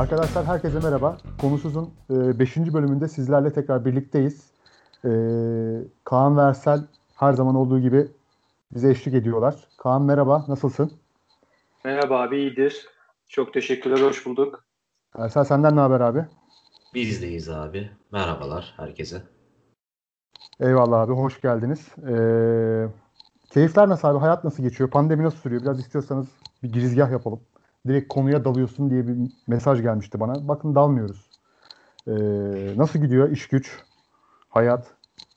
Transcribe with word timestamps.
Arkadaşlar 0.00 0.46
herkese 0.46 0.78
merhaba. 0.78 1.18
Konusuz'un 1.40 1.90
5. 2.10 2.56
E, 2.56 2.72
bölümünde 2.74 3.08
sizlerle 3.08 3.52
tekrar 3.52 3.84
birlikteyiz. 3.84 4.50
E, 5.04 5.10
Kaan 6.04 6.36
Versel 6.36 6.80
her 7.16 7.32
zaman 7.32 7.54
olduğu 7.54 7.80
gibi 7.80 8.08
bize 8.74 8.90
eşlik 8.90 9.14
ediyorlar. 9.14 9.54
Kaan 9.76 10.02
merhaba, 10.02 10.44
nasılsın? 10.48 10.92
Merhaba 11.84 12.20
abi, 12.20 12.38
iyidir. 12.38 12.86
Çok 13.28 13.54
teşekkürler, 13.54 14.00
hoş 14.00 14.26
bulduk. 14.26 14.64
Versel 15.18 15.44
senden 15.44 15.76
ne 15.76 15.80
haber 15.80 16.00
abi? 16.00 16.24
Bizdeyiz 16.94 17.48
abi. 17.48 17.90
Merhabalar 18.12 18.74
herkese. 18.76 19.22
Eyvallah 20.60 21.00
abi, 21.00 21.12
hoş 21.12 21.40
geldiniz. 21.40 21.86
Ee, 22.08 22.88
keyifler 23.50 23.88
nasıl 23.88 24.08
abi? 24.08 24.18
Hayat 24.18 24.44
nasıl 24.44 24.62
geçiyor? 24.62 24.90
Pandemi 24.90 25.24
nasıl 25.24 25.38
sürüyor? 25.38 25.62
Biraz 25.62 25.80
istiyorsanız 25.80 26.26
bir 26.62 26.72
girizgah 26.72 27.10
yapalım 27.10 27.40
direkt 27.88 28.08
konuya 28.08 28.44
dalıyorsun 28.44 28.90
diye 28.90 29.08
bir 29.08 29.16
mesaj 29.46 29.82
gelmişti 29.82 30.20
bana. 30.20 30.48
Bakın 30.48 30.74
dalmıyoruz. 30.74 31.30
Ee, 32.06 32.12
nasıl 32.76 32.98
gidiyor 32.98 33.30
iş 33.30 33.48
güç, 33.48 33.78
hayat? 34.48 34.94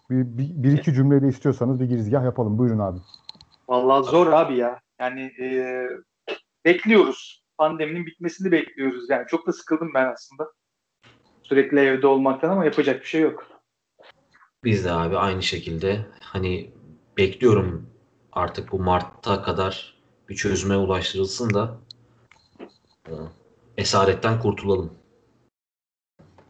Bir, 0.09 0.37
bir, 0.37 0.63
bir 0.63 0.77
iki 0.77 0.93
cümleyle 0.93 1.27
istiyorsanız 1.27 1.79
bir 1.79 1.85
girizgah 1.85 2.23
yapalım. 2.23 2.57
Buyurun 2.57 2.79
abi. 2.79 2.99
Vallahi 3.69 4.03
zor 4.03 4.27
abi 4.27 4.57
ya. 4.57 4.79
Yani 4.99 5.31
e, 5.39 5.87
bekliyoruz. 6.65 7.43
Pandeminin 7.57 8.05
bitmesini 8.05 8.51
bekliyoruz. 8.51 9.09
Yani 9.09 9.27
çok 9.27 9.47
da 9.47 9.53
sıkıldım 9.53 9.91
ben 9.93 10.13
aslında. 10.13 10.51
Sürekli 11.43 11.79
evde 11.79 12.07
olmaktan 12.07 12.49
ama 12.49 12.65
yapacak 12.65 13.01
bir 13.01 13.05
şey 13.05 13.21
yok. 13.21 13.47
Biz 14.63 14.85
de 14.85 14.91
abi 14.91 15.17
aynı 15.17 15.43
şekilde 15.43 16.05
hani 16.21 16.71
bekliyorum 17.17 17.89
artık 18.31 18.71
bu 18.71 18.79
Mart'ta 18.79 19.41
kadar 19.41 19.97
bir 20.29 20.35
çözüme 20.35 20.77
ulaştırılsın 20.77 21.53
da 21.53 21.77
esaretten 23.77 24.39
kurtulalım. 24.39 24.91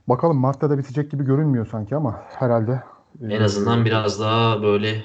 Bakalım 0.07 0.37
Mart'ta 0.37 0.69
da 0.69 0.77
bitecek 0.77 1.11
gibi 1.11 1.23
görünmüyor 1.23 1.67
sanki 1.67 1.95
ama 1.95 2.21
herhalde. 2.27 2.83
En 3.21 3.41
azından 3.41 3.85
biraz 3.85 4.19
daha 4.19 4.61
böyle 4.61 5.03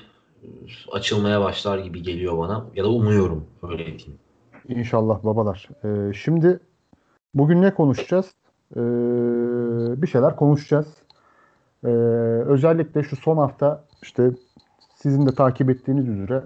açılmaya 0.92 1.40
başlar 1.40 1.78
gibi 1.78 2.02
geliyor 2.02 2.38
bana. 2.38 2.66
Ya 2.74 2.84
da 2.84 2.88
umuyorum 2.88 3.46
öyle 3.62 3.86
diyeyim. 3.86 4.18
İnşallah 4.68 5.24
babalar. 5.24 5.68
Ee, 5.84 6.12
şimdi 6.14 6.60
bugün 7.34 7.62
ne 7.62 7.74
konuşacağız? 7.74 8.34
Ee, 8.76 8.80
bir 10.02 10.06
şeyler 10.06 10.36
konuşacağız. 10.36 10.86
Ee, 11.84 11.88
özellikle 12.46 13.02
şu 13.02 13.16
son 13.16 13.36
hafta 13.36 13.84
işte 14.02 14.30
sizin 14.96 15.26
de 15.26 15.34
takip 15.34 15.70
ettiğiniz 15.70 16.08
üzere 16.08 16.42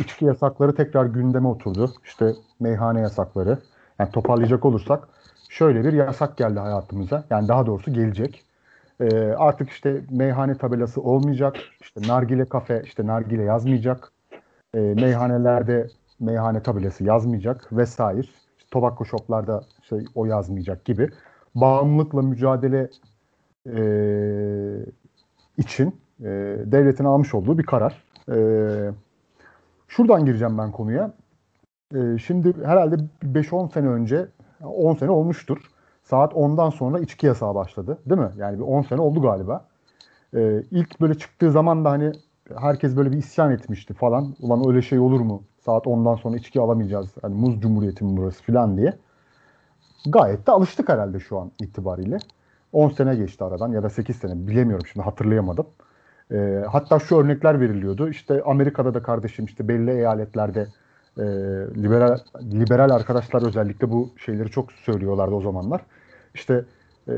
içki 0.00 0.24
yasakları 0.24 0.74
tekrar 0.74 1.04
gündeme 1.06 1.48
oturdu. 1.48 1.92
İşte 2.04 2.34
meyhane 2.60 3.00
yasakları. 3.00 3.58
Yani 3.98 4.10
toparlayacak 4.10 4.64
olursak 4.64 5.08
şöyle 5.48 5.84
bir 5.84 5.92
yasak 5.92 6.36
geldi 6.36 6.58
hayatımıza. 6.58 7.24
Yani 7.30 7.48
daha 7.48 7.66
doğrusu 7.66 7.92
gelecek. 7.92 8.44
Ee, 9.00 9.16
artık 9.38 9.70
işte 9.70 10.02
meyhane 10.10 10.58
tabelası 10.58 11.00
olmayacak. 11.00 11.56
İşte 11.80 12.00
nargile 12.08 12.44
kafe, 12.44 12.82
işte 12.84 13.06
nargile 13.06 13.42
yazmayacak. 13.42 14.12
Ee, 14.74 14.78
meyhanelerde 14.80 15.88
meyhane 16.20 16.62
tabelası 16.62 17.04
yazmayacak 17.04 17.72
vesaire. 17.72 18.20
İşte 18.20 18.34
tobacco 18.70 19.04
shoplarda 19.04 19.64
şey 19.88 20.04
o 20.14 20.26
yazmayacak 20.26 20.84
gibi. 20.84 21.08
Bağımlılıkla 21.54 22.22
mücadele 22.22 22.90
e, 23.66 23.80
için 25.58 25.96
e, 26.20 26.24
devletin 26.66 27.04
almış 27.04 27.34
olduğu 27.34 27.58
bir 27.58 27.66
karar. 27.66 28.04
E, 28.28 28.38
şuradan 29.88 30.24
gireceğim 30.24 30.58
ben 30.58 30.72
konuya. 30.72 31.12
E, 31.94 32.18
şimdi 32.18 32.64
herhalde 32.64 32.96
5-10 33.22 33.72
sene 33.72 33.88
önce, 33.88 34.28
10 34.64 34.94
sene 34.94 35.10
olmuştur. 35.10 35.58
Saat 36.02 36.32
10'dan 36.32 36.70
sonra 36.70 36.98
içki 36.98 37.26
yasağı 37.26 37.54
başladı. 37.54 37.98
Değil 38.06 38.20
mi? 38.20 38.30
Yani 38.36 38.58
bir 38.58 38.62
10 38.62 38.82
sene 38.82 39.00
oldu 39.00 39.22
galiba. 39.22 39.64
E, 40.34 40.62
ilk 40.70 41.00
böyle 41.00 41.14
çıktığı 41.14 41.50
zaman 41.50 41.84
da 41.84 41.90
hani 41.90 42.12
herkes 42.56 42.96
böyle 42.96 43.12
bir 43.12 43.16
isyan 43.16 43.52
etmişti 43.52 43.94
falan. 43.94 44.34
Ulan 44.40 44.68
öyle 44.68 44.82
şey 44.82 44.98
olur 44.98 45.20
mu? 45.20 45.42
Saat 45.64 45.86
10'dan 45.86 46.14
sonra 46.14 46.36
içki 46.36 46.60
alamayacağız. 46.60 47.10
Hani 47.22 47.34
muz 47.34 47.60
cumhuriyeti 47.60 48.04
mi 48.04 48.16
burası 48.16 48.42
falan 48.42 48.76
diye. 48.76 48.92
Gayet 50.06 50.46
de 50.46 50.52
alıştık 50.52 50.88
herhalde 50.88 51.20
şu 51.20 51.38
an 51.38 51.50
itibariyle. 51.62 52.18
10 52.72 52.88
sene 52.88 53.16
geçti 53.16 53.44
aradan 53.44 53.72
ya 53.72 53.82
da 53.82 53.90
8 53.90 54.16
sene 54.16 54.46
bilemiyorum 54.48 54.86
şimdi 54.92 55.04
hatırlayamadım. 55.04 55.66
E, 56.32 56.64
hatta 56.70 56.98
şu 56.98 57.16
örnekler 57.16 57.60
veriliyordu. 57.60 58.08
İşte 58.08 58.42
Amerika'da 58.42 58.94
da 58.94 59.02
kardeşim 59.02 59.44
işte 59.44 59.68
belli 59.68 59.90
eyaletlerde 59.90 60.66
e, 61.18 61.22
liberal 61.82 62.18
liberal 62.42 62.90
arkadaşlar 62.90 63.42
özellikle 63.46 63.90
bu 63.90 64.10
şeyleri 64.16 64.50
çok 64.50 64.72
söylüyorlardı 64.72 65.34
o 65.34 65.40
zamanlar. 65.40 65.80
İşte 66.34 66.64
e, 67.08 67.12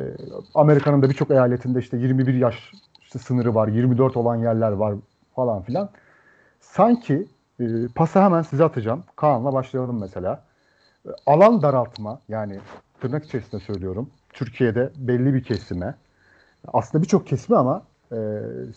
Amerika'nın 0.54 1.02
da 1.02 1.10
birçok 1.10 1.30
eyaletinde 1.30 1.78
işte 1.78 1.96
21 1.96 2.34
yaş 2.34 2.72
işte 3.00 3.18
sınırı 3.18 3.54
var, 3.54 3.68
24 3.68 4.16
olan 4.16 4.36
yerler 4.36 4.72
var 4.72 4.94
falan 5.34 5.62
filan. 5.62 5.90
Sanki 6.60 7.26
e, 7.60 7.64
pası 7.94 8.20
hemen 8.20 8.42
size 8.42 8.64
atacağım. 8.64 9.04
Kaan'la 9.16 9.52
başlayalım 9.52 10.00
mesela. 10.00 10.44
E, 11.06 11.10
alan 11.26 11.62
daraltma 11.62 12.20
yani 12.28 12.58
tırnak 13.00 13.24
içerisinde 13.24 13.60
söylüyorum. 13.60 14.10
Türkiye'de 14.32 14.90
belli 14.96 15.34
bir 15.34 15.42
kesime 15.42 15.94
aslında 16.68 17.02
birçok 17.02 17.26
kesime 17.26 17.58
ama 17.58 17.82
e, 18.12 18.16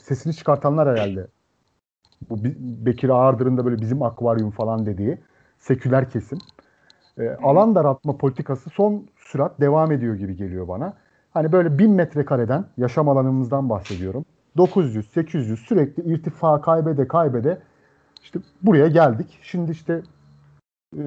sesini 0.02 0.34
çıkartanlar 0.34 0.90
herhalde 0.90 1.28
bu 2.30 2.38
Bekir 2.86 3.10
Ağırdır'ın 3.10 3.58
da 3.58 3.66
böyle 3.66 3.82
bizim 3.82 4.04
akvaryum 4.04 4.52
falan 4.52 4.86
dediği 4.86 5.18
seküler 5.60 6.10
kesim. 6.10 6.40
E, 7.18 7.30
alan 7.30 7.76
daraltma 7.76 8.18
politikası 8.18 8.70
son 8.70 9.06
sürat 9.18 9.62
devam 9.62 9.92
ediyor 9.92 10.16
gibi 10.16 10.36
geliyor 10.36 10.68
bana. 10.68 10.94
Hani 11.32 11.52
böyle 11.52 11.78
bin 11.78 11.92
metrekareden 11.92 12.66
yaşam 12.78 13.10
alanımızdan 13.10 13.70
bahsediyorum. 13.70 14.26
900, 14.58 15.12
800 15.12 15.60
sürekli 15.60 16.14
irtifa 16.14 16.62
kaybede 16.62 17.08
kaybede 17.08 17.58
işte 18.24 18.40
buraya 18.62 18.88
geldik. 18.88 19.40
Şimdi 19.42 19.72
işte 19.72 20.02
e, 20.98 21.04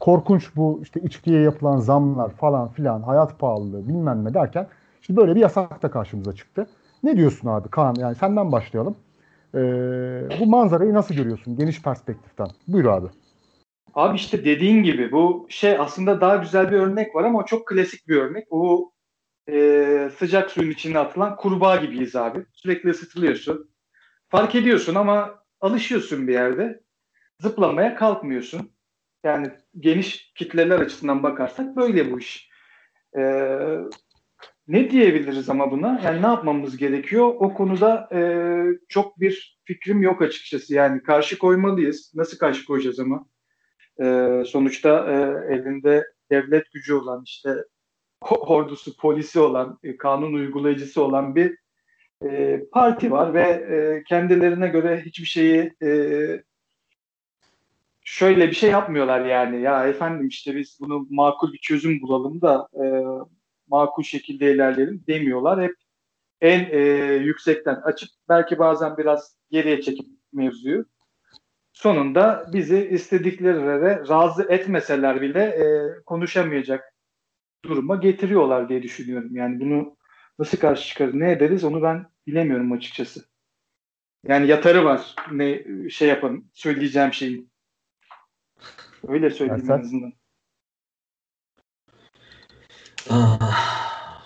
korkunç 0.00 0.56
bu 0.56 0.80
işte 0.82 1.00
içkiye 1.00 1.40
yapılan 1.40 1.78
zamlar 1.78 2.30
falan 2.30 2.68
filan 2.68 3.02
hayat 3.02 3.38
pahalılığı 3.38 3.88
bilmem 3.88 4.24
ne 4.24 4.34
derken 4.34 4.66
şimdi 5.00 5.20
böyle 5.20 5.34
bir 5.34 5.40
yasak 5.40 5.82
da 5.82 5.90
karşımıza 5.90 6.32
çıktı. 6.32 6.66
Ne 7.02 7.16
diyorsun 7.16 7.48
abi 7.48 7.68
Kaan? 7.68 7.94
Yani 7.98 8.14
senden 8.14 8.52
başlayalım. 8.52 8.96
Ee, 9.56 9.60
bu 10.40 10.46
manzarayı 10.46 10.94
nasıl 10.94 11.14
görüyorsun 11.14 11.56
geniş 11.56 11.82
perspektiften? 11.82 12.48
Buyur 12.68 12.84
abi. 12.84 13.06
Abi 13.94 14.16
işte 14.16 14.44
dediğin 14.44 14.82
gibi 14.82 15.12
bu 15.12 15.46
şey 15.50 15.78
aslında 15.78 16.20
daha 16.20 16.36
güzel 16.36 16.70
bir 16.70 16.76
örnek 16.76 17.14
var 17.14 17.24
ama 17.24 17.46
çok 17.46 17.68
klasik 17.68 18.08
bir 18.08 18.16
örnek. 18.16 18.50
Bu 18.50 18.92
e, 19.48 20.10
sıcak 20.18 20.50
suyun 20.50 20.70
içine 20.70 20.98
atılan 20.98 21.36
kurbağa 21.36 21.76
gibiyiz 21.76 22.16
abi. 22.16 22.46
Sürekli 22.52 22.90
ısıtılıyorsun. 22.90 23.70
Fark 24.28 24.54
ediyorsun 24.54 24.94
ama 24.94 25.42
alışıyorsun 25.60 26.28
bir 26.28 26.32
yerde. 26.32 26.80
Zıplamaya 27.40 27.94
kalkmıyorsun. 27.94 28.72
Yani 29.24 29.50
geniş 29.80 30.32
kitleler 30.34 30.80
açısından 30.80 31.22
bakarsak 31.22 31.76
böyle 31.76 32.12
bu 32.12 32.18
iş. 32.18 32.50
Ee, 33.18 33.58
ne 34.68 34.90
diyebiliriz 34.90 35.48
ama 35.48 35.70
buna? 35.70 36.00
Yani 36.04 36.22
ne 36.22 36.26
yapmamız 36.26 36.76
gerekiyor? 36.76 37.26
O 37.38 37.54
konuda 37.54 38.08
e, 38.12 38.20
çok 38.88 39.20
bir 39.20 39.58
fikrim 39.64 40.02
yok 40.02 40.22
açıkçası. 40.22 40.74
Yani 40.74 41.02
karşı 41.02 41.38
koymalıyız. 41.38 42.12
Nasıl 42.14 42.38
karşı 42.38 42.66
koyacağız 42.66 43.00
ama? 43.00 43.26
E, 44.00 44.42
sonuçta 44.46 45.12
e, 45.12 45.14
elinde 45.54 46.04
devlet 46.30 46.72
gücü 46.72 46.94
olan 46.94 47.22
işte 47.24 47.54
ordusu, 48.30 48.96
polisi 48.96 49.40
olan, 49.40 49.78
e, 49.82 49.96
kanun 49.96 50.32
uygulayıcısı 50.32 51.02
olan 51.02 51.36
bir 51.36 51.58
e, 52.24 52.62
parti 52.72 53.10
var 53.10 53.34
ve 53.34 53.42
e, 53.42 54.04
kendilerine 54.08 54.68
göre 54.68 55.02
hiçbir 55.06 55.26
şeyi 55.26 55.72
e, 55.82 55.90
şöyle 58.04 58.48
bir 58.48 58.54
şey 58.54 58.70
yapmıyorlar 58.70 59.24
yani. 59.24 59.62
Ya 59.62 59.88
efendim 59.88 60.28
işte 60.28 60.56
biz 60.56 60.78
bunu 60.80 61.06
makul 61.10 61.52
bir 61.52 61.58
çözüm 61.58 62.00
bulalım 62.00 62.40
da 62.40 62.68
e, 62.74 62.84
makul 63.68 64.02
şekilde 64.02 64.54
ilerleyelim 64.54 65.04
demiyorlar. 65.08 65.62
Hep 65.62 65.74
en 66.40 66.68
e, 66.70 66.78
yüksekten 67.14 67.74
açıp 67.74 68.08
belki 68.28 68.58
bazen 68.58 68.96
biraz 68.96 69.36
geriye 69.50 69.80
çekip 69.82 70.06
mevzuyu 70.32 70.84
sonunda 71.72 72.46
bizi 72.52 72.88
istedikleri 72.88 73.58
yere 73.58 74.08
razı 74.08 74.46
etmeseler 74.48 75.20
bile 75.20 75.42
e, 75.42 75.64
konuşamayacak 76.06 76.94
duruma 77.64 77.96
getiriyorlar 77.96 78.68
diye 78.68 78.82
düşünüyorum. 78.82 79.36
Yani 79.36 79.60
bunu 79.60 79.96
nasıl 80.38 80.58
karşı 80.58 80.88
çıkarız, 80.88 81.14
ne 81.14 81.32
ederiz 81.32 81.64
onu 81.64 81.82
ben 81.82 82.06
bilemiyorum 82.26 82.72
açıkçası. 82.72 83.24
Yani 84.28 84.46
yatarı 84.46 84.84
var 84.84 85.14
ne 85.32 85.64
şey 85.90 86.08
yapalım 86.08 86.50
söyleyeceğim 86.52 87.12
şeyin. 87.12 87.50
Öyle 89.08 89.30
söyleyeyim 89.30 89.70
en 89.70 89.80
azından. 89.80 90.12
Ah, 93.10 94.22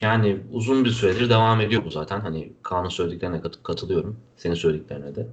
yani 0.00 0.40
uzun 0.52 0.84
bir 0.84 0.90
süredir 0.90 1.30
devam 1.30 1.60
ediyor 1.60 1.84
bu 1.84 1.90
zaten. 1.90 2.20
Hani 2.20 2.52
Kaan'ın 2.62 2.88
söylediklerine 2.88 3.40
kat- 3.40 3.62
katılıyorum. 3.62 4.16
Senin 4.36 4.54
söylediklerine 4.54 5.14
de. 5.14 5.28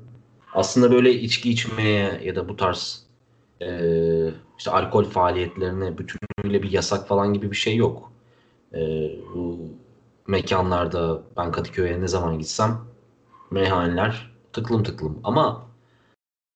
Aslında 0.54 0.92
böyle 0.92 1.14
içki 1.14 1.52
içmeye 1.52 2.22
ya 2.24 2.36
da 2.36 2.50
bu 2.50 2.56
tarz 2.56 3.04
e, 3.62 3.70
işte 4.60 4.72
alkol 4.72 5.04
faaliyetlerine 5.06 5.98
bütünüyle 5.98 6.64
bir 6.64 6.72
yasak 6.72 7.08
falan 7.08 7.34
gibi 7.34 7.52
bir 7.52 7.56
şey 7.56 7.76
yok. 7.76 8.12
E, 8.76 8.80
bu 9.36 9.60
mekanlarda 10.28 11.24
ben 11.38 11.52
Kadıköy'e 11.54 12.02
ne 12.02 12.08
zaman 12.10 12.40
gitsem 12.40 12.80
meyhaneler 13.52 14.32
tıklım 14.54 14.84
tıklım 14.84 15.20
ama 15.26 15.69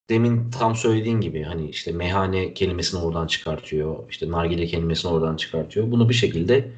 demin 0.09 0.51
tam 0.51 0.75
söylediğin 0.75 1.21
gibi 1.21 1.44
hani 1.44 1.69
işte 1.69 1.91
meyhane 1.91 2.53
kelimesini 2.53 3.01
oradan 3.01 3.27
çıkartıyor. 3.27 4.09
işte 4.09 4.31
nargile 4.31 4.67
kelimesini 4.67 5.11
oradan 5.11 5.35
çıkartıyor. 5.35 5.91
Bunu 5.91 6.09
bir 6.09 6.13
şekilde 6.13 6.71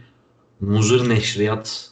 muzır 0.60 1.10
neşriyat 1.10 1.92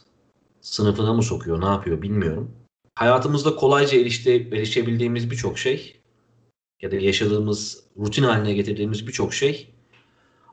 sınıfına 0.60 1.12
mı 1.12 1.22
sokuyor 1.22 1.60
ne 1.60 1.66
yapıyor 1.66 2.02
bilmiyorum. 2.02 2.50
Hayatımızda 2.94 3.56
kolayca 3.56 3.98
erişte, 3.98 4.34
erişebildiğimiz 4.34 5.30
birçok 5.30 5.58
şey 5.58 6.00
ya 6.82 6.90
da 6.90 6.96
yaşadığımız 6.96 7.84
rutin 7.98 8.22
haline 8.22 8.54
getirdiğimiz 8.54 9.06
birçok 9.06 9.34
şey 9.34 9.74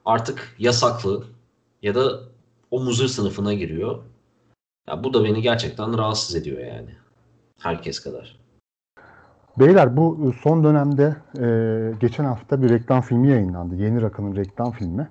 artık 0.05 0.55
yasaklı 0.59 1.27
ya 1.81 1.95
da 1.95 2.21
o 2.71 2.83
muzır 2.83 3.07
sınıfına 3.07 3.53
giriyor. 3.53 4.03
Ya 4.87 5.03
bu 5.03 5.13
da 5.13 5.23
beni 5.23 5.41
gerçekten 5.41 5.97
rahatsız 5.97 6.35
ediyor 6.35 6.59
yani. 6.59 6.95
Herkes 7.59 7.99
kadar. 7.99 8.40
Beyler 9.59 9.97
bu 9.97 10.33
son 10.41 10.63
dönemde 10.63 11.15
e, 11.39 11.93
geçen 11.99 12.25
hafta 12.25 12.61
bir 12.61 12.69
reklam 12.69 13.01
filmi 13.01 13.27
yayınlandı. 13.27 13.75
Yeni 13.75 14.01
Rakı'nın 14.01 14.35
reklam 14.35 14.71
filmi. 14.71 15.09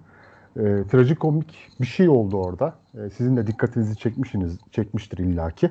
E, 0.56 0.84
trajikomik 0.90 1.68
bir 1.80 1.86
şey 1.86 2.08
oldu 2.08 2.36
orada. 2.36 2.74
E, 2.94 3.10
sizin 3.10 3.36
de 3.36 3.46
dikkatinizi 3.46 3.96
çekmişsiniz, 3.96 4.58
çekmiştir 4.72 5.18
illaki. 5.18 5.70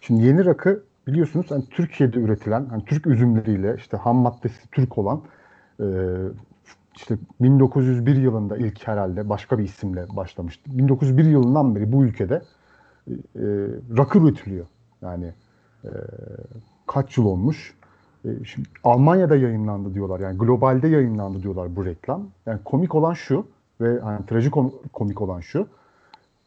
Şimdi 0.00 0.22
Yeni 0.22 0.44
Rakı 0.44 0.82
biliyorsunuz 1.06 1.46
hani 1.50 1.64
Türkiye'de 1.70 2.18
üretilen, 2.18 2.66
hani 2.70 2.84
Türk 2.84 3.06
üzümleriyle 3.06 3.74
işte 3.78 3.96
ham 3.96 4.16
maddesi 4.16 4.70
Türk 4.70 4.98
olan 4.98 5.22
e, 5.80 5.86
işte 6.96 7.16
1901 7.40 8.16
yılında 8.16 8.56
ilk 8.56 8.88
herhalde 8.88 9.28
başka 9.28 9.58
bir 9.58 9.64
isimle 9.64 10.16
başlamıştı. 10.16 10.62
1901 10.78 11.24
yılından 11.24 11.74
beri 11.74 11.92
bu 11.92 12.04
ülkede 12.04 12.42
e, 13.08 13.44
rakı 13.98 14.18
üretiliyor. 14.18 14.66
Yani 15.02 15.32
e, 15.84 15.90
kaç 16.86 17.16
yıl 17.16 17.24
olmuş? 17.24 17.76
E, 18.26 18.44
şimdi 18.44 18.68
Almanya'da 18.84 19.36
yayınlandı 19.36 19.94
diyorlar. 19.94 20.20
Yani 20.20 20.38
globalde 20.38 20.88
yayınlandı 20.88 21.42
diyorlar 21.42 21.76
bu 21.76 21.84
reklam. 21.84 22.22
Yani 22.46 22.60
komik 22.64 22.94
olan 22.94 23.12
şu 23.14 23.46
ve 23.80 24.00
hani 24.00 24.26
trajikomik 24.26 25.20
olan 25.20 25.40
şu. 25.40 25.66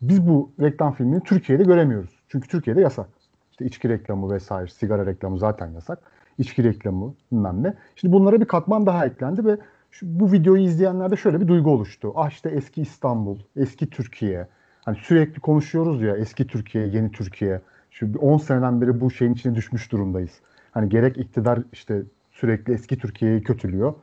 Biz 0.01 0.27
bu 0.27 0.49
reklam 0.61 0.93
filmini 0.93 1.23
Türkiye'de 1.23 1.63
göremiyoruz. 1.63 2.19
Çünkü 2.27 2.47
Türkiye'de 2.47 2.81
yasak. 2.81 3.07
İşte 3.51 3.65
içki 3.65 3.89
reklamı 3.89 4.33
vesaire, 4.33 4.67
sigara 4.67 5.05
reklamı 5.05 5.39
zaten 5.39 5.67
yasak. 5.67 5.99
İçki 6.37 6.63
reklamı 6.63 7.13
bilmem 7.31 7.63
ne. 7.63 7.73
Şimdi 7.95 8.13
bunlara 8.13 8.41
bir 8.41 8.45
katman 8.45 8.85
daha 8.85 9.05
eklendi 9.05 9.45
ve 9.45 9.57
şu, 9.91 10.19
bu 10.19 10.31
videoyu 10.31 10.61
izleyenlerde 10.61 11.15
şöyle 11.15 11.41
bir 11.41 11.47
duygu 11.47 11.71
oluştu. 11.71 12.13
Ah 12.15 12.29
işte 12.29 12.49
eski 12.49 12.81
İstanbul, 12.81 13.39
eski 13.55 13.89
Türkiye. 13.89 14.47
Hani 14.85 14.97
sürekli 14.97 15.39
konuşuyoruz 15.39 16.01
ya 16.01 16.17
eski 16.17 16.47
Türkiye, 16.47 16.87
yeni 16.87 17.11
Türkiye. 17.11 17.61
Şu 17.91 18.19
10 18.19 18.37
seneden 18.37 18.81
beri 18.81 19.01
bu 19.01 19.11
şeyin 19.11 19.33
içine 19.33 19.55
düşmüş 19.55 19.91
durumdayız. 19.91 20.41
Hani 20.71 20.89
gerek 20.89 21.17
iktidar 21.17 21.59
işte 21.73 22.03
sürekli 22.31 22.73
eski 22.73 22.97
Türkiye'yi 22.97 23.43
kötülüyor. 23.43 23.93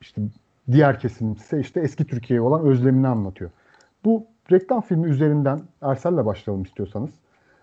İşte 0.00 0.22
diğer 0.72 1.00
kesim 1.00 1.32
ise 1.32 1.60
işte 1.60 1.80
eski 1.80 2.04
Türkiye'ye 2.04 2.40
olan 2.40 2.66
özlemini 2.66 3.08
anlatıyor. 3.08 3.50
Bu 4.04 4.26
reklam 4.52 4.80
filmi 4.80 5.08
üzerinden 5.08 5.60
Ersel'le 5.82 6.26
başlayalım 6.26 6.62
istiyorsanız. 6.64 7.10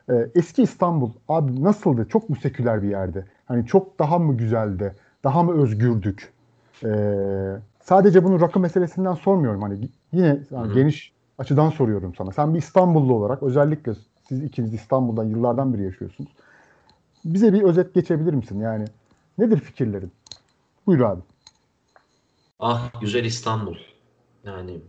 Ee, 0.10 0.28
eski 0.36 0.64
İstanbul 0.64 1.12
abi 1.30 1.64
nasıldı? 1.64 2.08
Çok 2.10 2.30
mu 2.30 2.36
seküler 2.36 2.84
bir 2.84 2.90
yerde? 2.90 3.26
Hani 3.46 3.66
çok 3.66 4.00
daha 4.00 4.20
mı 4.20 4.38
güzeldi? 4.38 4.96
Daha 5.24 5.44
mı 5.44 5.62
özgürdük? 5.64 6.34
Ee, 6.86 7.56
sadece 7.84 8.24
bunu 8.24 8.42
rakı 8.42 8.60
meselesinden 8.60 9.14
sormuyorum. 9.14 9.62
Hani 9.62 9.90
yine 10.12 10.40
yani 10.52 10.74
geniş 10.74 11.14
açıdan 11.38 11.70
soruyorum 11.70 12.16
sana. 12.16 12.32
Sen 12.32 12.54
bir 12.54 12.60
İstanbullu 12.60 13.14
olarak 13.14 13.44
özellikle 13.44 13.94
siz 14.28 14.44
ikiniz 14.44 14.74
İstanbul'dan 14.74 15.24
yıllardan 15.24 15.74
beri 15.74 15.84
yaşıyorsunuz. 15.84 16.30
Bize 17.26 17.54
bir 17.54 17.62
özet 17.62 17.94
geçebilir 17.94 18.34
misin? 18.34 18.60
Yani 18.60 18.86
nedir 19.38 19.60
fikirlerin? 19.60 20.12
Buyur 20.88 21.00
abi. 21.00 21.22
Ah 22.60 23.02
güzel 23.02 23.26
İstanbul. 23.26 23.76
Yani 24.44 24.82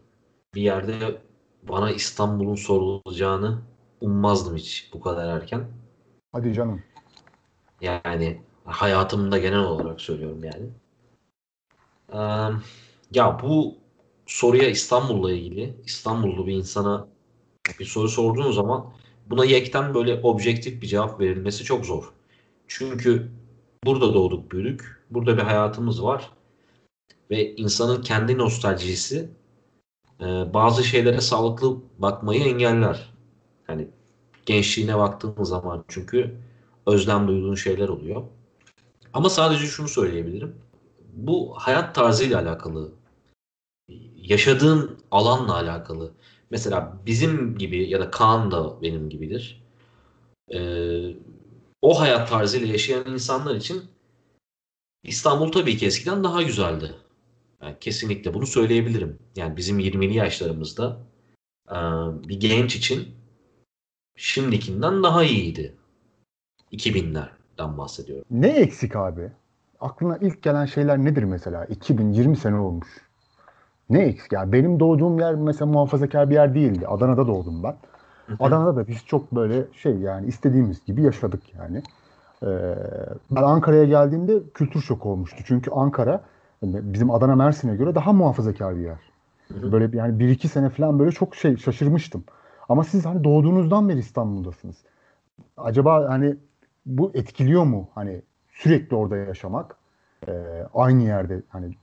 bir 0.54 0.62
yerde 0.62 1.22
bana 1.62 1.90
İstanbul'un 1.90 2.54
sorulacağını 2.54 3.58
ummazdım 4.00 4.56
hiç 4.56 4.90
bu 4.94 5.00
kadar 5.00 5.36
erken. 5.36 5.64
Hadi 6.32 6.54
canım. 6.54 6.82
Yani 7.80 8.40
hayatımda 8.64 9.38
genel 9.38 9.58
olarak 9.58 10.00
söylüyorum 10.00 10.44
yani. 10.44 10.66
Ee, 12.12 12.52
ya 13.12 13.38
bu 13.42 13.74
soruya 14.26 14.68
İstanbul'la 14.68 15.32
ilgili 15.32 15.76
İstanbullu 15.84 16.46
bir 16.46 16.54
insana 16.54 17.06
bir 17.80 17.84
soru 17.84 18.08
sorduğun 18.08 18.52
zaman 18.52 18.92
buna 19.26 19.44
yekten 19.44 19.94
böyle 19.94 20.20
objektif 20.22 20.82
bir 20.82 20.86
cevap 20.86 21.20
verilmesi 21.20 21.64
çok 21.64 21.86
zor. 21.86 22.12
Çünkü 22.68 23.30
burada 23.84 24.14
doğduk 24.14 24.52
büyüdük. 24.52 25.04
Burada 25.10 25.36
bir 25.36 25.42
hayatımız 25.42 26.02
var. 26.02 26.30
Ve 27.30 27.56
insanın 27.56 28.02
kendi 28.02 28.38
nostaljisi 28.38 29.30
e, 30.20 30.24
bazı 30.54 30.84
şeylere 30.84 31.20
sağlıklı 31.20 31.76
bakmayı 31.98 32.44
engeller. 32.44 33.14
Yani 33.68 33.88
gençliğine 34.46 34.98
baktığın 34.98 35.44
zaman 35.44 35.84
çünkü 35.88 36.34
özlem 36.86 37.28
duyduğun 37.28 37.54
şeyler 37.54 37.88
oluyor. 37.88 38.22
Ama 39.12 39.30
sadece 39.30 39.66
şunu 39.66 39.88
söyleyebilirim. 39.88 40.54
Bu 41.12 41.54
hayat 41.56 41.94
tarzıyla 41.94 42.40
alakalı, 42.40 42.92
yaşadığın 44.16 44.98
alanla 45.10 45.54
alakalı. 45.54 46.12
Mesela 46.50 46.98
bizim 47.06 47.58
gibi 47.58 47.90
ya 47.90 48.00
da 48.00 48.10
Kaan 48.10 48.50
da 48.50 48.82
benim 48.82 49.08
gibidir. 49.08 49.64
Ee, 50.54 51.14
o 51.84 52.00
hayat 52.00 52.28
tarzıyla 52.28 52.72
yaşayan 52.72 53.12
insanlar 53.12 53.54
için 53.54 53.82
İstanbul 55.02 55.52
tabii 55.52 55.76
ki 55.76 55.86
eskiden 55.86 56.24
daha 56.24 56.42
güzeldi. 56.42 56.94
Yani 57.62 57.76
kesinlikle 57.80 58.34
bunu 58.34 58.46
söyleyebilirim. 58.46 59.18
Yani 59.36 59.56
bizim 59.56 59.78
20'li 59.78 60.14
yaşlarımızda 60.14 61.00
e, 61.70 61.76
bir 62.28 62.40
genç 62.40 62.76
için 62.76 63.08
şimdikinden 64.16 65.02
daha 65.02 65.24
iyiydi. 65.24 65.74
2000'lerden 66.72 67.78
bahsediyorum. 67.78 68.24
Ne 68.30 68.48
eksik 68.48 68.96
abi? 68.96 69.32
Aklına 69.80 70.16
ilk 70.16 70.42
gelen 70.42 70.66
şeyler 70.66 70.98
nedir 70.98 71.22
mesela? 71.22 71.64
2020 71.64 72.36
sene 72.36 72.56
olmuş. 72.56 72.88
Ne 73.90 74.02
eksik? 74.02 74.32
Yani 74.32 74.52
benim 74.52 74.80
doğduğum 74.80 75.18
yer 75.18 75.34
mesela 75.34 75.66
muhafazakar 75.66 76.30
bir 76.30 76.34
yer 76.34 76.54
değildi. 76.54 76.86
Adana'da 76.86 77.26
doğdum 77.26 77.62
ben. 77.62 77.76
Adana'da 78.40 78.76
da 78.76 78.88
biz 78.88 79.06
çok 79.06 79.32
böyle 79.32 79.64
şey 79.72 79.96
yani 79.96 80.26
istediğimiz 80.26 80.84
gibi 80.84 81.02
yaşadık 81.02 81.42
yani. 81.54 81.82
Ee, 82.42 82.74
ben 83.30 83.42
Ankara'ya 83.42 83.84
geldiğimde 83.84 84.42
kültür 84.54 84.80
şoku 84.80 85.10
olmuştu. 85.10 85.42
Çünkü 85.46 85.70
Ankara 85.70 86.20
bizim 86.62 87.10
Adana 87.10 87.36
Mersin'e 87.36 87.76
göre 87.76 87.94
daha 87.94 88.12
muhafazakar 88.12 88.76
bir 88.76 88.80
yer. 88.80 88.98
Böyle 89.50 89.92
bir, 89.92 89.98
yani 89.98 90.18
bir 90.18 90.28
iki 90.28 90.48
sene 90.48 90.70
falan 90.70 90.98
böyle 90.98 91.10
çok 91.10 91.36
şey 91.36 91.56
şaşırmıştım. 91.56 92.24
Ama 92.68 92.84
siz 92.84 93.06
hani 93.06 93.24
doğduğunuzdan 93.24 93.88
beri 93.88 93.98
İstanbul'dasınız. 93.98 94.76
Acaba 95.56 96.08
hani 96.08 96.36
bu 96.86 97.10
etkiliyor 97.14 97.64
mu 97.64 97.88
hani 97.94 98.22
sürekli 98.52 98.96
orada 98.96 99.16
yaşamak? 99.16 99.76
Ee, 100.28 100.32
aynı 100.74 101.02
yerde 101.02 101.42
hani 101.48 101.74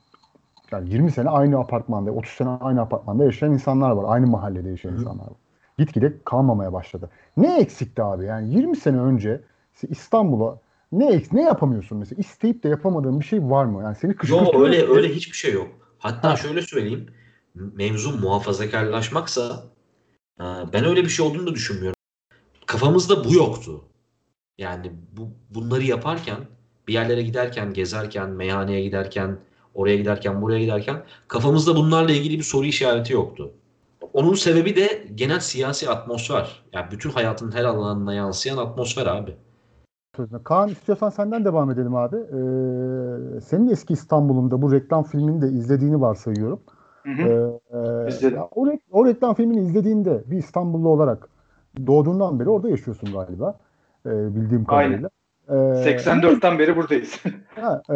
yani 0.72 0.90
20 0.90 1.12
sene 1.12 1.30
aynı 1.30 1.60
apartmanda, 1.60 2.12
30 2.12 2.32
sene 2.34 2.50
aynı 2.50 2.82
apartmanda 2.82 3.26
yaşayan 3.26 3.52
insanlar 3.52 3.92
var. 3.92 4.06
Aynı 4.08 4.28
mahallede 4.28 4.70
yaşayan 4.70 4.94
insanlar 4.94 5.26
var. 5.26 5.41
Gitgide 5.78 6.18
kalmamaya 6.26 6.74
başladı. 6.74 7.10
Ne 7.38 7.60
eksikti 7.60 8.04
abi? 8.04 8.26
Yani 8.26 8.56
20 8.56 8.76
sene 8.76 9.00
önce 9.00 9.42
İstanbul'a 9.90 10.60
ne 10.92 11.14
eks 11.14 11.32
ne 11.32 11.42
yapamıyorsun 11.42 11.98
mesela? 11.98 12.20
İsteyip 12.20 12.64
de 12.64 12.70
yapamadığın 12.70 13.20
bir 13.20 13.26
şey 13.26 13.44
var 13.44 13.66
mı? 13.66 13.84
Yani 13.84 13.96
seni 13.96 14.16
kışkırtıyor. 14.16 14.54
Yok 14.54 14.64
öyle 14.64 14.88
öyle 14.88 15.16
hiçbir 15.16 15.38
şey 15.38 15.54
yok. 15.54 15.68
Hatta 15.98 16.32
ha. 16.32 16.36
şöyle 16.36 16.62
söyleyeyim. 16.62 17.08
Mevzu 17.56 18.20
muhafazakarlaşmaksa 18.20 19.64
e, 20.40 20.44
ben 20.74 20.86
öyle 20.86 21.04
bir 21.04 21.10
şey 21.10 21.26
olduğunu 21.26 21.48
da 21.48 21.56
düşünmüyorum. 21.56 21.96
Kafamızda 22.66 23.24
bu 23.26 23.34
yoktu. 23.34 23.84
Yani 24.58 24.92
bu 25.12 25.30
bunları 25.50 25.84
yaparken 25.84 26.38
bir 26.88 26.94
yerlere 26.94 27.22
giderken, 27.22 27.74
gezerken, 27.74 28.30
meyhaneye 28.30 28.82
giderken, 28.82 29.40
oraya 29.74 29.98
giderken, 29.98 30.42
buraya 30.42 30.60
giderken 30.60 31.04
kafamızda 31.28 31.76
bunlarla 31.76 32.12
ilgili 32.12 32.38
bir 32.38 32.44
soru 32.44 32.66
işareti 32.66 33.14
yoktu. 33.14 33.54
Onun 34.14 34.34
sebebi 34.34 34.76
de 34.76 35.06
genel 35.16 35.40
siyasi 35.40 35.90
atmosfer. 35.90 36.64
Yani 36.74 36.86
bütün 36.92 37.10
hayatın 37.10 37.52
her 37.52 37.64
alanına 37.64 38.14
yansıyan 38.14 38.58
atmosfer 38.58 39.06
abi. 39.06 39.36
Kaan 40.44 40.70
istiyorsan 40.70 41.10
senden 41.10 41.46
devam 41.46 41.72
edelim 41.72 41.96
abi. 41.96 42.16
Ee, 42.16 43.42
senin 43.42 43.70
eski 43.70 43.94
İstanbul'unda 43.94 44.62
bu 44.62 44.72
reklam 44.72 45.04
filmini 45.04 45.42
de 45.42 45.48
izlediğini 45.48 46.02
varsayıyorum. 46.02 46.60
Hı 47.04 47.12
hı. 47.12 47.60
Ee, 47.74 48.40
o, 48.56 48.68
o 48.92 49.06
reklam 49.06 49.34
filmini 49.34 49.62
izlediğinde 49.62 50.24
bir 50.26 50.38
İstanbullu 50.38 50.90
olarak 50.90 51.30
doğduğundan 51.88 52.40
beri 52.40 52.50
orada 52.50 52.70
yaşıyorsun 52.70 53.14
galiba. 53.14 53.60
Ee, 54.06 54.36
bildiğim 54.36 54.66
kadarıyla. 54.66 54.98
Aynen. 54.98 55.10
Ee, 55.50 55.54
84'ten 55.54 56.60
beri 56.60 56.76
buradayız. 56.76 57.24
ha, 57.56 57.82
e, 57.90 57.96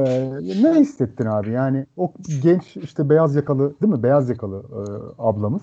ne 0.63 0.73
hissettin 0.73 1.25
abi? 1.25 1.51
Yani 1.51 1.85
o 1.97 2.13
genç 2.43 2.77
işte 2.77 3.09
beyaz 3.09 3.35
yakalı 3.35 3.81
değil 3.81 3.93
mi? 3.93 4.03
Beyaz 4.03 4.29
yakalı 4.29 4.63
e, 4.71 4.81
ablamız. 5.17 5.61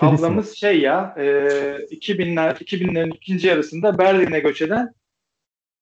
Ablamız 0.00 0.56
şey 0.56 0.80
ya 0.80 1.14
e, 1.16 1.22
2000'ler 1.22 2.54
2000'lerin 2.54 3.14
ikinci 3.14 3.48
yarısında 3.48 3.98
Berlin'e 3.98 4.40
göç 4.40 4.62
eden 4.62 4.94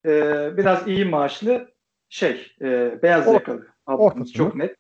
e, 0.07 0.11
biraz 0.57 0.89
iyi 0.89 1.05
maaşlı 1.05 1.69
şey 2.09 2.53
e, 2.61 2.99
beyaz 3.03 3.27
Or- 3.27 3.33
yakalı 3.33 3.67
ablamız 3.87 4.29
orta 4.29 4.33
çok 4.33 4.55
net. 4.55 4.77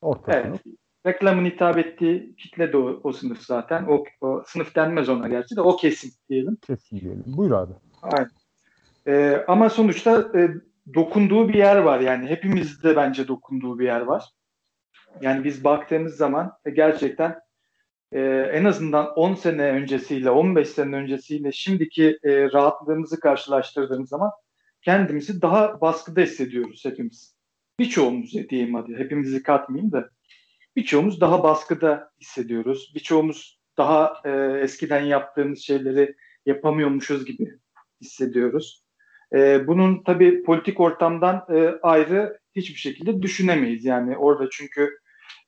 Orta 0.00 0.32
Evet. 0.32 0.46
sınıf. 0.46 0.60
Reklamın 1.06 1.44
hitap 1.44 1.78
ettiği 1.78 2.36
kitle 2.36 2.72
de 2.72 2.76
o, 2.76 3.00
o 3.04 3.12
sınıf 3.12 3.42
zaten. 3.42 3.84
O, 3.88 4.04
o 4.20 4.42
sınıf 4.46 4.74
denmez 4.76 5.08
ona 5.08 5.28
gerçi 5.28 5.56
de 5.56 5.60
o 5.60 5.76
kesim 5.76 6.10
diyelim. 6.28 6.56
Kesin 6.66 7.00
diyelim. 7.00 7.24
Buyur 7.26 7.50
abi. 7.50 7.72
Aynen. 8.02 8.30
E, 9.06 9.44
ama 9.48 9.70
sonuçta 9.70 10.30
e, 10.34 10.50
dokunduğu 10.94 11.48
bir 11.48 11.54
yer 11.54 11.76
var 11.76 12.00
yani 12.00 12.26
hepimizde 12.26 12.96
bence 12.96 13.28
dokunduğu 13.28 13.78
bir 13.78 13.84
yer 13.84 14.00
var. 14.00 14.24
Yani 15.20 15.44
biz 15.44 15.64
baktığımız 15.64 16.16
zaman 16.16 16.52
e, 16.64 16.70
gerçekten 16.70 17.40
e, 18.12 18.20
en 18.52 18.64
azından 18.64 19.12
10 19.14 19.34
sene 19.34 19.62
öncesiyle 19.62 20.30
15 20.30 20.68
sene 20.68 20.96
öncesiyle 20.96 21.52
şimdiki 21.52 22.18
e, 22.24 22.52
rahatlığımızı 22.52 23.20
karşılaştırdığımız 23.20 24.08
zaman 24.08 24.30
kendimizi 24.82 25.42
daha 25.42 25.80
baskıda 25.80 26.20
hissediyoruz 26.20 26.84
hepimiz. 26.84 27.36
Birçoğumuz 27.78 28.32
diyeyim 28.32 28.74
hadi 28.74 28.96
hepimizi 28.96 29.42
katmayayım 29.42 29.92
da 29.92 30.10
birçoğumuz 30.76 31.20
daha 31.20 31.42
baskıda 31.42 32.10
hissediyoruz. 32.20 32.92
Birçoğumuz 32.94 33.60
daha 33.78 34.14
e, 34.24 34.30
eskiden 34.62 35.04
yaptığımız 35.04 35.58
şeyleri 35.58 36.14
yapamıyormuşuz 36.46 37.24
gibi 37.24 37.58
hissediyoruz. 38.00 38.84
E, 39.34 39.66
bunun 39.66 40.02
tabii 40.02 40.42
politik 40.42 40.80
ortamdan 40.80 41.46
e, 41.54 41.74
ayrı 41.82 42.38
hiçbir 42.56 42.78
şekilde 42.78 43.22
düşünemeyiz. 43.22 43.84
Yani 43.84 44.16
orada 44.16 44.48
çünkü 44.50 44.98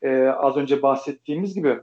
e, 0.02 0.22
az 0.22 0.56
önce 0.56 0.82
bahsettiğimiz 0.82 1.54
gibi 1.54 1.78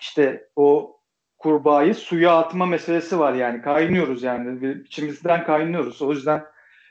işte 0.00 0.48
o 0.56 0.98
kurbağayı 1.38 1.94
suya 1.94 2.38
atma 2.38 2.66
meselesi 2.66 3.18
var 3.18 3.34
yani 3.34 3.62
kaynıyoruz 3.62 4.22
yani 4.22 4.74
içimizden 4.86 5.44
kaynıyoruz. 5.44 6.02
O 6.02 6.12
yüzden 6.12 6.44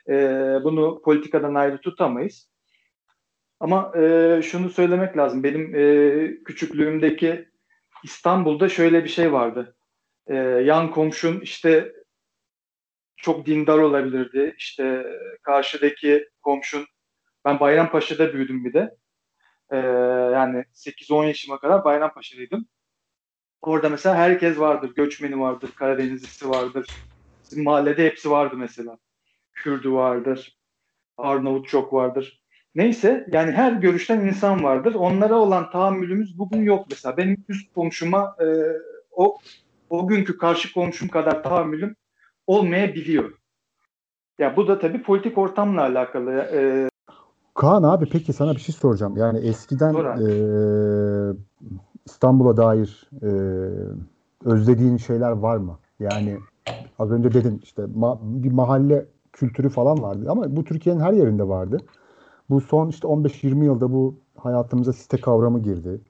e, 0.08 0.14
bunu 0.64 1.02
politikadan 1.02 1.54
ayrı 1.54 1.80
tutamayız. 1.80 2.50
Ama 3.60 3.92
e, 3.96 4.40
şunu 4.42 4.70
söylemek 4.70 5.16
lazım. 5.16 5.42
Benim 5.42 5.74
e, 5.74 6.42
küçüklüğümdeki 6.44 7.48
İstanbul'da 8.04 8.68
şöyle 8.68 9.04
bir 9.04 9.08
şey 9.08 9.32
vardı. 9.32 9.76
E, 10.26 10.34
yan 10.36 10.90
komşun 10.90 11.40
işte 11.40 11.92
çok 13.16 13.46
dindar 13.46 13.78
olabilirdi. 13.78 14.54
İşte 14.58 15.06
karşıdaki 15.42 16.28
komşun 16.42 16.86
ben 17.44 17.60
Bayrampaşa'da 17.60 18.32
büyüdüm 18.32 18.64
bir 18.64 18.72
de. 18.72 18.96
E, 19.70 19.76
yani 20.34 20.64
8-10 20.74 21.26
yaşıma 21.26 21.58
kadar 21.58 21.84
Bayrampaşa'daydım. 21.84 22.68
Orada 23.62 23.88
mesela 23.88 24.14
herkes 24.16 24.58
vardır. 24.58 24.94
Göçmeni 24.94 25.40
vardır, 25.40 25.72
Karadenizlisi 25.76 26.48
vardır. 26.48 27.02
Bizim 27.42 27.64
mahallede 27.64 28.04
hepsi 28.04 28.30
vardı 28.30 28.56
mesela. 28.56 28.98
Kürdü 29.52 29.92
vardır. 29.92 30.58
Arnavut 31.16 31.68
çok 31.68 31.92
vardır. 31.92 32.42
Neyse 32.74 33.26
yani 33.32 33.52
her 33.52 33.72
görüşten 33.72 34.20
insan 34.20 34.64
vardır. 34.64 34.94
Onlara 34.94 35.34
olan 35.34 35.70
tahammülümüz 35.70 36.38
bugün 36.38 36.62
yok 36.62 36.86
mesela. 36.90 37.16
Benim 37.16 37.44
üst 37.48 37.74
komşuma 37.74 38.36
e, 38.40 38.46
o 39.10 39.38
o 39.90 40.08
günkü 40.08 40.38
karşı 40.38 40.72
komşum 40.72 41.08
kadar 41.08 41.42
tahammülüm 41.42 41.96
olmayabiliyor. 42.46 43.32
Ya 44.38 44.56
bu 44.56 44.68
da 44.68 44.78
tabii 44.78 45.02
politik 45.02 45.38
ortamla 45.38 45.82
alakalı. 45.82 46.32
E, 46.32 46.88
Kaan 47.54 47.82
abi 47.82 48.08
peki 48.12 48.32
sana 48.32 48.54
bir 48.54 48.60
şey 48.60 48.74
soracağım. 48.74 49.16
Yani 49.16 49.38
eskiden 49.48 49.94
İstanbul'a 52.10 52.56
dair 52.56 53.10
eee, 53.22 53.30
özlediğin 54.44 54.96
şeyler 54.96 55.30
var 55.32 55.56
mı? 55.56 55.78
Yani 56.00 56.42
az 56.98 57.10
önce 57.10 57.34
dedin 57.34 57.60
işte 57.64 57.82
ma- 57.82 58.18
bir 58.44 58.52
mahalle 58.52 59.06
kültürü 59.32 59.68
falan 59.68 60.02
vardı 60.02 60.26
ama 60.30 60.56
bu 60.56 60.64
Türkiye'nin 60.64 61.00
her 61.00 61.12
yerinde 61.12 61.48
vardı. 61.48 61.84
Bu 62.50 62.60
son 62.60 62.88
işte 62.88 63.06
15-20 63.06 63.64
yılda 63.66 63.92
bu 63.92 64.20
hayatımıza 64.36 64.92
site 64.92 65.20
kavramı 65.20 65.62
girdi. 65.62 66.00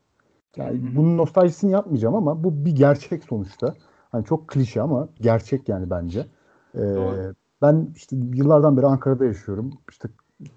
Yani 0.57 0.79
bunun 0.97 1.19
nostaljisini 1.19 1.73
yapmayacağım 1.73 2.15
ama 2.15 2.45
bu 2.45 2.65
bir 2.65 2.77
gerçek 2.77 3.25
sonuçta. 3.25 3.77
Hani 4.13 4.25
çok 4.25 4.49
klişe 4.49 4.83
ama 4.83 5.09
gerçek 5.21 5.69
yani 5.69 5.91
bence. 5.91 6.27
Ee, 6.75 6.81
Doğru. 6.97 7.35
ben 7.63 7.93
işte 7.97 8.17
yıllardan 8.17 8.77
beri 8.77 8.87
Ankara'da 8.87 9.25
yaşıyorum. 9.25 9.73
İşte 9.91 10.09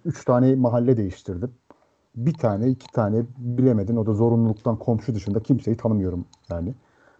üç 0.05 0.25
tane 0.25 0.55
mahalle 0.55 0.97
değiştirdim. 0.97 1.51
Bir 2.15 2.33
tane, 2.33 2.67
iki 2.67 2.87
tane 2.87 3.23
bilemedin. 3.37 3.95
O 3.95 4.05
da 4.05 4.13
zorunluluktan 4.13 4.75
komşu 4.75 5.15
dışında 5.15 5.39
kimseyi 5.39 5.77
tanımıyorum 5.77 6.25
yani. 6.49 6.73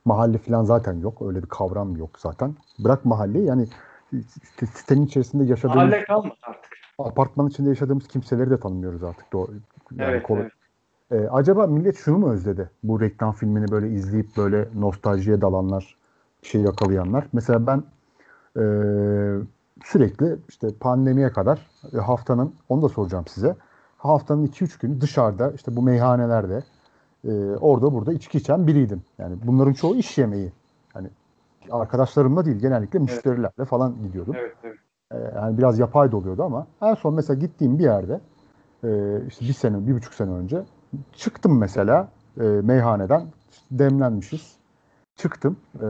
Mahalle 0.06 0.38
falan 0.38 0.64
zaten 0.64 0.94
yok. 0.94 1.22
Öyle 1.22 1.44
bir 1.44 1.48
kavram 1.48 1.96
yok 1.96 2.20
zaten. 2.20 2.56
Bırak 2.80 3.06
mahalleyi 3.06 3.46
yani 3.46 3.68
sitenin 4.74 5.06
içerisinde 5.06 5.44
yaşadığımız 5.44 5.76
mahalle 5.76 6.04
kalmadı 6.04 6.34
artık. 6.44 6.72
apartmanın 7.00 7.50
içinde 7.50 7.70
yaşadığımız 7.70 8.08
kimseleri 8.08 8.50
de 8.50 8.60
tanımıyoruz 8.60 9.04
artık. 9.04 9.34
Doğru. 9.34 9.52
Yani 9.92 10.12
Evet, 10.12 10.26
evet. 10.30 10.52
Ee, 11.12 11.28
acaba 11.28 11.68
millet 11.68 11.98
şunu 11.98 12.18
mu 12.18 12.32
özledi? 12.32 12.70
Bu 12.84 13.02
reklam 13.02 13.34
filmini 13.34 13.72
böyle 13.72 13.90
izleyip 13.90 14.38
böyle 14.38 14.68
nostaljiye 14.76 15.42
dalanlar, 15.42 15.98
şey 16.42 16.62
yakalayanlar. 16.62 17.28
Mesela 17.34 17.68
ben 17.68 17.84
e, 18.58 18.64
sürekli 19.84 20.36
işte 20.50 20.68
pandemiye 20.80 21.30
kadar 21.32 21.68
e, 21.94 21.98
haftanın, 21.98 22.54
onu 22.70 22.82
da 22.82 22.90
soracağım 22.90 23.26
size. 23.28 23.56
Haftanın 24.02 24.48
2-3 24.48 24.82
günü 24.82 25.02
dışarıda 25.02 25.52
işte 25.52 25.76
bu 25.76 25.82
meyhanelerde 25.82 26.64
e, 27.28 27.32
orada 27.56 27.94
burada 27.94 28.14
içki 28.14 28.38
içen 28.38 28.68
biriydim. 28.68 29.04
Yani 29.18 29.36
bunların 29.44 29.74
çoğu 29.74 29.96
iş 29.96 30.18
yemeği. 30.18 30.52
Yani 30.96 31.08
arkadaşlarımla 31.72 32.46
değil 32.46 32.58
genellikle 32.58 33.00
müşterilerle 33.00 33.66
falan 33.66 33.96
gidiyordum. 34.04 34.36
Evet, 34.38 34.56
evet. 34.64 34.78
Ee, 35.12 35.18
yani 35.36 35.58
biraz 35.58 35.80
yapay 35.80 36.12
da 36.12 36.18
oluyordu 36.18 36.44
ama 36.44 36.68
en 36.82 36.94
son 36.94 37.14
mesela 37.14 37.40
gittiğim 37.40 37.80
bir 37.80 37.84
yerde 37.84 38.20
e, 38.84 39.22
işte 39.28 39.46
bir 39.46 39.54
sene, 39.54 39.88
bir 39.88 39.94
buçuk 39.94 40.14
sene 40.14 40.32
önce 40.32 40.64
çıktım 41.14 41.58
mesela 41.58 42.08
e, 42.40 42.44
meyhaneden 42.44 43.26
işte 43.52 43.66
demlenmişiz. 43.72 44.56
Çıktım. 45.16 45.58
E, 45.76 45.88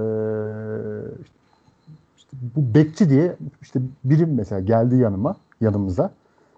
işte 2.17 2.37
bu 2.55 2.75
bekçi 2.75 3.09
diye 3.09 3.35
işte 3.61 3.79
birim 4.03 4.35
mesela 4.35 4.61
geldi 4.61 4.95
yanıma, 4.95 5.35
yanımıza. 5.61 6.11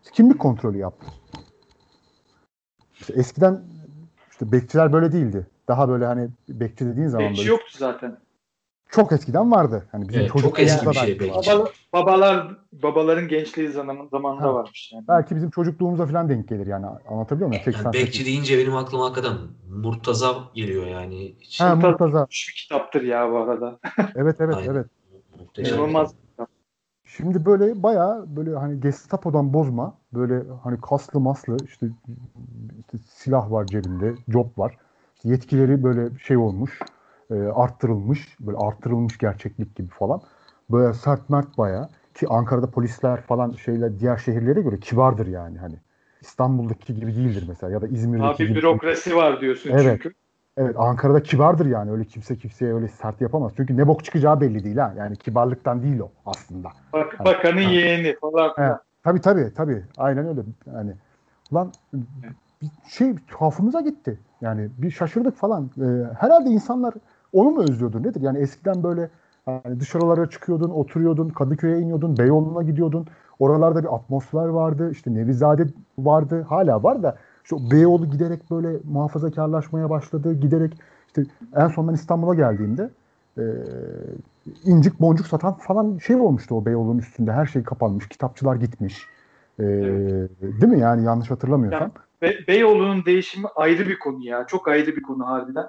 İşte 0.04 0.14
kimlik 0.14 0.40
kontrolü 0.40 0.78
yaptı. 0.78 1.08
İşte 3.04 3.14
eskiden 3.20 3.62
işte 4.32 4.52
bekçiler 4.52 4.94
böyle 4.94 5.12
değildi. 5.12 5.48
Daha 5.68 5.90
böyle 5.90 6.06
hani 6.06 6.30
bekçi 6.50 6.86
dediğin 6.86 7.08
zaman 7.08 7.30
Bekçi 7.30 7.38
böyle 7.40 7.50
yoktu 7.50 7.78
zaten. 7.78 8.18
çok 8.90 9.12
eskiden 9.12 9.52
vardı. 9.52 9.86
Hani 9.92 10.10
bizim 10.10 10.22
Evet, 10.22 10.32
çok 10.32 10.42
çocukluğumuzda 10.42 10.76
eski 10.76 10.90
bir 10.90 10.94
şey 10.94 11.20
bekçi. 11.20 11.52
Baba, 11.52 11.70
babalar 11.94 12.58
babaların 12.74 13.28
gençliği 13.28 13.70
zaman, 13.70 14.08
zamanında 14.12 14.44
Ha. 14.48 14.54
varmış 14.54 14.92
yani. 14.94 15.06
Belki 15.08 15.36
bizim 15.36 15.50
çocukluğumuza 15.50 16.06
falan 16.06 16.30
denk 16.30 16.48
gelir 16.48 16.68
yani 16.68 16.86
anlatabiliyor 16.86 17.48
muyum? 17.50 17.62
Yani 17.66 17.74
88. 17.76 18.02
bekçi 18.08 18.26
deyince 18.26 18.58
benim 18.58 18.76
aklıma 18.76 19.06
hakikaten 19.06 19.38
Murtaza 19.70 20.36
geliyor 20.56 20.88
yani. 20.88 21.36
Hiç- 21.42 21.60
Ha, 21.62 21.76
Murtaza. 21.76 22.28
Şu 22.30 22.54
kitaptır 22.54 23.02
ya 23.02 23.32
bu 23.32 23.38
arada. 23.38 23.80
Evet 24.16 24.36
evet 24.40 24.56
Aynen. 24.56 24.72
evet. 24.72 24.86
Muhteşem. 25.40 25.74
İnanılmaz. 25.78 26.14
Şimdi 27.18 27.46
böyle 27.46 27.84
bayağı 27.84 28.36
böyle 28.36 28.56
hani 28.56 28.80
Gestapo'dan 28.80 29.54
bozma 29.54 29.98
böyle 30.14 30.44
hani 30.64 30.82
kaslı 30.82 31.20
maslı 31.20 31.58
işte, 31.66 31.88
işte 32.80 32.98
silah 32.98 33.52
var 33.52 33.66
cebinde, 33.66 34.14
job 34.28 34.48
var. 34.58 34.78
İşte 35.16 35.30
yetkileri 35.30 35.84
böyle 35.84 36.20
şey 36.20 36.38
olmuş, 36.38 36.80
e, 37.32 37.36
arttırılmış, 37.36 38.38
böyle 38.40 38.58
arttırılmış 38.58 39.18
gerçeklik 39.18 39.76
gibi 39.76 39.90
falan. 39.90 40.22
Böyle 40.72 40.94
sert 40.94 41.30
mert 41.30 41.58
bayağı 41.58 41.90
ki 42.14 42.28
Ankara'da 42.30 42.72
polisler 42.72 43.22
falan 43.22 43.52
şeyler 43.52 44.00
diğer 44.00 44.18
şehirlere 44.18 44.62
göre 44.62 44.80
kibardır 44.80 45.28
yani 45.28 45.58
hani. 45.58 45.76
İstanbul'daki 46.22 46.96
gibi 46.96 47.16
değildir 47.16 47.46
mesela 47.48 47.74
ya 47.74 47.82
da 47.82 47.88
İzmir'deki 47.88 48.44
Abi 48.44 48.48
gibi. 48.48 48.56
bürokrasi 48.56 49.16
var 49.16 49.42
diyorsun 49.42 49.70
Evet. 49.74 50.00
çünkü. 50.02 50.16
Evet 50.58 50.76
Ankara'da 50.78 51.24
kibardır 51.24 51.66
yani 51.66 51.92
öyle 51.92 52.04
kimse 52.06 52.38
kimseye 52.38 52.74
öyle 52.74 52.88
sert 52.88 53.22
yapamaz. 53.22 53.52
Çünkü 53.58 53.78
ne 53.78 53.88
bok 53.88 54.04
çıkacağı 54.04 54.42
belli 54.42 54.64
değil 54.64 54.78
ha. 54.78 54.94
Yani 54.98 55.16
kibarlıktan 55.16 55.84
değil 55.84 56.00
o 56.00 56.12
aslında. 56.26 56.70
Bak, 56.94 57.16
Ha, 57.20 57.26
bakanın 57.26 57.64
ha. 57.64 57.70
yeğeni 57.70 58.16
falan. 58.22 58.50
He, 58.50 58.54
filan. 58.56 58.80
tabii 59.04 59.22
tabii 59.22 59.54
tabii. 59.56 59.84
Aynen 59.98 60.28
öyle. 60.28 60.42
Yani 60.76 60.92
lan 61.54 61.72
bir 62.62 62.70
şey 62.88 63.16
tuhafımıza 63.28 63.82
gitti. 63.82 64.20
Yani 64.42 64.70
bir 64.78 64.92
şaşırdık 64.92 65.36
falan. 65.38 65.70
Ee, 65.78 65.84
herhalde 66.20 66.50
insanlar 66.50 66.94
onu 67.34 67.50
mu 67.52 67.62
özlüyordu 67.64 68.04
nedir? 68.04 68.22
Yani 68.22 68.38
eskiden 68.38 68.84
böyle 68.84 69.10
hani 69.46 69.80
dışarılara 69.80 70.30
çıkıyordun, 70.30 70.70
oturuyordun, 70.70 71.30
Kadıköy'e 71.30 71.80
iniyordun, 71.80 72.18
Beyoğlu'na 72.18 72.64
gidiyordun. 72.64 73.08
Oralarda 73.40 73.84
bir 73.84 73.96
atmosfer 73.96 74.46
vardı. 74.48 74.92
işte 74.92 75.14
Nevizade 75.14 75.68
vardı. 75.98 76.46
Hala 76.50 76.84
var 76.84 77.04
da 77.04 77.16
işte 77.44 77.56
o 77.56 77.72
Beyoğlu 77.72 78.10
giderek 78.10 78.52
böyle 78.52 78.78
muhafazakarlaşmaya 78.84 79.90
başladı. 79.90 80.34
Giderek 80.34 80.74
işte 81.08 81.24
en 81.56 81.68
son 81.68 81.88
ben 81.88 81.94
İstanbul'a 81.94 82.36
geldiğimde 82.36 82.90
e, 83.38 83.44
incik 84.66 85.00
boncuk 85.02 85.28
satan 85.28 85.54
falan 85.54 85.98
şey 85.98 86.16
olmuştu 86.16 86.56
o 86.56 86.66
Beyoğlu'nun 86.66 87.00
üstünde. 87.00 87.32
Her 87.32 87.46
şey 87.46 87.64
kapanmış. 87.64 88.08
Kitapçılar 88.10 88.56
gitmiş. 88.56 89.08
E, 89.60 89.64
Değil 90.42 90.74
mi 90.74 90.80
yani 90.80 91.06
yanlış 91.06 91.32
hatırlamıyorsam. 91.32 91.92
Be- 92.22 92.48
Beyoğlu'nun 92.48 93.06
değişimi 93.06 93.48
ayrı 93.56 93.88
bir 93.88 94.00
konu 94.00 94.26
ya. 94.26 94.48
Çok 94.48 94.68
ayrı 94.68 94.96
bir 94.96 95.02
konu 95.02 95.28
harbiden. 95.28 95.66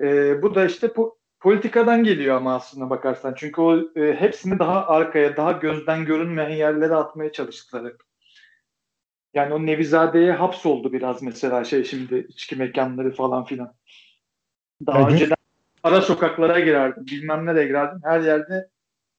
E, 0.00 0.42
bu 0.42 0.54
da 0.54 0.64
işte 0.64 0.86
po- 0.86 1.12
politikadan 1.40 2.04
geliyor 2.04 2.36
ama 2.36 2.54
aslında 2.54 2.90
bakarsan. 2.90 3.34
Çünkü 3.36 3.60
o 3.60 3.76
e, 3.76 4.14
hepsini 4.14 4.58
daha 4.58 4.86
arkaya, 4.86 5.36
daha 5.36 5.52
gözden 5.52 6.04
görünmeyen 6.04 6.50
yerlere 6.56 6.94
atmaya 6.94 7.32
çalıştılar 7.32 7.84
hep. 7.84 7.96
Yani 9.36 9.54
o 9.54 9.66
Nevizade'ye 9.66 10.32
hapsoldu 10.32 10.92
biraz 10.92 11.22
mesela 11.22 11.64
şey 11.64 11.84
şimdi 11.84 12.26
içki 12.28 12.56
mekanları 12.56 13.14
falan 13.14 13.44
filan. 13.44 13.74
Daha 14.86 15.00
Ya, 15.00 15.06
önceden 15.08 15.36
ara 15.82 16.02
sokaklara 16.02 16.60
girerdim, 16.60 17.06
bilmem 17.06 17.46
nereye 17.46 17.66
girerdim. 17.66 18.00
Her 18.04 18.20
yerde 18.20 18.68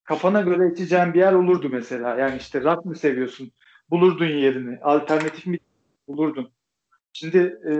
kafana 0.04 0.42
göre 0.42 0.72
içeceğin 0.74 1.14
bir 1.14 1.20
yer 1.20 1.34
olurdu 1.34 1.70
mesela. 1.72 2.16
Yani 2.16 2.38
işte 2.38 2.62
rock 2.62 2.86
mı 2.86 2.96
seviyorsun? 2.96 3.52
Bulurdun 3.90 4.26
yerini. 4.26 4.80
Alternatif 4.82 5.46
mi 5.46 5.60
bulurdun? 6.08 6.52
Şimdi 7.14 7.38
e, 7.70 7.74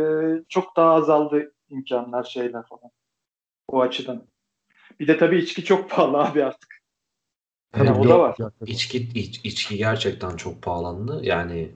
çok 0.50 0.76
daha 0.76 0.94
azaldı 0.94 1.54
imkanlar 1.70 2.24
şeyler 2.24 2.64
falan. 2.64 2.92
O 3.68 3.82
açıdan. 3.82 4.28
Bir 5.00 5.08
de 5.08 5.18
tabii 5.18 5.38
içki 5.38 5.64
çok 5.64 5.90
pahalı 5.90 6.18
abi 6.18 6.44
artık. 6.44 6.78
Yani 7.78 7.92
o 7.92 8.10
da 8.10 8.20
var. 8.20 8.36
İçki, 8.66 8.98
iç- 8.98 9.46
içki 9.46 9.78
gerçekten 9.78 10.36
çok 10.36 10.62
pahalandı. 10.62 11.20
Yani 11.24 11.72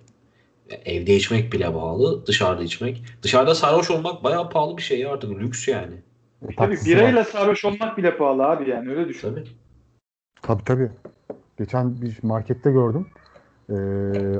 evde 0.86 1.16
içmek 1.16 1.54
bile 1.54 1.74
pahalı. 1.74 2.26
Dışarıda 2.26 2.64
içmek. 2.64 3.04
Dışarıda 3.24 3.56
sarhoş 3.56 3.92
olmak 3.92 4.24
bayağı 4.24 4.50
pahalı 4.50 4.78
bir 4.78 4.82
şey 4.82 5.06
artık. 5.08 5.32
Lüks 5.32 5.68
yani. 5.68 5.94
Tabii 6.42 6.56
Taksisi 6.56 6.90
birayla 6.90 7.20
var. 7.20 7.24
sarhoş 7.26 7.66
olmak 7.66 7.98
bile 7.98 8.18
pahalı 8.18 8.46
abi 8.46 8.70
yani 8.70 8.90
öyle 8.90 9.08
düşün. 9.08 9.30
Tabii. 9.30 9.44
Tabii 10.42 10.64
tabii. 10.64 10.90
Geçen 11.58 12.02
bir 12.02 12.18
markette 12.24 12.72
gördüm. 12.72 13.08
Ee, 13.70 13.74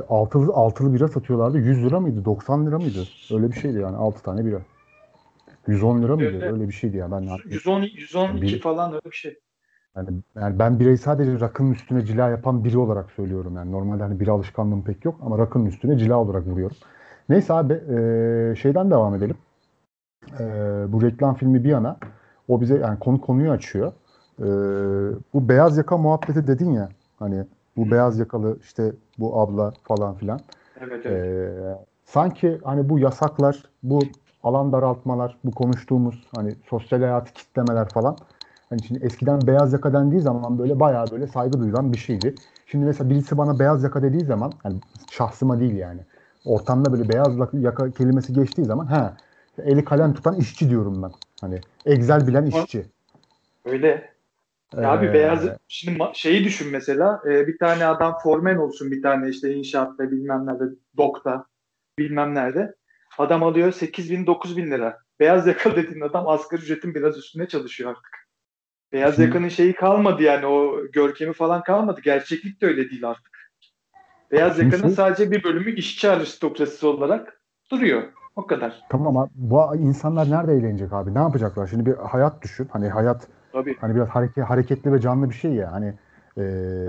altılı, 0.08 0.52
altılı 0.52 0.94
bira 0.94 1.08
satıyorlardı. 1.08 1.58
100 1.58 1.84
lira 1.84 2.00
mıydı? 2.00 2.24
90 2.24 2.66
lira 2.66 2.78
mıydı? 2.78 3.04
Öyle 3.32 3.48
bir 3.52 3.60
şeydi 3.60 3.78
yani. 3.78 3.96
6 3.96 4.22
tane 4.22 4.46
bira. 4.46 4.62
110 5.66 6.02
lira 6.02 6.16
mıydı? 6.16 6.34
Öyle. 6.36 6.52
Öyle 6.52 6.68
bir 6.68 6.72
şeydi 6.72 6.96
yani. 6.96 7.12
Ben 7.12 7.28
110 7.44 7.82
112 7.82 8.42
Bir- 8.42 8.60
falan 8.60 8.92
öyle 8.92 9.04
bir 9.10 9.16
şey. 9.16 9.38
Yani, 9.96 10.08
yani 10.34 10.58
ben 10.58 10.80
birayı 10.80 10.98
sadece 10.98 11.40
rakının 11.40 11.72
üstüne 11.72 12.04
cila 12.04 12.28
yapan 12.28 12.64
biri 12.64 12.78
olarak 12.78 13.10
söylüyorum. 13.10 13.56
Yani 13.56 13.72
normalde 13.72 14.02
hani 14.02 14.20
bira 14.20 14.32
alışkanlığım 14.32 14.84
pek 14.84 15.04
yok 15.04 15.14
ama 15.22 15.38
rakının 15.38 15.66
üstüne 15.66 15.98
cila 15.98 16.18
olarak 16.18 16.46
vuruyorum. 16.46 16.76
Neyse 17.28 17.52
abi 17.52 17.72
ee, 17.72 18.54
şeyden 18.56 18.90
devam 18.90 19.14
edelim. 19.14 19.36
Ee, 20.40 20.44
bu 20.88 21.02
reklam 21.02 21.34
filmi 21.34 21.64
bir 21.64 21.68
yana 21.68 21.96
o 22.48 22.60
bize 22.60 22.78
yani 22.78 22.98
konu 22.98 23.20
konuyu 23.20 23.50
açıyor. 23.50 23.92
Ee, 24.38 24.44
bu 25.34 25.48
beyaz 25.48 25.78
yaka 25.78 25.96
muhabbeti 25.96 26.46
dedin 26.46 26.72
ya 26.72 26.88
hani 27.18 27.44
bu 27.76 27.90
beyaz 27.90 28.18
yakalı 28.18 28.58
işte 28.62 28.92
bu 29.18 29.40
abla 29.40 29.72
falan 29.82 30.14
filan. 30.14 30.40
Evet 30.80 31.06
evet. 31.06 31.24
Ee, 31.24 31.78
sanki 32.04 32.58
hani 32.64 32.88
bu 32.88 32.98
yasaklar, 32.98 33.62
bu 33.82 34.02
alan 34.42 34.72
daraltmalar, 34.72 35.36
bu 35.44 35.50
konuştuğumuz 35.50 36.26
hani 36.34 36.54
sosyal 36.70 37.00
hayatı 37.00 37.32
kitlemeler 37.32 37.88
falan. 37.88 38.16
Hani 38.72 38.82
şimdi 38.82 39.04
eskiden 39.04 39.46
beyaz 39.46 39.72
yaka 39.72 39.92
dendiği 39.92 40.20
zaman 40.20 40.58
böyle 40.58 40.80
bayağı 40.80 41.10
böyle 41.10 41.26
saygı 41.26 41.60
duyulan 41.60 41.92
bir 41.92 41.98
şeydi. 41.98 42.34
Şimdi 42.66 42.84
mesela 42.84 43.10
birisi 43.10 43.38
bana 43.38 43.58
beyaz 43.58 43.84
yaka 43.84 44.02
dediği 44.02 44.24
zaman 44.24 44.52
hani 44.62 44.76
şahsıma 45.10 45.60
değil 45.60 45.74
yani. 45.74 46.00
Ortamda 46.44 46.92
böyle 46.92 47.08
beyaz 47.08 47.32
yaka 47.52 47.90
kelimesi 47.90 48.32
geçtiği 48.32 48.64
zaman 48.64 48.86
ha 48.86 49.16
eli 49.58 49.84
kalem 49.84 50.14
tutan 50.14 50.36
işçi 50.36 50.70
diyorum 50.70 51.02
ben. 51.02 51.10
Hani 51.40 51.60
Excel 51.86 52.26
bilen 52.26 52.46
işçi. 52.46 52.86
Öyle. 53.64 54.12
Ya 54.76 54.90
abi 54.90 55.06
Ee, 55.06 55.12
beyaz 55.12 55.48
şimdi 55.68 55.98
şeyi 56.14 56.44
düşün 56.44 56.72
mesela 56.72 57.22
e, 57.26 57.46
bir 57.46 57.58
tane 57.58 57.86
adam 57.86 58.18
formen 58.22 58.56
olsun 58.56 58.90
bir 58.90 59.02
tane 59.02 59.28
işte 59.28 59.54
inşaatta 59.54 60.10
bilmem 60.10 60.46
nerede 60.46 60.64
dokta 60.96 61.44
bilmem 61.98 62.34
nerede 62.34 62.74
adam 63.18 63.42
alıyor 63.42 63.72
8 63.72 64.10
bin 64.10 64.26
9 64.26 64.56
bin 64.56 64.70
lira. 64.70 64.98
Beyaz 65.20 65.46
yakalı 65.46 65.76
dediğin 65.82 66.00
adam 66.00 66.28
asgari 66.28 66.60
ücretin 66.60 66.94
biraz 66.94 67.18
üstünde 67.18 67.48
çalışıyor 67.48 67.90
artık. 67.90 68.21
Beyaz 68.92 69.18
yakanın 69.18 69.48
şeyi 69.48 69.72
kalmadı 69.72 70.22
yani 70.22 70.46
o 70.46 70.86
görkemi 70.92 71.32
falan 71.32 71.62
kalmadı. 71.62 72.00
Gerçeklik 72.04 72.60
de 72.60 72.66
öyle 72.66 72.90
değil 72.90 73.08
artık. 73.08 73.50
Beyaz 74.32 74.58
yakanın 74.58 74.88
sadece 74.88 75.30
bir 75.30 75.44
bölümü 75.44 75.74
işçi 75.74 76.10
aristokrasisi 76.10 76.86
olarak 76.86 77.40
duruyor. 77.70 78.02
O 78.36 78.46
kadar. 78.46 78.82
Tamam 78.88 79.16
ama 79.16 79.28
bu 79.34 79.76
insanlar 79.76 80.30
nerede 80.30 80.52
eğlenecek 80.52 80.92
abi? 80.92 81.14
Ne 81.14 81.18
yapacaklar? 81.18 81.66
Şimdi 81.66 81.86
bir 81.86 81.94
hayat 81.94 82.42
düşün. 82.42 82.68
Hani 82.72 82.88
hayat 82.88 83.28
Tabii. 83.52 83.76
hani 83.80 83.94
biraz 83.94 84.08
hareket, 84.08 84.44
hareketli 84.44 84.92
ve 84.92 85.00
canlı 85.00 85.30
bir 85.30 85.34
şey 85.34 85.52
ya. 85.52 85.72
Hani 85.72 85.86
e, 86.36 86.42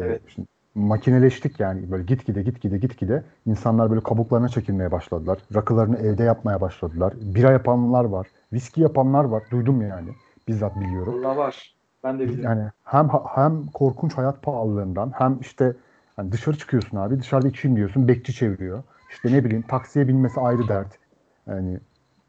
Evet. 0.04 0.22
şimdi 0.28 0.48
makineleştik 0.76 1.60
yani 1.60 1.92
böyle 1.92 2.04
gitgide 2.04 2.42
gitgide 2.42 2.78
gitgide 2.78 3.24
insanlar 3.46 3.90
böyle 3.90 4.02
kabuklarına 4.02 4.50
çekilmeye 4.50 4.92
başladılar. 4.92 5.40
Rakılarını 5.56 5.98
evde 5.98 6.24
yapmaya 6.24 6.62
başladılar. 6.62 7.14
Bira 7.22 7.52
yapanlar 7.52 8.06
var. 8.06 8.28
Viski 8.54 8.82
yapanlar 8.82 9.24
var. 9.24 9.44
Duydum 9.52 9.82
yani. 9.82 10.10
Bizzat 10.48 10.80
biliyorum. 10.80 11.26
Allah 11.26 11.38
var. 11.38 11.73
Ben 12.04 12.20
de 12.20 12.24
biliyorum. 12.28 12.44
Yani 12.44 12.72
hem 12.84 13.10
hem 13.36 13.66
korkunç 13.68 14.14
hayat 14.14 14.42
pahalılığından 14.42 15.12
hem 15.16 15.40
işte 15.42 15.76
hani 16.16 16.32
dışarı 16.32 16.58
çıkıyorsun 16.58 16.98
abi 16.98 17.20
dışarıda 17.20 17.48
içeyim 17.48 17.78
diyorsun 17.78 18.08
bekçi 18.08 18.34
çeviriyor. 18.34 18.84
İşte 19.12 19.32
ne 19.32 19.46
bileyim 19.46 19.62
taksiye 19.62 20.08
binmesi 20.08 20.40
ayrı 20.40 20.68
dert. 20.68 21.00
Yani 21.48 21.80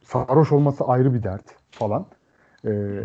sarhoş 0.05 0.53
olması 0.53 0.85
ayrı 0.85 1.15
bir 1.15 1.23
dert 1.23 1.45
falan. 1.71 2.07
Ee, 2.65 3.01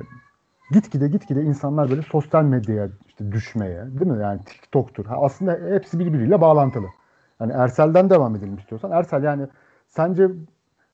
gitgide 0.72 1.08
gitgide 1.08 1.42
insanlar 1.42 1.90
böyle 1.90 2.02
sosyal 2.02 2.44
medyaya 2.44 2.90
işte 3.08 3.32
düşmeye 3.32 3.86
değil 3.86 4.12
mi? 4.12 4.24
Yani 4.24 4.40
TikTok'tur. 4.46 5.06
Ha, 5.06 5.16
aslında 5.22 5.60
hepsi 5.70 6.00
birbiriyle 6.00 6.42
bağlantılı. 6.42 6.88
Yani 7.40 7.54
Ersel'den 7.54 8.10
devam 8.10 8.36
edelim 8.36 8.58
istiyorsan. 8.58 8.92
Ersel 8.92 9.24
yani 9.24 9.48
sence 9.88 10.30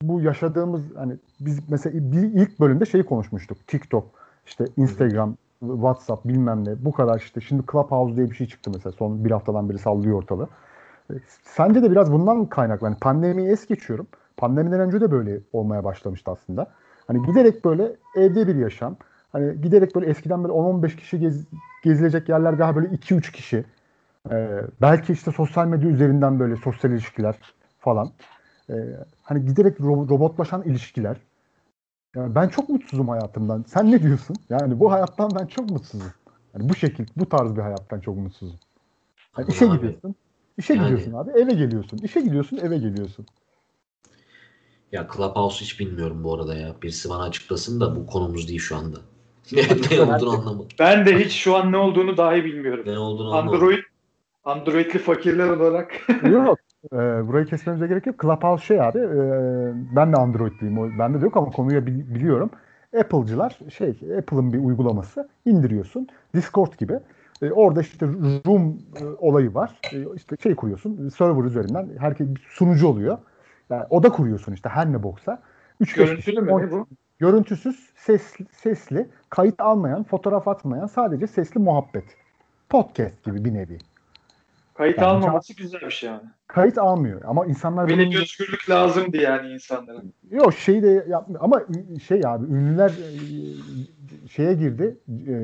bu 0.02 0.22
yaşadığımız 0.22 0.82
hani 0.96 1.14
biz 1.40 1.70
mesela 1.70 2.12
bir 2.12 2.24
ilk 2.24 2.60
bölümde 2.60 2.86
şeyi 2.86 3.04
konuşmuştuk. 3.04 3.68
TikTok, 3.68 4.06
işte 4.46 4.66
Instagram, 4.78 5.36
WhatsApp 5.73 6.25
bilmem 6.25 6.65
ne 6.65 6.86
bu 6.86 6.91
kadar 6.91 7.19
işte 7.19 7.41
şimdi 7.41 7.63
Clubhouse 7.71 8.15
diye 8.17 8.30
bir 8.32 8.36
şey 8.36 8.47
çıktı 8.47 8.71
mesela 8.73 8.91
son 8.91 9.25
bir 9.25 9.32
haftadan 9.32 9.69
beri 9.69 9.78
sallıyor 9.78 10.17
ortalığı. 10.17 10.47
E, 11.12 11.13
Sence 11.43 11.84
de 11.84 11.91
biraz 11.91 12.12
bundan 12.12 12.45
kaynaklı? 12.45 12.88
Hani 12.88 12.97
pandemiyi 12.99 13.49
es 13.49 13.67
geçiyorum. 13.67 14.08
Pandemiden 14.38 14.80
önce 14.80 15.01
de 15.01 15.12
böyle 15.12 15.39
olmaya 15.54 15.84
başlamıştı 15.84 16.32
aslında. 16.32 16.67
Hani 17.08 17.25
giderek 17.25 17.65
böyle 17.65 17.95
evde 18.15 18.47
bir 18.47 18.56
yaşam. 18.56 18.95
Hani 19.32 19.62
giderek 19.62 19.95
böyle 19.95 20.06
eskiden 20.08 20.43
böyle 20.43 20.54
10-15 20.54 20.95
kişi 20.95 21.17
gez- 21.17 21.45
gezilecek 21.84 22.30
yerler 22.30 22.60
daha 22.60 22.75
böyle 22.75 22.88
2-3 22.88 23.32
kişi. 23.32 23.65
Ee, 24.32 24.62
belki 24.82 25.13
işte 25.13 25.32
sosyal 25.32 25.67
medya 25.67 25.89
üzerinden 25.89 26.39
böyle 26.39 26.56
sosyal 26.56 26.93
ilişkiler 26.93 27.36
falan. 27.80 28.10
Ee, 28.69 28.73
hani 29.23 29.45
giderek 29.45 29.80
ro- 29.80 30.10
robotlaşan 30.10 30.63
ilişkiler. 30.63 31.17
Yani 32.15 32.36
ben 32.36 32.47
çok 32.47 32.69
mutsuzum 32.69 33.10
hayatımdan. 33.10 33.65
Sen 33.67 33.91
ne 33.91 34.04
diyorsun? 34.04 34.36
Yani 34.49 34.80
bu 34.80 34.91
hayattan 34.91 35.32
ben 35.39 35.45
çok 35.45 35.69
mutsuzum. 35.69 36.12
Yani 36.54 36.69
bu 36.69 36.75
şekil, 36.75 37.06
bu 37.15 37.30
tarz 37.30 37.56
bir 37.56 37.62
hayattan 37.62 37.99
çok 37.99 38.17
mutsuzum. 38.17 38.60
Yani 39.38 39.49
işe 39.49 39.69
abi, 39.69 39.75
gidiyorsun. 39.75 40.15
İşe 40.58 40.73
Yani- 40.73 40.84
gidiyorsun 40.84 41.13
abi, 41.13 41.32
eve 41.32 41.54
geliyorsun. 41.54 41.97
İşe 42.04 42.21
gidiyorsun, 42.21 42.58
eve 42.58 42.78
geliyorsun. 42.78 43.25
Ya 44.91 45.08
Clubhouse 45.15 45.62
hiç 45.65 45.80
bilmiyorum 45.80 46.23
bu 46.23 46.36
arada 46.36 46.56
ya. 46.56 46.75
Birisi 46.82 47.10
bana 47.10 47.23
açıklasın 47.23 47.82
da 47.82 47.95
bu 47.95 48.06
konumuz 48.06 48.47
değil 48.47 48.60
şu 48.60 48.75
anda. 48.75 48.97
ne, 49.51 49.62
ne 49.91 50.01
olduğunu 50.01 50.30
anlamadım. 50.30 50.67
Ben 50.80 51.06
de 51.06 51.19
hiç 51.25 51.32
şu 51.32 51.56
an 51.56 51.71
ne 51.71 51.78
olduğunu 51.78 52.17
dahi 52.17 52.45
bilmiyorum. 52.45 52.84
Ne 52.88 52.99
olduğunu 52.99 53.36
anlamadım. 53.36 53.54
Android 53.63 53.84
Androidli 54.45 54.99
fakirler 54.99 55.49
olarak. 55.49 56.08
yok. 56.32 56.60
Ee, 56.93 56.98
burayı 57.28 57.45
kesmemize 57.45 57.88
gerek 57.88 58.06
yok. 58.06 58.21
Clubhouse 58.21 58.65
şey 58.65 58.82
abi. 58.82 59.00
e, 59.00 59.06
ben 59.95 60.13
de 60.13 60.17
Android'liyim. 60.17 61.00
Bende 61.00 61.21
de 61.21 61.26
yok 61.26 61.38
ama 61.38 61.52
konuyu 61.52 61.86
bil- 61.86 62.15
biliyorum. 62.15 62.50
Apple'cılar 63.00 63.60
şey 63.78 63.89
Apple'ın 63.89 64.54
bir 64.54 64.60
uygulaması 64.60 65.30
indiriyorsun. 65.45 66.08
Discord 66.36 66.74
gibi. 66.78 67.00
E, 67.41 67.52
orada 67.52 67.82
işte 67.82 68.06
room 68.48 68.78
e, 69.02 69.06
olayı 69.17 69.54
var. 69.54 69.80
E, 69.93 69.98
işte 70.15 70.36
şey 70.43 70.56
kuruyorsun. 70.56 71.10
Server 71.10 71.43
üzerinden 71.43 71.89
herkes 72.00 72.28
bir 72.28 72.48
sunucu 72.50 72.88
oluyor. 72.88 73.17
Yani 73.69 73.84
oda 73.89 74.10
kuruyorsun 74.10 74.54
işte 74.54 74.69
her 74.69 74.91
ne 74.91 75.04
boksa. 75.04 75.41
3 75.80 75.93
Görüntülü 75.93 76.41
mü 76.41 76.48
ne 76.58 76.71
bu? 76.71 76.88
Görüntüsüz, 77.19 77.89
sesli, 77.95 78.45
sesli, 78.52 79.08
kayıt 79.30 79.62
almayan, 79.62 80.04
fotoğraf 80.04 80.48
atmayan 80.48 80.88
sadece 80.88 81.28
sesli 81.28 81.60
muhabbet. 81.60 82.04
Podcast 82.69 83.24
gibi 83.24 83.45
bir 83.45 83.54
nevi. 83.54 83.78
Kayıt 84.76 84.98
Yani 84.98 85.08
almaması 85.08 85.56
güzel 85.56 85.82
bir 85.82 85.90
şey 85.92 86.10
yani. 86.10 86.22
Kayıt 86.48 86.78
almıyor 86.78 87.22
ama 87.26 87.46
insanlar 87.46 87.88
Böyle 87.88 88.02
bunun- 88.02 88.12
bir 88.12 88.22
özgürlük 88.22 88.70
lazımdı 88.70 89.18
yani 89.18 89.54
insanlara. 89.54 90.02
Yok 90.32 90.54
şey 90.54 90.84
de 90.84 91.06
yapmıyor 91.10 91.42
ama 91.44 91.62
şey 92.08 92.22
abi 92.26 92.46
ünlüler 92.46 92.90
e, 92.90 94.28
şeye 94.30 94.54
girdi 94.54 94.98
e, 95.28 95.36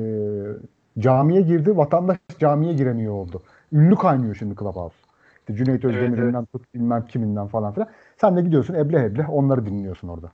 camiye 1.00 1.40
girdi 1.40 1.76
vatandaş 1.76 2.18
camiye 2.38 2.72
giremiyor 2.72 3.12
oldu. 3.12 3.42
Ünlü 3.72 3.96
kaynıyor 3.96 4.34
şimdi 4.34 4.54
Clubhouse. 4.56 4.96
İşte 5.40 5.54
Cüneyt 5.56 5.84
Özdemir'inden 5.84 6.44
tut 6.44 6.74
bilmem 6.74 7.06
kiminden 7.06 7.46
falan 7.46 7.72
filan. 7.74 7.88
Sen 8.20 8.36
de 8.36 8.42
gidiyorsun 8.42 8.74
eble 8.74 8.98
eble 9.04 9.26
onları 9.26 9.66
dinliyorsun 9.66 10.08
orada. 10.08 10.32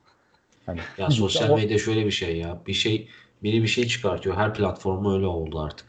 Yani 0.68 0.78
Ya 0.98 1.10
sosyal 1.10 1.50
o- 1.50 1.56
medya 1.56 1.78
şöyle 1.78 2.06
bir 2.06 2.10
şey 2.10 2.36
ya. 2.36 2.58
Bir 2.66 2.72
şey 2.72 3.08
biri 3.42 3.62
bir 3.62 3.68
şey 3.68 3.86
çıkartıyor. 3.86 4.36
Her 4.36 4.54
platformu 4.54 5.14
öyle 5.14 5.26
oldu 5.26 5.60
artık. 5.60 5.86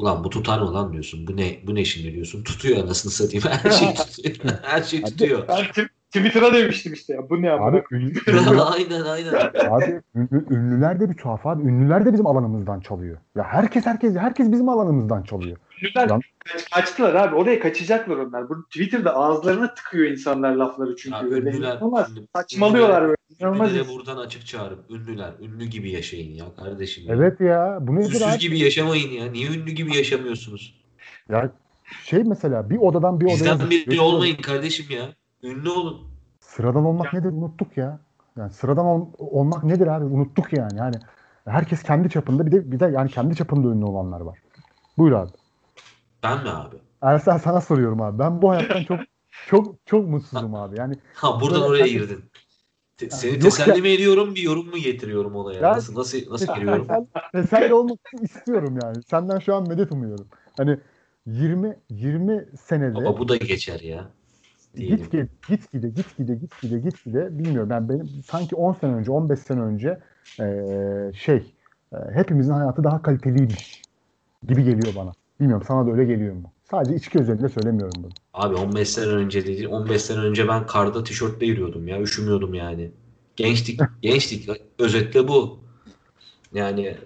Ulan 0.00 0.24
bu 0.24 0.30
tutar 0.30 0.58
mı 0.60 0.74
lan 0.74 0.92
diyorsun. 0.92 1.26
Bu 1.26 1.36
ne 1.36 1.58
bu 1.66 1.74
ne 1.74 1.84
şimdi 1.84 2.14
diyorsun. 2.14 2.42
Tutuyor 2.44 2.84
anasını 2.84 3.12
satayım. 3.12 3.44
Her 3.62 3.70
şey 3.70 3.94
tutuyor. 3.94 4.54
Her 4.62 4.82
şey 4.82 5.02
tutuyor. 5.02 5.48
Ben, 5.48 5.64
Tw- 5.64 5.88
Twitter'a 6.10 6.54
demiştim 6.54 6.92
işte 6.92 7.14
ya. 7.14 7.30
Bu 7.30 7.42
ne 7.42 7.50
Abi, 7.50 7.78
abi? 7.78 7.84
ünlü, 7.92 8.20
aynen 8.60 9.00
aynen. 9.04 9.32
abi 9.70 10.00
ünlü, 10.14 10.46
ünlüler 10.50 11.00
de 11.00 11.10
bir 11.10 11.14
tuhaf 11.14 11.46
abi. 11.46 11.62
Ünlüler 11.62 12.04
de 12.04 12.12
bizim 12.12 12.26
alanımızdan 12.26 12.80
çalıyor. 12.80 13.18
Ya 13.36 13.44
herkes 13.44 13.86
herkes 13.86 14.16
herkes 14.16 14.52
bizim 14.52 14.68
alanımızdan 14.68 15.22
çalıyor. 15.22 15.56
Ünlüler 15.82 16.08
Yan- 16.08 16.20
kaç, 16.44 16.70
kaçtılar 16.70 17.14
abi. 17.14 17.34
Oraya 17.34 17.60
kaçacaklar 17.60 18.16
onlar. 18.16 18.48
Bu 18.48 18.64
Twitter'da 18.64 19.14
ağızlarına 19.14 19.74
tıkıyor 19.74 20.10
insanlar 20.10 20.52
lafları 20.54 20.96
çünkü. 20.96 21.16
Ya 21.16 21.30
Böyle 21.30 21.50
ünlüler, 21.50 21.76
ünlü- 21.80 22.26
Saçmalıyorlar 22.36 23.02
böyle. 23.02 23.16
İnanılmaz. 23.40 23.70
Ünlülere 23.72 23.88
buradan 23.88 24.16
açık 24.16 24.46
çağırıp 24.46 24.90
ünlüler, 24.90 25.32
ünlü 25.40 25.64
gibi 25.64 25.90
yaşayın 25.90 26.34
ya 26.34 26.44
kardeşim. 26.56 27.04
ya. 27.06 27.14
Evet 27.14 27.40
ya 27.40 27.78
bu 27.80 27.94
nedir 27.94 28.04
Ünlüsüz 28.06 28.22
abi? 28.34 28.38
gibi 28.38 28.58
yaşamayın 28.58 29.10
ya. 29.10 29.30
Niye 29.30 29.48
ünlü 29.48 29.70
gibi 29.70 29.96
yaşamıyorsunuz? 29.96 30.80
Ya 31.28 31.50
şey 32.04 32.24
mesela 32.24 32.70
bir 32.70 32.76
odadan 32.76 33.20
bir 33.20 33.26
odaya 33.26 33.34
Bizden 33.34 33.70
biri 33.70 34.00
olmayın 34.00 34.36
kardeşim 34.36 34.86
ya. 34.90 35.08
Ünlü 35.42 35.68
olun. 35.70 36.00
Sıradan 36.40 36.84
olmak 36.84 37.12
nedir 37.14 37.28
unuttuk 37.32 37.76
ya. 37.76 38.00
Yani 38.36 38.50
sıradan 38.50 38.86
ol- 38.86 39.08
olmak 39.18 39.64
nedir 39.64 39.86
abi 39.86 40.04
unuttuk 40.04 40.52
yani. 40.52 40.78
Yani 40.78 40.94
herkes 41.44 41.82
kendi 41.82 42.10
çapında 42.10 42.46
bir 42.46 42.52
de 42.52 42.72
bir 42.72 42.80
de 42.80 42.86
yani 42.86 43.10
kendi 43.10 43.36
çapında 43.36 43.68
ünlü 43.68 43.84
olanlar 43.84 44.20
var. 44.20 44.38
Buyur 44.98 45.12
abi. 45.12 45.30
Ben 46.22 46.42
mi 46.42 46.48
abi? 46.50 46.76
Ersen 47.02 47.36
sana 47.36 47.60
soruyorum 47.60 48.00
abi. 48.02 48.18
Ben 48.18 48.42
bu 48.42 48.50
hayattan 48.50 48.84
çok 48.84 49.00
çok 49.48 49.86
çok 49.86 50.08
mutsuzum 50.08 50.54
abi. 50.54 50.78
Yani 50.78 50.94
Ha 51.14 51.40
buradan 51.40 51.62
oraya 51.62 51.84
sen- 51.86 51.92
girdin. 51.92 52.24
Te- 52.96 53.10
seni 53.10 53.32
yok 53.32 53.42
teselli 53.42 53.76
ya. 53.76 53.82
mi 53.82 53.88
ediyorum 53.88 54.34
bir 54.34 54.42
yorum 54.42 54.66
mu 54.66 54.76
getiriyorum 54.78 55.34
olaya? 55.36 55.60
Ya- 55.60 55.72
nasıl 55.72 55.96
nasıl 55.98 56.18
nasıl 56.30 56.54
giriyorum? 56.54 56.86
Teselli, 57.32 57.74
olmak 57.74 57.98
istiyorum 58.22 58.78
yani. 58.82 59.02
Senden 59.02 59.38
şu 59.38 59.54
an 59.54 59.68
medet 59.68 59.92
umuyorum. 59.92 60.26
Hani 60.56 60.78
20 61.26 61.76
20 61.90 62.44
senede 62.62 62.98
Ama 62.98 63.18
bu 63.18 63.28
da 63.28 63.36
geçer 63.36 63.80
ya. 63.80 64.04
Diyelim. 64.76 64.96
git 64.96 65.12
gide 65.12 65.28
git 65.48 65.72
gide 65.72 65.88
git 65.88 66.16
gide 66.18 66.34
git 66.34 66.60
gide 66.62 66.78
git 66.78 67.04
gide 67.04 67.38
bilmiyorum. 67.38 67.70
Yani 67.70 67.88
benim 67.88 68.08
sanki 68.30 68.56
10 68.56 68.72
sene 68.72 68.92
önce 68.94 69.10
15 69.12 69.38
sene 69.38 69.60
önce 69.60 69.98
eee, 70.40 71.10
şey 71.14 71.54
eee, 71.92 71.98
hepimizin 72.14 72.52
hayatı 72.52 72.84
daha 72.84 73.02
kaliteliymiş 73.02 73.82
gibi 74.48 74.64
geliyor 74.64 74.94
bana. 74.96 75.12
Bilmiyorum 75.40 75.64
sana 75.68 75.86
da 75.86 75.90
öyle 75.90 76.04
geliyor 76.04 76.34
mu? 76.34 76.52
Sadece 76.70 76.94
içki 76.94 77.18
özelinde 77.18 77.48
söylemiyorum 77.48 78.02
bunu. 78.02 78.12
Abi 78.34 78.54
15 78.54 78.88
sene 78.88 79.06
önce 79.06 79.46
değil. 79.46 79.66
15 79.66 80.02
sene 80.02 80.18
önce 80.18 80.48
ben 80.48 80.66
karda 80.66 81.04
tişörtle 81.04 81.46
yürüyordum 81.46 81.88
ya. 81.88 82.00
Üşümüyordum 82.00 82.54
yani. 82.54 82.90
Gençlik, 83.36 83.80
gençlik. 84.02 84.48
Özetle 84.78 85.28
bu. 85.28 85.58
Yani 86.54 86.96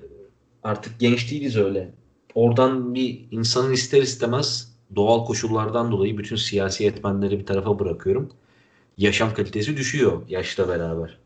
artık 0.63 1.01
genç 1.01 1.31
değiliz 1.31 1.57
öyle. 1.57 1.95
Oradan 2.35 2.95
bir 2.95 3.27
insanın 3.31 3.73
ister 3.73 4.03
istemez 4.03 4.75
doğal 4.97 5.25
koşullardan 5.25 5.93
dolayı 5.93 6.19
bütün 6.19 6.37
siyasi 6.37 6.87
etmenleri 6.87 7.39
bir 7.39 7.47
tarafa 7.47 7.79
bırakıyorum. 7.79 8.31
Yaşam 8.99 9.35
kalitesi 9.35 9.77
düşüyor 9.77 10.23
yaşla 10.29 10.69
beraber. 10.69 11.19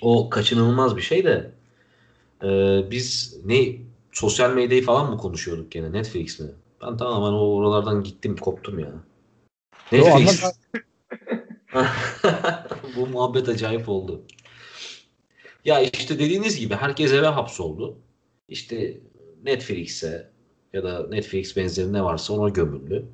O 0.00 0.30
kaçınılmaz 0.30 0.96
bir 0.96 1.02
şey 1.02 1.24
de 1.24 1.52
Ee, 2.44 2.84
biz 2.90 3.36
ne 3.44 3.76
sosyal 4.12 4.52
medyayı 4.52 4.84
falan 4.84 5.10
mı 5.10 5.18
konuşuyorduk 5.18 5.72
gene 5.72 5.92
Netflix 5.92 6.40
mi? 6.40 6.50
Ben 6.82 6.96
tamamen 6.96 7.32
o 7.32 7.54
oralardan 7.54 8.02
gittim 8.02 8.36
koptum 8.36 8.78
ya. 8.78 8.92
Netflix. 9.92 10.52
Bu 12.96 13.06
muhabbet 13.06 13.48
acayip 13.48 13.88
oldu. 13.88 14.22
Ya 15.64 15.80
işte 15.80 16.18
dediğiniz 16.18 16.60
gibi 16.60 16.74
herkes 16.74 17.12
eve 17.12 17.26
hapsoldu. 17.26 17.98
İşte 18.48 19.00
Netflix'e 19.44 20.30
ya 20.72 20.84
da 20.84 21.06
Netflix 21.08 21.56
benzeri 21.56 21.92
ne 21.92 22.04
varsa 22.04 22.32
ona 22.34 22.48
gömüldü. 22.48 23.06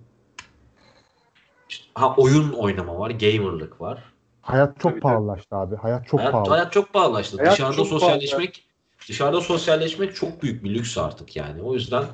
İşte, 1.68 1.84
ha 1.94 2.14
oyun 2.16 2.52
oynama 2.52 2.98
var, 2.98 3.11
gamerlık 3.11 3.80
var. 3.80 4.04
Hayat 4.40 4.80
çok 4.80 4.92
Tabii, 4.92 5.00
pahalılaştı 5.00 5.56
abi. 5.56 5.76
Hayat 5.76 6.08
çok 6.08 6.20
hayat, 6.20 6.32
pahalı. 6.32 6.50
hayat 6.50 6.72
çok 6.72 6.92
pahalılaştı. 6.92 7.37
Hayat 7.37 7.52
dışarıda 7.52 7.76
çok 7.76 7.87
sosyalleşmek 7.87 8.67
dışarıda 9.08 9.40
sosyalleşmek 9.40 10.16
çok 10.16 10.42
büyük 10.42 10.64
bir 10.64 10.74
lüks 10.74 10.98
artık 10.98 11.36
yani. 11.36 11.62
O 11.62 11.74
yüzden 11.74 12.04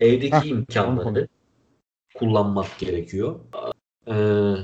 evdeki 0.00 0.36
Heh, 0.36 0.46
imkanları 0.46 1.28
kullanmak 2.14 2.78
gerekiyor. 2.78 3.40
Ee, 4.08 4.54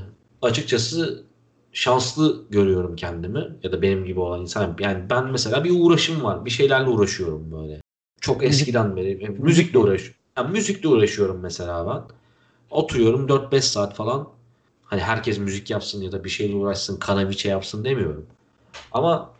açıkçası 0.43 1.25
şanslı 1.73 2.45
görüyorum 2.51 2.97
kendimi 2.97 3.57
ya 3.63 3.73
da 3.73 3.83
benim 3.83 4.05
gibi 4.05 4.21
olan 4.21 4.41
insan. 4.41 4.77
Yani 4.81 5.11
ben 5.11 5.27
mesela 5.27 5.65
bir 5.65 5.81
uğraşım 5.81 6.25
var. 6.25 6.45
Bir 6.45 6.51
şeylerle 6.51 6.89
uğraşıyorum 6.89 7.53
böyle. 7.53 7.81
Çok 8.21 8.45
eskiden 8.45 8.97
beri. 8.97 9.31
Müzikle 9.39 9.79
uğraşıyorum. 9.79 10.17
Yani 10.37 10.53
müzikle 10.53 10.89
uğraşıyorum 10.89 11.41
mesela 11.41 11.87
ben. 11.87 12.17
Oturuyorum 12.71 13.27
4-5 13.29 13.61
saat 13.61 13.95
falan. 13.95 14.29
Hani 14.85 15.01
herkes 15.01 15.39
müzik 15.39 15.71
yapsın 15.71 16.03
ya 16.03 16.13
da 16.13 16.25
bir 16.25 16.31
şeyle 16.31 16.55
uğraşsın, 16.55 16.97
kanaviçe 16.97 17.49
yapsın 17.49 17.85
demiyorum. 17.85 18.27
Ama 18.93 19.31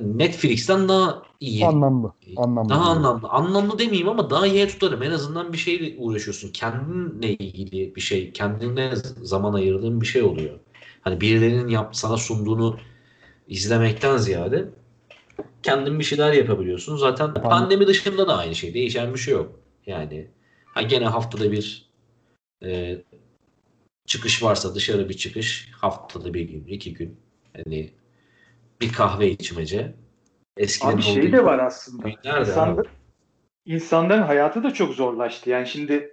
Netflix'ten 0.00 0.88
daha 0.88 1.22
iyi. 1.40 1.66
Anlamlı. 1.66 2.12
Anlamlı. 2.36 2.68
Daha 2.68 2.90
anlamlı. 2.90 3.28
Anlamlı 3.28 3.78
demeyeyim 3.78 4.08
ama 4.08 4.30
daha 4.30 4.46
iyi 4.46 4.68
tutarım. 4.68 5.02
En 5.02 5.10
azından 5.10 5.52
bir 5.52 5.58
şeyle 5.58 5.98
uğraşıyorsun. 5.98 6.52
Kendinle 6.52 7.34
ilgili 7.34 7.96
bir 7.96 8.00
şey, 8.00 8.32
kendine 8.32 8.96
zaman 9.22 9.54
ayırdığın 9.54 10.00
bir 10.00 10.06
şey 10.06 10.22
oluyor. 10.22 10.58
Hani 11.00 11.20
birilerinin 11.20 11.68
yap, 11.68 11.96
sana 11.96 12.16
sunduğunu 12.16 12.78
izlemekten 13.48 14.16
ziyade 14.16 14.68
kendin 15.62 15.98
bir 15.98 16.04
şeyler 16.04 16.32
yapabiliyorsun. 16.32 16.96
Zaten 16.96 17.30
Pandemi- 17.30 17.42
pandemi 17.48 17.86
dışında 17.86 18.28
da 18.28 18.38
aynı 18.38 18.54
şey. 18.54 18.74
Değişen 18.74 19.14
bir 19.14 19.18
şey 19.18 19.34
yok. 19.34 19.60
Yani 19.86 20.26
ha 20.64 20.82
gene 20.82 21.06
haftada 21.06 21.52
bir 21.52 21.90
e, 22.64 22.98
çıkış 24.06 24.42
varsa 24.42 24.74
dışarı 24.74 25.08
bir 25.08 25.14
çıkış. 25.14 25.70
Haftada 25.72 26.34
bir 26.34 26.40
gün, 26.40 26.66
iki 26.66 26.94
gün. 26.94 27.16
Hani 27.56 27.90
bir 28.80 28.92
kahve 28.92 29.30
içmece. 29.30 29.94
Eskiden 30.56 30.92
Abi 30.92 31.02
şey 31.02 31.32
de 31.32 31.44
var 31.44 31.58
aslında. 31.58 32.08
Nerede 32.24 32.50
İnsan- 32.50 32.74
abi? 32.74 32.88
insanların 33.64 34.22
hayatı 34.22 34.62
da 34.62 34.74
çok 34.74 34.94
zorlaştı. 34.94 35.50
Yani 35.50 35.66
şimdi 35.66 36.10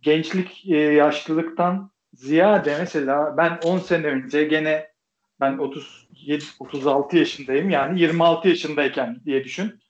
gençlik, 0.00 0.64
e, 0.68 0.76
yaşlılıktan 0.76 1.90
ziyade 2.14 2.76
mesela 2.78 3.34
ben 3.36 3.58
10 3.64 3.78
sene 3.78 4.06
önce 4.06 4.44
gene 4.44 4.90
ben 5.40 5.58
37 5.58 6.44
36 6.58 7.16
yaşındayım. 7.16 7.70
Yani 7.70 8.00
26 8.00 8.48
yaşındayken 8.48 9.16
diye 9.24 9.44
düşün. 9.44 9.80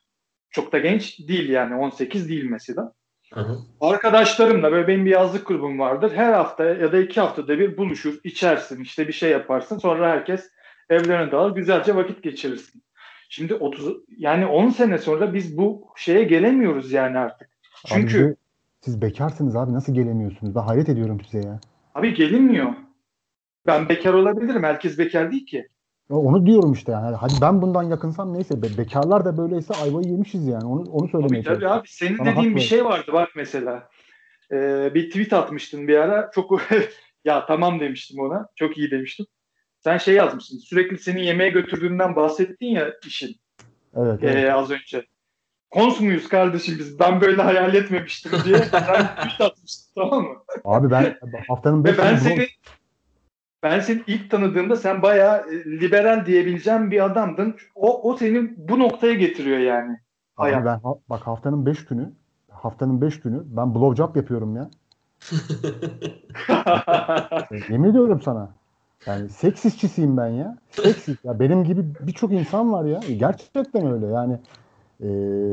Çok 0.51 0.73
da 0.73 0.79
genç 0.79 1.19
değil 1.29 1.49
yani 1.49 1.75
18 1.75 2.29
değil 2.29 2.45
mesela. 2.45 2.93
Hı 3.35 3.41
hı. 3.41 3.59
Arkadaşlarımla 3.81 4.73
böyle 4.73 4.89
benim 4.89 5.05
bir 5.05 5.11
yazlık 5.11 5.47
grubum 5.47 5.79
vardır. 5.79 6.13
Her 6.15 6.33
hafta 6.33 6.65
ya 6.65 6.93
da 6.93 6.99
iki 6.99 7.21
haftada 7.21 7.59
bir 7.59 7.77
buluşur, 7.77 8.15
içersin, 8.25 8.83
işte 8.83 9.09
bir 9.09 9.13
şey 9.13 9.31
yaparsın. 9.31 9.79
Sonra 9.79 10.11
herkes 10.11 10.51
evlerine 10.91 11.33
dağılır, 11.33 11.55
güzelce 11.55 11.97
vakit 11.97 12.23
geçirirsin. 12.23 12.83
Şimdi 13.33 13.55
30 13.55 13.97
yani 14.19 14.47
10 14.47 14.69
sene 14.69 14.99
sonra 14.99 15.35
biz 15.35 15.59
bu 15.59 15.85
şeye 15.97 16.25
gelemiyoruz 16.25 16.93
yani 16.93 17.19
artık. 17.19 17.49
Abi 17.85 18.01
Çünkü 18.01 18.19
de 18.19 18.37
siz 18.81 19.03
bekarsınız 19.03 19.57
abi 19.57 19.73
nasıl 19.73 19.95
gelemiyorsunuz? 19.95 20.55
Ben 20.55 20.61
hayret 20.61 20.89
ediyorum 20.89 21.21
size 21.21 21.47
ya. 21.49 21.61
abi 21.95 22.15
gelinmiyor. 22.15 22.73
Ben 23.67 23.89
bekar 23.89 24.15
olabilirim. 24.15 24.63
Herkes 24.63 24.99
bekar 24.99 25.33
değil 25.33 25.47
ki. 25.47 25.69
Ya 26.11 26.17
Onu 26.17 26.47
diyorum 26.47 26.73
işte 26.73 26.93
yani. 26.93 27.17
Hadi 27.17 27.33
ben 27.43 27.63
bundan 27.63 27.83
yakınsam 27.83 28.33
neyse. 28.33 28.63
Be- 28.63 28.79
bekarlar 28.79 29.25
da 29.25 29.37
böyleyse 29.37 29.75
ayvayı 29.75 30.09
yemişiz 30.09 30.47
yani. 30.47 30.65
Onu 30.65 30.83
onu 30.93 31.09
söylemeye 31.09 31.43
Tabii 31.43 31.55
tabii 31.55 31.69
abi. 31.69 31.89
Senin 31.89 32.19
hak 32.19 32.27
dediğin 32.27 32.57
bir 32.57 32.61
şey 32.61 32.85
vardı 32.85 33.13
bak 33.13 33.29
mesela. 33.37 33.89
Ee, 34.53 34.91
bir 34.95 35.11
tweet 35.11 35.33
atmıştın 35.33 35.89
bir 35.89 35.97
ara. 35.97 36.31
Çok 36.35 36.63
ya 37.25 37.47
tamam 37.47 37.81
demiştim 37.81 38.21
ona. 38.21 38.47
Çok 38.57 38.79
iyi 38.79 38.91
demiştim. 38.91 39.27
Sen 39.81 39.99
şey 39.99 40.15
yazmışsın. 40.15 40.59
Sürekli 40.59 40.99
seni 40.99 41.27
yemeğe 41.27 41.51
götürdüğünden 41.51 42.17
bahsettin 42.17 42.67
ya 42.67 42.93
işin 43.07 43.37
Evet, 43.97 44.19
evet. 44.23 44.37
ee, 44.37 44.53
az 44.53 44.71
önce. 44.71 45.07
Kons 45.71 46.01
muyuz 46.01 46.29
kardeşim 46.29 46.77
biz? 46.79 46.99
Ben 46.99 47.21
böyle 47.21 47.43
hayal 47.43 47.75
etmemiştim 47.75 48.33
diye. 48.45 48.59
Sen 48.71 49.07
tweet 49.17 49.41
atmıştın 49.41 49.93
tamam 49.95 50.23
mı? 50.23 50.35
Abi 50.65 50.91
ben 50.91 51.19
haftanın 51.49 51.85
5 51.85 51.93
Ve 51.93 51.99
ben 51.99 52.17
seni 52.17 52.47
ben 53.63 53.81
seni 53.81 54.03
ilk 54.07 54.31
tanıdığımda 54.31 54.77
sen 54.77 55.03
bayağı 55.03 55.39
e, 55.39 55.65
liberal 55.65 56.27
diyebileceğim 56.27 56.91
bir 56.91 57.05
adamdın. 57.05 57.57
O, 57.75 58.11
o 58.11 58.17
seni 58.17 58.51
bu 58.57 58.79
noktaya 58.79 59.15
getiriyor 59.15 59.59
yani. 59.59 59.97
Abi 60.37 60.51
hayat. 60.53 60.65
ben 60.65 60.81
bak 61.09 61.27
haftanın 61.27 61.67
5 61.67 61.85
günü 61.85 62.13
haftanın 62.51 63.01
5 63.01 63.21
günü 63.21 63.43
ben 63.45 63.75
blowjob 63.75 64.17
yapıyorum 64.17 64.57
ya. 64.57 64.71
E, 67.51 67.73
Yemin 67.73 67.91
ediyorum 67.91 68.23
sana. 68.23 68.60
Yani 69.07 69.29
seks 69.29 69.65
işçisiyim 69.65 70.17
ben 70.17 70.27
ya. 70.29 70.57
Seks 70.71 71.09
ya 71.25 71.41
benim 71.41 71.65
gibi 71.65 71.83
birçok 72.01 72.33
insan 72.33 72.73
var 72.73 72.85
ya. 72.85 73.01
Gerçekten 73.17 73.93
öyle 73.93 74.07
yani. 74.07 74.39
E, 75.01 75.09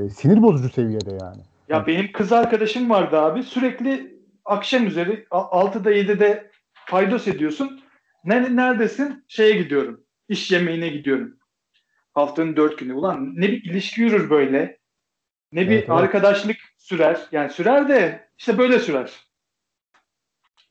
sinir 0.09 0.41
bozucu 0.41 0.69
seviyede 0.69 1.11
yani. 1.11 1.41
Ya 1.69 1.87
benim 1.87 2.11
kız 2.11 2.31
arkadaşım 2.31 2.89
vardı 2.89 3.17
abi. 3.19 3.43
Sürekli 3.43 4.17
akşam 4.45 4.87
üzeri 4.87 5.25
a- 5.31 5.61
6'da 5.61 5.91
7'de 5.91 6.51
paydos 6.89 7.27
ediyorsun. 7.27 7.81
Ne, 8.25 8.55
neredesin? 8.55 9.25
Şeye 9.27 9.57
gidiyorum. 9.57 10.03
İş 10.29 10.51
yemeğine 10.51 10.89
gidiyorum. 10.89 11.37
Haftanın 12.13 12.55
dört 12.55 12.77
günü. 12.77 12.93
Ulan 12.93 13.33
ne 13.35 13.47
bir 13.47 13.63
ilişki 13.63 14.01
yürür 14.01 14.29
böyle. 14.29 14.77
Ne 15.51 15.61
bir 15.61 15.71
Evet, 15.71 15.79
evet. 15.79 15.89
arkadaşlık 15.89 16.57
sürer. 16.77 17.19
Yani 17.31 17.49
sürer 17.49 17.89
de 17.89 18.29
işte 18.37 18.57
böyle 18.57 18.79
sürer. 18.79 19.26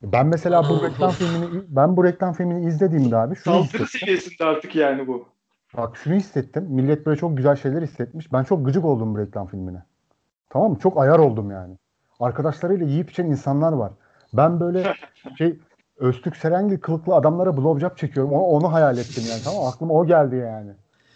Ben 0.03 0.27
mesela 0.27 0.63
bu 0.69 0.83
reklam 0.83 1.11
filmini 1.11 1.63
ben 1.69 1.97
bu 1.97 2.05
reklam 2.05 2.33
filmini 2.33 2.69
izlediğimde 2.69 3.17
abi 3.17 3.37
şunu 3.37 3.65
Saldırı 3.65 3.87
seviyesinde 3.87 4.45
artık 4.45 4.77
yani 4.77 5.07
bu. 5.07 5.29
Bak 5.77 5.97
şunu 5.97 6.15
hissettim. 6.15 6.67
Millet 6.69 7.07
böyle 7.07 7.21
çok 7.21 7.37
güzel 7.37 7.57
şeyler 7.57 7.83
hissetmiş. 7.83 8.33
Ben 8.33 8.45
çok 8.45 8.67
gıcık 8.67 8.85
oldum 8.85 9.15
bu 9.15 9.19
reklam 9.19 9.47
filmine. 9.47 9.83
Tamam 10.51 10.71
mı? 10.71 10.79
Çok 10.79 11.01
ayar 11.01 11.19
oldum 11.19 11.51
yani. 11.51 11.79
Arkadaşlarıyla 12.21 12.87
yiyip 12.87 13.11
içen 13.11 13.27
insanlar 13.27 13.73
var. 13.73 13.93
Ben 14.33 14.61
böyle 14.61 14.95
şey 15.39 15.59
Öztürk 15.97 16.37
Serengil 16.37 16.81
kılıklı 16.81 17.15
adamlara 17.15 17.57
blowjob 17.57 17.97
çekiyorum. 17.97 18.33
Onu, 18.33 18.43
onu 18.43 18.73
hayal 18.73 18.99
ettim 18.99 19.25
yani. 19.31 19.41
Tamam 19.45 19.63
mı? 19.63 19.69
Aklıma 19.69 19.95
o 19.95 20.07
geldi 20.07 20.37
yani. 20.37 20.73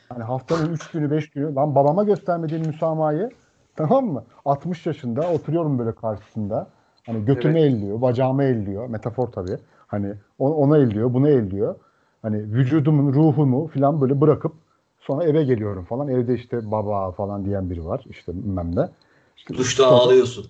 Hani 0.08 0.24
haftanın 0.24 0.72
3 0.72 0.90
günü 0.90 1.10
5 1.10 1.30
günü 1.30 1.54
lan 1.54 1.74
babama 1.74 2.04
göstermediğim 2.04 2.66
müsamahayı 2.66 3.30
tamam 3.76 4.06
mı? 4.06 4.24
60 4.44 4.86
yaşında 4.86 5.20
oturuyorum 5.20 5.78
böyle 5.78 5.94
karşısında. 5.94 6.66
Hani 7.06 7.24
götümü 7.24 7.58
Evet. 7.58 7.72
elliyor, 7.72 8.02
bacağımı 8.02 8.44
elliyor. 8.44 8.86
Metafor 8.86 9.26
tabii. 9.26 9.56
Hani 9.86 10.14
ona 10.38 10.78
elliyor, 10.78 11.14
bunu 11.14 11.28
elliyor. 11.28 11.74
Hani 12.22 12.36
vücudumun, 12.36 13.12
ruhumu 13.12 13.66
falan 13.66 14.00
böyle 14.00 14.20
bırakıp 14.20 14.52
sonra 15.00 15.24
eve 15.24 15.44
geliyorum 15.44 15.84
falan. 15.84 16.08
Evde 16.08 16.34
işte 16.34 16.70
baba 16.70 17.12
falan 17.12 17.44
diyen 17.44 17.70
biri 17.70 17.84
var. 17.84 18.04
İşte 18.10 18.32
bilmem 18.34 18.76
ne. 18.76 18.88
İşte 19.36 19.54
Duşta 19.54 19.86
ağlıyorsun. 19.86 20.46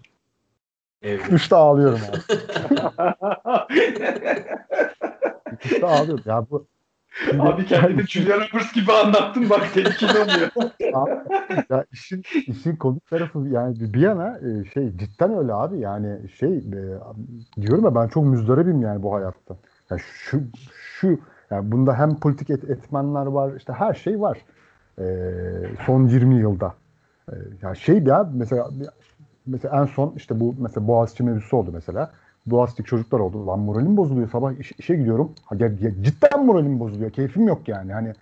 Evde. 1.03 1.31
Duşta 1.31 1.57
ağlıyorum 1.57 2.01
abi. 2.11 2.19
Duşta 5.65 5.89
ağlıyorum. 5.89 6.25
Ya 6.27 6.47
bu 6.51 6.67
Şimdi- 7.11 7.43
Abi 7.43 7.67
kendini 7.67 8.07
Julia 8.07 8.37
Roberts 8.37 8.73
gibi 8.73 8.93
anlattın 8.93 9.51
bak 9.51 9.75
tehlikeli 9.75 10.19
oluyor. 10.19 10.51
ya 11.71 11.85
işin 11.93 12.23
işin 12.47 12.77
komik 12.77 13.07
tarafı 13.11 13.39
yani 13.39 13.77
bir- 13.81 14.01
yana 14.01 14.39
e, 14.39 14.65
şey 14.75 14.97
cidden 14.97 15.39
öyle 15.39 15.53
abi 15.55 15.79
yani 15.79 16.29
şey 16.39 16.57
e, 16.59 16.63
diyorum 17.61 17.85
ya 17.85 17.95
ben 17.95 18.09
çok 18.09 18.25
müzdaribim 18.25 18.83
yani 18.83 19.03
bu 19.03 19.15
hayatta. 19.15 19.57
Ya 19.91 19.99
şu 19.99 20.41
şu 21.01 21.19
yani 21.51 21.73
bunda 21.73 21.99
hem 21.99 22.21
politik 22.21 22.51
et- 22.51 22.71
etmenler 22.71 23.27
var 23.27 23.53
işte 23.57 23.73
her 23.73 23.95
şey 23.95 24.21
var. 24.21 24.39
E, 24.99 25.05
son 25.87 26.09
20 26.09 26.35
yılda. 26.35 26.75
E, 27.29 27.35
ya 27.63 27.75
şey 27.75 27.99
ya 28.03 28.31
mesela 28.35 28.69
mesela 29.47 29.81
en 29.83 29.87
son 29.87 30.13
işte 30.17 30.41
bu 30.41 30.55
mesela 30.59 30.87
Boğaziçi 30.89 31.23
mevzusu 31.23 31.57
oldu 31.57 31.71
mesela. 31.73 32.11
Boğaziçi 32.51 32.85
çocuklar 32.85 33.21
oldu. 33.21 33.47
Lan 33.47 33.59
moralim 33.59 33.97
bozuluyor. 33.97 34.31
Sabah 34.31 34.53
iş- 34.53 34.73
işe 34.79 34.97
gidiyorum. 34.97 35.33
Ha, 35.45 35.57
ya- 35.59 35.67
ya 35.81 36.03
cidden 36.03 36.47
moralim 36.47 36.81
bozuluyor. 36.81 37.11
Keyfim 37.11 37.49
yok 37.49 37.69
yani. 37.69 37.93
Hani 37.93 38.13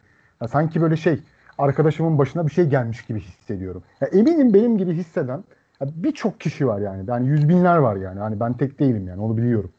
ya 0.42 0.48
sanki 0.48 0.80
böyle 0.82 0.96
şey 0.96 1.20
arkadaşımın 1.58 2.18
başına 2.18 2.46
bir 2.46 2.52
şey 2.52 2.66
gelmiş 2.66 3.02
gibi 3.06 3.20
hissediyorum. 3.20 3.82
Ya 4.00 4.08
eminim 4.08 4.54
benim 4.54 4.78
gibi 4.78 4.92
hisseden 4.92 5.44
birçok 5.82 6.40
kişi 6.40 6.66
var 6.66 6.80
yani. 6.80 7.04
Yani 7.08 7.28
yüz 7.28 7.48
binler 7.48 7.76
var 7.76 7.96
yani. 7.96 8.20
Hani 8.20 8.40
ben 8.40 8.52
tek 8.52 8.78
değilim 8.80 9.08
yani 9.08 9.20
onu 9.22 9.36
biliyorum. 9.36 9.70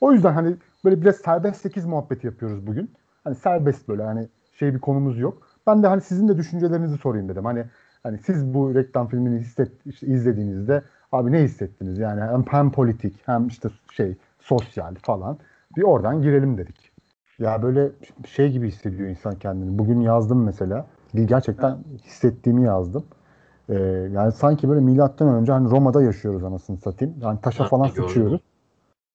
O 0.00 0.12
yüzden 0.12 0.32
hani 0.32 0.56
böyle 0.84 1.02
biraz 1.02 1.16
serbest 1.16 1.60
8 1.60 1.86
muhabbeti 1.86 2.26
yapıyoruz 2.26 2.66
bugün. 2.66 2.90
Hani 3.24 3.34
serbest 3.34 3.88
böyle 3.88 4.02
hani 4.02 4.28
şey 4.52 4.74
bir 4.74 4.78
konumuz 4.78 5.18
yok. 5.18 5.48
Ben 5.66 5.82
de 5.82 5.86
hani 5.86 6.00
sizin 6.00 6.28
de 6.28 6.36
düşüncelerinizi 6.36 6.96
sorayım 6.96 7.28
dedim. 7.28 7.44
Hani 7.44 7.64
hani 8.02 8.18
siz 8.18 8.54
bu 8.54 8.74
reklam 8.74 9.08
filmini 9.08 9.38
hisset, 9.40 9.72
işte 9.86 10.06
izlediğinizde 10.06 10.82
abi 11.12 11.32
ne 11.32 11.42
hissettiniz? 11.42 11.98
Yani 11.98 12.20
hem, 12.20 12.44
hem 12.50 12.72
politik 12.72 13.20
hem 13.26 13.46
işte 13.46 13.68
şey 13.92 14.16
sosyal 14.40 14.94
falan. 14.94 15.38
Bir 15.76 15.82
oradan 15.82 16.22
girelim 16.22 16.58
dedik. 16.58 16.92
Ya 17.38 17.62
böyle 17.62 17.90
şey 18.26 18.50
gibi 18.52 18.68
hissediyor 18.68 19.08
insan 19.08 19.34
kendini. 19.34 19.78
Bugün 19.78 20.00
yazdım 20.00 20.44
mesela. 20.44 20.86
Gerçekten 21.14 21.78
hissettiğimi 22.04 22.64
yazdım. 22.64 23.04
Ee, 23.68 23.74
yani 24.12 24.32
sanki 24.32 24.68
böyle 24.68 24.80
milattan 24.80 25.28
önce 25.28 25.52
hani 25.52 25.70
Roma'da 25.70 26.02
yaşıyoruz 26.02 26.44
anasını 26.44 26.76
satayım. 26.76 27.14
Yani 27.20 27.40
taşa 27.40 27.64
falan 27.64 27.88
sıçıyoruz. 28.08 28.40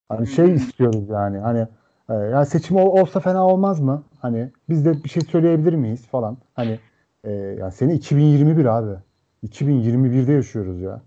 Hani 0.08 0.26
şey 0.26 0.54
istiyoruz 0.54 1.08
yani. 1.08 1.38
Hani 1.38 1.66
e, 2.08 2.14
yani 2.14 2.46
seçim 2.46 2.76
ol- 2.76 3.00
olsa 3.00 3.20
fena 3.20 3.46
olmaz 3.46 3.80
mı? 3.80 4.02
Hani 4.18 4.50
biz 4.68 4.84
de 4.84 5.04
bir 5.04 5.08
şey 5.08 5.22
söyleyebilir 5.22 5.74
miyiz 5.74 6.06
falan. 6.06 6.36
Hani 6.54 6.78
e, 7.24 7.32
yani 7.32 7.72
sene 7.72 7.94
2021 7.94 8.64
abi. 8.64 8.96
2021'de 9.42 10.32
yaşıyoruz 10.32 10.80
ya. 10.80 11.00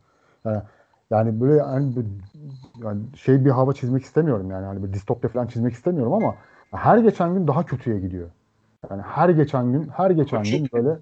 Yani, 0.45 0.61
yani 1.11 1.41
böyle 1.41 1.61
hani 1.61 1.93
yani 2.83 3.01
şey 3.15 3.45
bir 3.45 3.49
hava 3.49 3.73
çizmek 3.73 4.03
istemiyorum 4.03 4.51
yani. 4.51 4.65
Hani 4.65 4.81
böyle 4.83 4.93
distopya 4.93 5.29
falan 5.29 5.47
çizmek 5.47 5.73
istemiyorum 5.73 6.13
ama 6.13 6.35
her 6.71 6.97
geçen 6.97 7.33
gün 7.33 7.47
daha 7.47 7.65
kötüye 7.65 7.99
gidiyor. 7.99 8.29
Yani 8.91 9.01
her 9.01 9.29
geçen 9.29 9.71
gün, 9.71 9.87
her 9.87 10.11
geçen 10.11 10.43
gün 10.43 10.69
böyle 10.73 10.99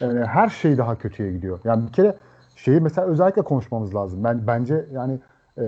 yani 0.00 0.24
her 0.26 0.48
şey 0.48 0.78
daha 0.78 0.98
kötüye 0.98 1.32
gidiyor. 1.32 1.60
Yani 1.64 1.86
bir 1.88 1.92
kere 1.92 2.16
şeyi 2.56 2.80
mesela 2.80 3.06
özellikle 3.08 3.42
konuşmamız 3.42 3.94
lazım. 3.94 4.24
Ben 4.24 4.46
bence 4.46 4.86
yani 4.92 5.20
e, 5.58 5.64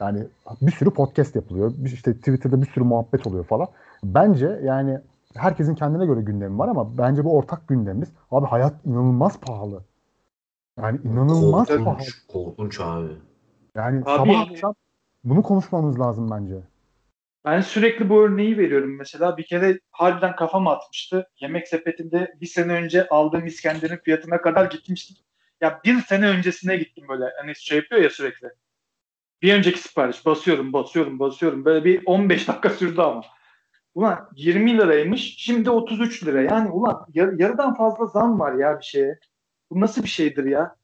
yani 0.00 0.26
bir 0.62 0.72
sürü 0.72 0.90
podcast 0.90 1.36
yapılıyor. 1.36 1.72
Bir- 1.78 1.92
işte 1.92 2.14
Twitter'da 2.18 2.62
bir 2.62 2.66
sürü 2.66 2.84
muhabbet 2.84 3.26
oluyor 3.26 3.44
falan. 3.44 3.68
Bence 4.04 4.60
yani 4.64 5.00
herkesin 5.34 5.74
kendine 5.74 6.06
göre 6.06 6.22
gündemi 6.22 6.58
var 6.58 6.68
ama 6.68 6.98
bence 6.98 7.24
bu 7.24 7.36
ortak 7.36 7.68
gündemimiz. 7.68 8.08
Abi 8.30 8.46
hayat 8.46 8.74
inanılmaz 8.86 9.40
pahalı. 9.40 9.84
Yani 10.82 11.00
inanılmaz 11.04 11.68
pahalı. 11.68 11.84
Korkunç, 11.84 12.26
korkunç 12.28 12.80
abi. 12.80 13.08
Yani 13.74 13.98
Abi 13.98 14.04
sabah 14.04 14.26
yani- 14.26 14.50
akşam 14.52 14.74
bunu 15.24 15.42
konuşmamız 15.42 16.00
lazım 16.00 16.30
bence. 16.30 16.54
Ben 17.44 17.60
sürekli 17.60 18.08
bu 18.08 18.22
örneği 18.22 18.58
veriyorum. 18.58 18.96
Mesela 18.96 19.36
bir 19.36 19.46
kere 19.46 19.80
harbiden 19.90 20.36
kafam 20.36 20.66
atmıştı. 20.66 21.30
Yemek 21.40 21.68
sepetinde 21.68 22.34
bir 22.40 22.46
sene 22.46 22.72
önce 22.72 23.08
aldığım 23.08 23.46
İskender'in 23.46 23.96
fiyatına 23.96 24.40
kadar 24.40 24.70
gitmiştik. 24.70 25.24
Ya 25.60 25.80
bir 25.84 26.00
sene 26.00 26.28
öncesine 26.28 26.76
gittim 26.76 27.04
böyle. 27.08 27.24
Hani 27.40 27.56
şey 27.56 27.76
yapıyor 27.78 28.02
ya 28.02 28.10
sürekli. 28.10 28.48
Bir 29.42 29.54
önceki 29.54 29.78
sipariş 29.78 30.26
basıyorum, 30.26 30.72
basıyorum, 30.72 31.18
basıyorum. 31.18 31.64
Böyle 31.64 31.84
bir 31.84 32.02
15 32.06 32.48
dakika 32.48 32.70
sürdü 32.70 33.00
ama. 33.00 33.22
Ulan 33.94 34.28
20 34.36 34.78
liraymış, 34.78 35.34
şimdi 35.38 35.70
33 35.70 36.24
lira. 36.26 36.42
Yani 36.42 36.70
ulan 36.70 37.06
yar- 37.14 37.32
yarıdan 37.38 37.74
fazla 37.74 38.06
zam 38.06 38.40
var 38.40 38.52
ya 38.54 38.78
bir 38.78 38.84
şeye. 38.84 39.18
Bu 39.70 39.80
nasıl 39.80 40.02
bir 40.02 40.08
şeydir 40.08 40.44
ya? 40.44 40.76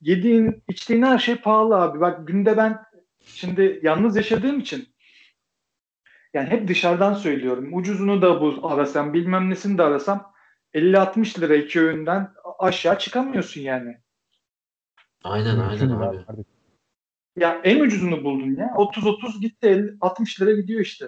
Yediğin, 0.00 0.62
içtiğin 0.68 1.02
her 1.02 1.18
şey 1.18 1.36
pahalı 1.36 1.76
abi. 1.76 2.00
Bak 2.00 2.28
günde 2.28 2.56
ben 2.56 2.82
şimdi 3.24 3.80
yalnız 3.82 4.16
yaşadığım 4.16 4.60
için 4.60 4.88
yani 6.34 6.48
hep 6.50 6.68
dışarıdan 6.68 7.14
söylüyorum. 7.14 7.74
Ucuzunu 7.74 8.22
da 8.22 8.40
bu 8.40 8.68
arasam, 8.68 9.12
bilmem 9.12 9.50
nesini 9.50 9.78
de 9.78 9.82
arasam 9.82 10.32
50-60 10.74 11.40
lira 11.40 11.56
iki 11.56 11.80
öğünden 11.80 12.30
aşağı 12.58 12.98
çıkamıyorsun 12.98 13.60
yani. 13.60 13.96
Aynen 15.24 15.58
aynen 15.58 15.90
abi. 15.90 16.44
Ya 17.36 17.60
en 17.64 17.80
ucuzunu 17.80 18.24
buldun 18.24 18.56
ya. 18.56 18.66
30-30 18.66 19.40
gitti 19.40 19.66
50, 19.66 19.96
60 20.00 20.40
lira 20.40 20.52
gidiyor 20.52 20.80
işte. 20.80 21.06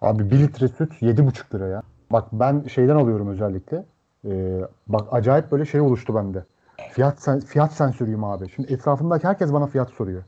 Abi 0.00 0.30
1 0.30 0.38
litre 0.38 0.68
süt 0.68 0.92
7,5 0.92 1.54
lira 1.54 1.68
ya. 1.68 1.82
Bak 2.10 2.28
ben 2.32 2.66
şeyden 2.66 2.96
alıyorum 2.96 3.28
özellikle. 3.28 3.84
Ee, 4.24 4.60
bak 4.86 5.08
acayip 5.12 5.52
böyle 5.52 5.64
şey 5.64 5.80
oluştu 5.80 6.14
bende. 6.14 6.44
Fiyat 6.92 7.20
sen, 7.22 7.40
fiyat 7.40 7.72
sensörüyüm 7.72 8.24
abi. 8.24 8.48
Şimdi 8.48 8.72
etrafımdaki 8.72 9.26
herkes 9.26 9.52
bana 9.52 9.66
fiyat 9.66 9.90
soruyor. 9.90 10.22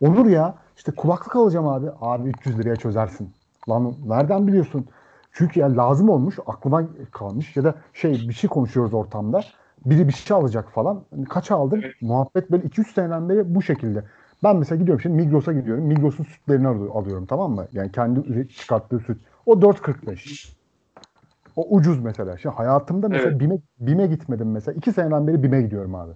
Olur 0.00 0.26
ya 0.26 0.54
işte 0.76 0.92
kulaklık 0.92 1.36
alacağım 1.36 1.68
abi. 1.68 1.86
Abi 2.00 2.28
300 2.28 2.58
liraya 2.58 2.76
çözersin. 2.76 3.30
Lan 3.68 3.94
nereden 4.06 4.46
biliyorsun? 4.46 4.86
Çünkü 5.32 5.60
ya 5.60 5.76
lazım 5.76 6.08
olmuş 6.08 6.38
aklıma 6.46 6.82
kalmış 7.10 7.56
ya 7.56 7.64
da 7.64 7.74
şey 7.94 8.12
bir 8.12 8.32
şey 8.34 8.50
konuşuyoruz 8.50 8.94
ortamda. 8.94 9.40
Biri 9.86 10.08
bir 10.08 10.12
şey 10.12 10.36
alacak 10.36 10.70
falan. 10.72 11.02
Kaça 11.28 11.56
aldın? 11.56 11.80
Evet. 11.84 11.94
Muhabbet 12.02 12.50
böyle 12.50 12.66
2-3 12.66 12.94
seneden 12.94 13.28
beri 13.28 13.54
bu 13.54 13.62
şekilde. 13.62 14.04
Ben 14.44 14.56
mesela 14.56 14.78
gidiyorum 14.78 15.00
şimdi 15.00 15.16
Migros'a 15.16 15.52
gidiyorum. 15.52 15.84
Migros'un 15.84 16.24
sütlerini 16.24 16.68
al- 16.68 17.00
alıyorum 17.00 17.26
tamam 17.26 17.52
mı? 17.52 17.66
Yani 17.72 17.92
kendi 17.92 18.48
çıkarttığı 18.48 18.98
süt. 18.98 19.18
O 19.46 19.52
4.45. 19.62 20.57
O 21.58 21.76
ucuz 21.76 21.98
mesela. 22.00 22.38
Şimdi 22.38 22.54
hayatımda 22.54 23.08
mesela 23.08 23.30
Evet. 23.30 23.40
BİM'e, 23.40 23.58
BİM'e 23.80 24.06
gitmedim 24.06 24.50
mesela. 24.52 24.76
2 24.78 24.92
seneden 24.92 25.26
beri 25.26 25.42
BİM'e 25.42 25.62
gidiyorum 25.62 25.94
abi. 25.94 26.12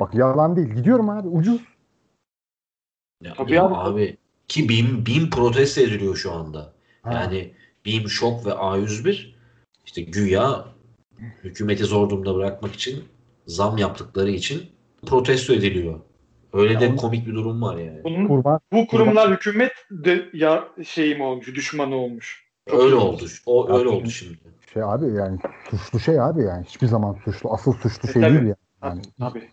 Bak 0.00 0.14
yalan 0.14 0.56
değil. 0.56 0.68
Gidiyorum 0.68 1.10
abi 1.10 1.28
ucuz. 1.28 1.60
Ya, 3.22 3.34
Tabii 3.34 3.52
ya 3.52 3.64
abi. 3.64 3.74
abi. 3.74 4.16
Ki 4.48 4.68
BİM, 4.68 5.06
BİM 5.06 5.30
protesto 5.30 5.80
ediliyor 5.80 6.16
şu 6.16 6.32
anda. 6.32 6.72
Ha. 7.02 7.12
Yani 7.12 7.52
BİM 7.84 8.08
Şok 8.08 8.46
ve 8.46 8.50
A101 8.50 9.34
işte 9.86 10.02
güya 10.02 10.64
hükümeti 11.44 11.84
zor 11.84 12.10
durumda 12.10 12.34
bırakmak 12.34 12.74
için 12.74 13.04
zam 13.46 13.78
yaptıkları 13.78 14.30
için 14.30 14.62
protesto 15.06 15.52
ediliyor. 15.52 16.00
Öyle 16.52 16.72
Ya 16.72 16.80
de 16.80 16.88
onu- 16.88 16.96
komik 16.96 17.26
bir 17.26 17.34
durum 17.34 17.62
var 17.62 17.76
yani. 17.76 18.04
Bunun, 18.04 18.28
Kurban. 18.28 18.60
bu 18.72 18.86
kurumlar 18.86 19.30
hükümet 19.32 19.72
de 19.90 20.24
ya 20.32 20.64
şeyim 20.84 21.20
olmuş, 21.20 21.46
düşmanı 21.54 21.94
olmuş. 21.94 22.43
Çok 22.70 22.82
Öyle 22.82 22.94
oldu. 22.94 23.24
O 23.46 23.68
öyle 23.78 23.88
Abi, 23.88 23.96
oldu 23.96 24.10
şimdi. 24.10 24.38
Şey 24.72 24.82
abi 24.82 25.06
yani 25.12 25.38
suçlu 25.70 26.00
şey 26.00 26.20
abi 26.20 26.42
yani. 26.42 26.64
Hiçbir 26.64 26.86
zaman 26.86 27.16
suçlu. 27.24 27.52
Asıl 27.52 27.72
suçlu 27.72 28.08
E, 28.08 28.12
şey 28.12 28.22
tabii. 28.22 28.32
değil 28.34 28.44
yani. 28.44 28.56
yani. 28.82 29.02
Tabii. 29.20 29.48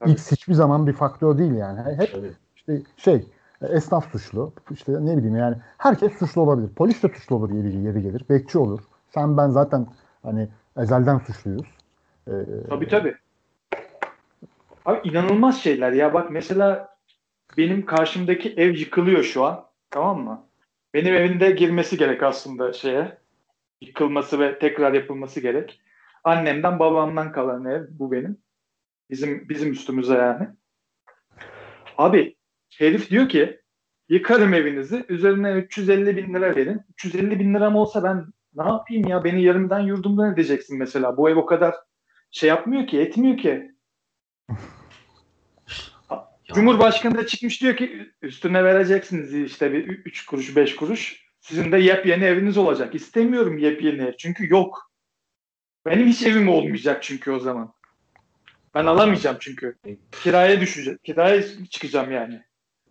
Tabii. 0.00 0.10
X 0.12 0.32
hiçbir 0.32 0.54
zaman 0.54 0.86
bir 0.86 0.92
faktör 0.92 1.38
değil 1.38 1.52
yani. 1.54 1.80
Hep 1.96 2.12
Tabii. 2.12 2.32
işte 2.56 2.82
şey 2.96 3.26
esnaf 3.68 4.12
suçlu. 4.12 4.52
İşte 4.70 4.92
ne 4.92 5.16
bileyim 5.16 5.36
yani 5.36 5.56
herkes 5.78 6.12
suçlu 6.18 6.40
olabilir. 6.40 6.68
Polis 6.68 7.02
de 7.02 7.08
suçlu 7.08 7.36
olur 7.36 7.50
yeri, 7.50 7.76
yeri 7.76 8.02
gelir. 8.02 8.24
Bekçi 8.30 8.58
olur. 8.58 8.80
Sen 9.14 9.36
ben 9.36 9.48
zaten 9.48 9.86
hani 10.22 10.48
ezelden 10.78 11.18
suçluyuz. 11.18 11.66
Ee, 12.28 12.32
Tabii 12.68 12.88
tabii. 12.88 13.14
Abi 14.84 15.08
inanılmaz 15.08 15.58
şeyler 15.60 15.92
ya. 15.92 16.14
Bak 16.14 16.30
mesela 16.30 16.96
benim 17.56 17.86
karşımdaki 17.86 18.54
ev 18.56 18.74
yıkılıyor 18.74 19.22
şu 19.22 19.44
an. 19.44 19.64
Tamam 19.90 20.20
mı? 20.20 20.42
Benim 20.94 21.14
evinde 21.14 21.50
girmesi 21.50 21.96
gerek 21.96 22.22
aslında 22.22 22.72
şeye. 22.72 23.18
Yıkılması 23.80 24.40
ve 24.40 24.58
tekrar 24.58 24.92
yapılması 24.92 25.40
gerek. 25.40 25.80
Annemden 26.24 26.78
babamdan 26.78 27.32
kalan 27.32 27.64
ev 27.64 27.82
bu 27.90 28.12
benim. 28.12 28.38
Bizim 29.10 29.48
bizim 29.48 29.72
üstümüze 29.72 30.14
yani. 30.14 30.48
Abi 31.98 32.36
herif 32.78 33.10
diyor 33.10 33.28
ki 33.28 33.60
yıkarım 34.08 34.54
evinizi 34.54 35.04
üzerine 35.08 35.52
350 35.52 36.16
bin 36.16 36.34
lira 36.34 36.56
verin. 36.56 36.82
350 36.94 37.40
bin 37.40 37.54
liram 37.54 37.76
olsa 37.76 38.04
ben 38.04 38.26
ne 38.54 38.68
yapayım 38.68 39.08
ya 39.08 39.24
beni 39.24 39.42
yarımdan 39.42 39.80
yurdumdan 39.80 40.32
edeceksin 40.32 40.78
mesela. 40.78 41.16
Bu 41.16 41.30
ev 41.30 41.36
o 41.36 41.46
kadar 41.46 41.74
şey 42.30 42.48
yapmıyor 42.48 42.86
ki 42.86 43.00
etmiyor 43.00 43.38
ki. 43.38 43.73
Cumhurbaşkanı 46.54 47.18
da 47.18 47.26
çıkmış 47.26 47.62
diyor 47.62 47.76
ki 47.76 48.12
üstüne 48.22 48.64
vereceksiniz 48.64 49.34
işte 49.34 49.72
bir 49.72 49.88
3 49.88 50.26
kuruş 50.26 50.56
5 50.56 50.76
kuruş. 50.76 51.24
Sizin 51.40 51.72
de 51.72 51.78
yepyeni 51.78 52.24
eviniz 52.24 52.58
olacak. 52.58 52.94
İstemiyorum 52.94 53.58
yepyeni 53.58 54.02
ev 54.02 54.12
çünkü 54.18 54.52
yok. 54.52 54.90
Benim 55.86 56.06
hiç 56.06 56.22
evim 56.22 56.48
olmayacak 56.48 57.02
çünkü 57.02 57.30
o 57.30 57.38
zaman. 57.40 57.72
Ben 58.74 58.86
alamayacağım 58.86 59.36
çünkü. 59.40 59.76
Kiraya 60.22 60.60
düşecek. 60.60 61.04
Kiraya 61.04 61.42
çıkacağım 61.70 62.12
yani. 62.12 62.42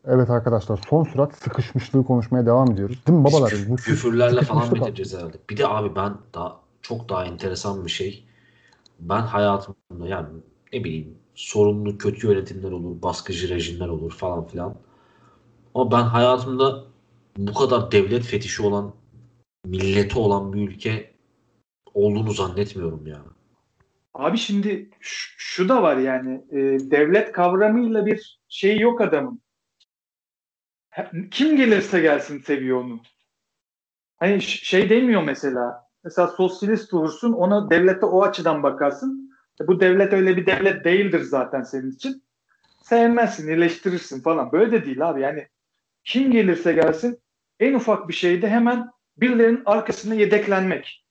Evet 0.06 0.30
arkadaşlar 0.30 0.80
son 0.90 1.04
sürat 1.04 1.36
sıkışmışlığı 1.36 2.06
konuşmaya 2.06 2.46
devam 2.46 2.72
ediyoruz. 2.72 3.08
Değil 3.08 3.18
mi 3.20 3.24
babalar? 3.24 3.52
Küf- 3.52 3.70
Bu 3.70 3.76
küfürlerle 3.76 4.42
falan 4.42 4.76
bitireceğiz 4.76 5.14
herhalde. 5.18 5.38
Bir 5.50 5.58
de 5.58 5.68
abi 5.68 5.96
ben 5.96 6.14
daha 6.34 6.60
çok 6.82 7.10
daha 7.10 7.26
enteresan 7.26 7.86
bir 7.86 7.92
şey. 7.92 8.26
Ben 9.00 9.22
hayatımda 9.22 10.08
yani 10.08 10.28
ne 10.74 10.84
bileyim 10.84 11.18
sorunlu 11.36 11.98
kötü 11.98 12.28
yönetimler 12.28 12.72
olur, 12.72 13.02
baskıcı 13.02 13.50
rejimler 13.50 13.88
olur 13.88 14.12
falan 14.12 14.48
filan. 14.48 14.76
Ama 15.76 15.92
ben 15.92 16.04
hayatımda 16.04 16.84
bu 17.38 17.54
kadar 17.54 17.92
devlet 17.92 18.24
fetişi 18.24 18.64
olan, 18.64 18.94
milleti 19.66 20.20
olan 20.20 20.54
bir 20.54 20.70
ülke 20.70 21.14
olduğunu 21.94 22.32
zannetmiyorum 22.32 23.08
ya. 23.08 23.22
Abi 24.14 24.38
şimdi 24.38 24.90
şu, 25.00 25.34
şu 25.38 25.70
da 25.70 25.84
var 25.84 25.98
yani 25.98 26.46
e, 26.52 26.58
devlet 26.92 27.32
kavramıyla 27.32 28.06
bir 28.06 28.40
şey 28.48 28.80
yok 28.80 29.02
adamın. 29.02 29.42
Kim 31.32 31.58
gelirse 31.58 32.00
gelsin 32.00 32.40
seviyor 32.40 32.84
onu. 32.84 33.00
Hani 34.18 34.42
şey 34.42 34.90
demiyor 34.90 35.24
mesela. 35.24 35.84
Mesela 36.04 36.28
sosyalist 36.28 36.94
olursun 36.94 37.34
ona 37.34 37.70
devlete 37.70 38.06
o 38.06 38.24
açıdan 38.24 38.64
bakarsın. 38.64 39.33
E, 39.62 39.68
bu 39.68 39.80
devlet 39.80 40.14
öyle 40.14 40.38
bir 40.38 40.46
devlet 40.46 40.86
değildir 40.86 41.22
zaten 41.22 41.62
senin 41.62 41.92
için. 41.92 42.24
Sevmezsin, 42.82 43.48
eleştirirsin 43.48 44.22
falan. 44.22 44.52
Böyle 44.52 44.72
de 44.72 44.86
değil 44.86 45.10
abi. 45.10 45.22
Yani 45.22 45.48
kim 46.04 46.32
gelirse 46.32 46.74
gelsin 46.74 47.20
en 47.60 47.74
ufak 47.74 48.08
bir 48.10 48.14
şeyde 48.14 48.50
hemen 48.50 48.90
birilerinin 49.18 49.62
arkasına 49.66 50.14
yedeklenmek. 50.16 51.06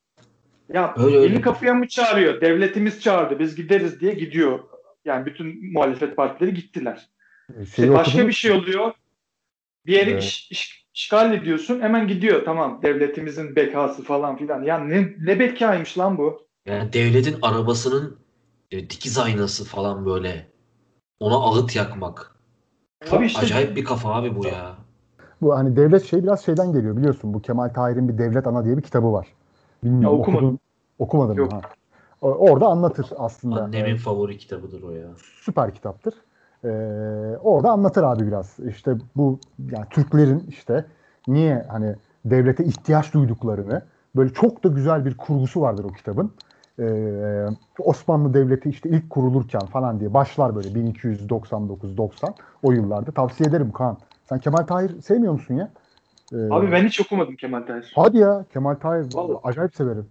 Ya 0.73 0.95
Öyle, 0.97 1.17
öyle. 1.17 1.29
yeni 1.33 1.41
kapıya 1.41 1.75
mı 1.75 1.89
çağırıyor? 1.89 2.41
Devletimiz 2.41 3.01
çağırdı. 3.01 3.39
Biz 3.39 3.57
gideriz 3.57 4.01
diye 4.01 4.15
gidiyor. 4.15 4.59
Yani 5.05 5.27
bütün 5.27 5.73
muhalefet 5.73 6.17
partileri 6.17 6.55
gittiler. 6.55 7.09
Şeyi 7.55 7.63
İşte 7.65 7.93
başka 7.93 8.27
bir 8.29 8.33
şey 8.33 8.51
oluyor. 8.51 8.93
Bir 9.87 9.93
yeri 9.93 10.11
Evet. 10.11 10.23
iş- 10.23 10.51
iş- 10.51 10.87
işgal 10.95 11.35
ediyorsun. 11.35 11.81
Hemen 11.81 12.09
gidiyor. 12.09 12.45
Tamam 12.45 12.81
devletimizin 12.83 13.57
bekası 13.57 14.03
falan 14.05 14.37
filan. 14.37 14.63
Ya 14.63 14.79
ne, 14.79 15.09
ne 15.19 15.39
bekaymış 15.39 15.99
lan 15.99 16.19
bu? 16.19 16.47
Yani 16.67 16.93
devletin 16.93 17.37
arabasının 17.43 18.22
e, 18.73 18.91
dikiz 18.91 19.19
aynası 19.19 19.65
falan 19.65 20.07
böyle. 20.07 20.47
Ona 21.21 21.35
ağıt 21.35 21.77
yakmak. 21.77 22.37
Çok 23.05 23.19
Abi 23.19 23.27
işte- 23.27 23.41
acayip 23.41 23.77
bir 23.77 23.85
kafa 23.85 24.15
abi 24.15 24.37
bu 24.37 24.47
ya. 24.47 24.75
Bu 25.43 25.55
hani 25.57 25.77
devlet 25.77 26.05
şey 26.05 26.23
biraz 26.23 26.45
şeyden 26.45 26.73
geliyor 26.73 26.97
biliyorsun. 26.97 27.35
Bu 27.35 27.43
Kemal 27.43 27.69
Tahir'in 27.69 28.09
bir 28.09 28.19
Devlet 28.19 28.47
Ana 28.47 28.65
diye 28.65 28.77
bir 28.77 28.83
kitabı 28.83 29.13
var. 29.13 29.27
Bilmiyorum 29.85 30.17
Ya 30.17 30.23
okumadım. 30.23 30.49
okudun- 30.49 30.59
okumadın 30.99 31.35
Yok. 31.35 31.53
Ha. 31.53 31.61
Orada 32.21 32.67
anlatır 32.67 33.07
aslında. 33.19 33.63
Annemin 33.63 33.95
Ee, 33.95 33.99
favori 33.99 34.39
kitabıdır 34.39 34.83
o 34.83 34.91
ya. 34.91 35.07
süper 35.45 35.75
kitaptır. 35.75 36.15
Ee, 36.65 36.69
orada 37.43 37.71
anlatır 37.71 38.03
abi 38.03 38.27
biraz. 38.27 38.59
İşte 38.69 38.95
bu 39.17 39.39
yani 39.71 39.87
Türklerin 39.91 40.47
işte 40.49 40.85
niye 41.29 41.67
hani 41.71 41.95
devlete 42.25 42.65
ihtiyaç 42.65 43.15
duyduklarını 43.15 43.83
böyle 44.17 44.33
çok 44.33 44.65
da 44.65 44.69
güzel 44.69 45.05
bir 45.05 45.17
kurgusu 45.17 45.61
vardır 45.61 45.85
o 45.85 45.89
kitabın. 45.89 46.33
Ee, 46.79 47.47
Osmanlı 47.79 48.35
Devleti 48.35 48.69
işte 48.71 48.89
ilk 48.89 49.11
kurulurken 49.11 49.67
falan 49.67 50.01
diye 50.01 50.15
başlar 50.15 50.57
böyle 50.57 50.69
1299-90 50.69 52.35
o 52.63 52.73
yıllarda. 52.73 53.11
Tavsiye 53.13 53.49
ederim 53.49 53.73
Kaan. 53.73 53.99
Sen 54.29 54.39
Kemal 54.39 54.63
Tahir 54.63 55.01
sevmiyor 55.01 55.33
musun 55.33 55.55
ya? 55.55 55.71
Ee, 56.33 56.37
Abi 56.51 56.73
ben 56.73 56.87
hiç 56.87 57.01
okumadım 57.01 57.37
Kemal 57.37 57.63
Tahir. 57.67 57.93
Hadi 57.95 58.19
ya 58.19 58.45
Kemal 58.53 58.75
Tahir 58.75 59.15
Vallahi. 59.15 59.39
acayip 59.45 59.75
severim. 59.77 60.07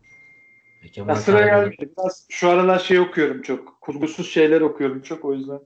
E, 0.83 0.87
Kemal 0.87 1.09
Ya 1.09 1.15
sıra 1.15 1.41
geldi. 1.45 1.75
Biraz 1.97 2.25
şu 2.29 2.49
aralar 2.49 2.79
şey 2.79 2.99
okuyorum 2.99 3.41
çok. 3.41 3.81
Kurgusuz 3.81 4.29
şeyler 4.29 4.61
okuyorum 4.61 5.01
çok 5.01 5.25
o 5.25 5.33
yüzden. 5.33 5.59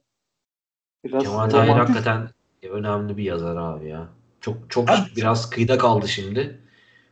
Biraz 1.03 1.23
Kemal 1.23 1.49
Tahir 1.49 1.69
romantik- 1.69 1.79
hakikaten 1.79 2.27
önemli 2.71 3.17
bir 3.17 3.23
yazar 3.23 3.55
abi 3.58 3.88
ya. 3.89 4.08
Çok 4.41 4.58
çok 4.69 4.89
Abi- 4.89 5.15
biraz 5.17 5.49
kıyıda 5.49 5.77
kaldı 5.77 6.08
şimdi. 6.08 6.60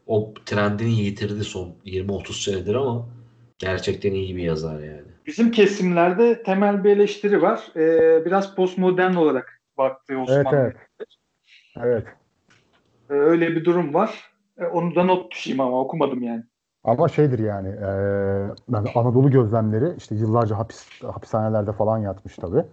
O 0.07 0.33
trendini 0.45 0.91
yitirdi 0.91 1.43
son 1.43 1.75
20-30 1.85 2.43
senedir 2.43 2.75
ama 2.75 3.05
gerçekten 3.63 4.11
iyi 4.11 4.35
bir 4.35 4.43
yazar 4.43 4.79
yani. 4.79 5.01
Bizim 5.25 5.51
kesimlerde 5.51 6.43
temel 6.43 6.83
bir 6.83 6.89
eleştiri 6.89 7.41
var. 7.41 7.67
Ee, 7.75 8.25
biraz 8.25 8.55
postmodern 8.55 9.13
olarak 9.13 9.61
baktığı 9.77 10.19
Osmanlı. 10.19 10.43
Evet 10.57 10.75
evet. 10.99 11.07
Evet. 11.81 12.03
Ee, 13.09 13.13
öyle 13.13 13.47
bir 13.55 13.65
durum 13.65 13.93
var. 13.93 14.31
Ee, 14.57 14.65
onu 14.65 14.95
da 14.95 15.03
not 15.03 15.31
düşeyim 15.31 15.59
ama 15.59 15.79
okumadım 15.81 16.23
yani. 16.23 16.43
Ama 16.83 17.07
şeydir 17.07 17.39
yani 17.39 17.67
e, 17.67 17.87
ben 18.69 18.85
Anadolu 18.95 19.31
gözlemleri 19.31 19.93
işte 19.97 20.15
yıllarca 20.15 20.57
hapis 20.57 20.87
hapishanelerde 21.01 21.71
falan 21.71 21.97
yatmış 21.97 22.35
tabii. 22.35 22.63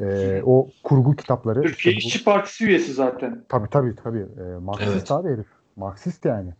E, 0.00 0.42
o 0.44 0.68
kurgu 0.82 1.16
kitapları 1.16 1.62
Türkiye 1.62 1.94
işte 1.94 2.04
bu- 2.06 2.08
İşçi 2.08 2.24
Partisi 2.24 2.64
üyesi 2.66 2.92
zaten. 2.92 3.44
tabii 3.48 3.68
tabii 3.70 3.94
tabii 3.96 4.26
e, 4.40 4.58
Marksist 4.60 4.92
Evet. 4.94 5.10
abi 5.10 5.28
herif. 5.28 5.46
Marksist 5.76 6.24
yani. 6.24 6.50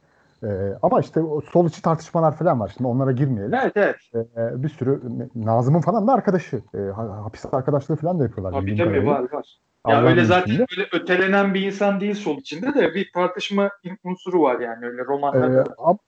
E, 0.44 0.78
ama 0.83 1.00
işte 1.00 1.20
o 1.20 1.40
sol 1.40 1.66
içi 1.68 1.83
tartışmalar 1.83 2.37
falan 2.37 2.61
var. 2.61 2.72
Şimdi 2.76 2.88
onlara 2.88 3.12
girmeyelim. 3.12 3.54
Evet 3.54 3.72
evet. 3.76 3.96
E, 4.37 4.62
bir 4.62 4.68
sürü 4.68 5.00
Nazım'ın 5.35 5.80
falan 5.80 6.07
da 6.07 6.12
arkadaşı. 6.12 6.62
E, 6.74 6.78
ha- 6.78 7.24
hapis 7.24 7.44
arkadaşlığı 7.52 7.96
falan 7.96 8.18
da 8.18 8.22
yapıyorlar. 8.22 8.61
Tabii 8.61 8.76
tabii 8.76 9.07
var 9.07 9.33
var. 9.33 9.59
Ya 9.88 10.02
öyle 10.02 10.24
zaten 10.24 10.52
izniyle. 10.52 10.66
böyle 10.76 10.88
ötelenen 10.92 11.54
bir 11.54 11.66
insan 11.66 12.00
değil 12.00 12.14
sol 12.14 12.38
içinde 12.38 12.74
de 12.74 12.94
bir 12.94 13.12
tartışma 13.14 13.70
unsuru 14.04 14.42
var 14.42 14.61
yani 14.61 14.87
öyle 14.87 15.02
Ee, 15.02 15.04
romanlarda. 15.04 15.64
ama, 15.78 15.98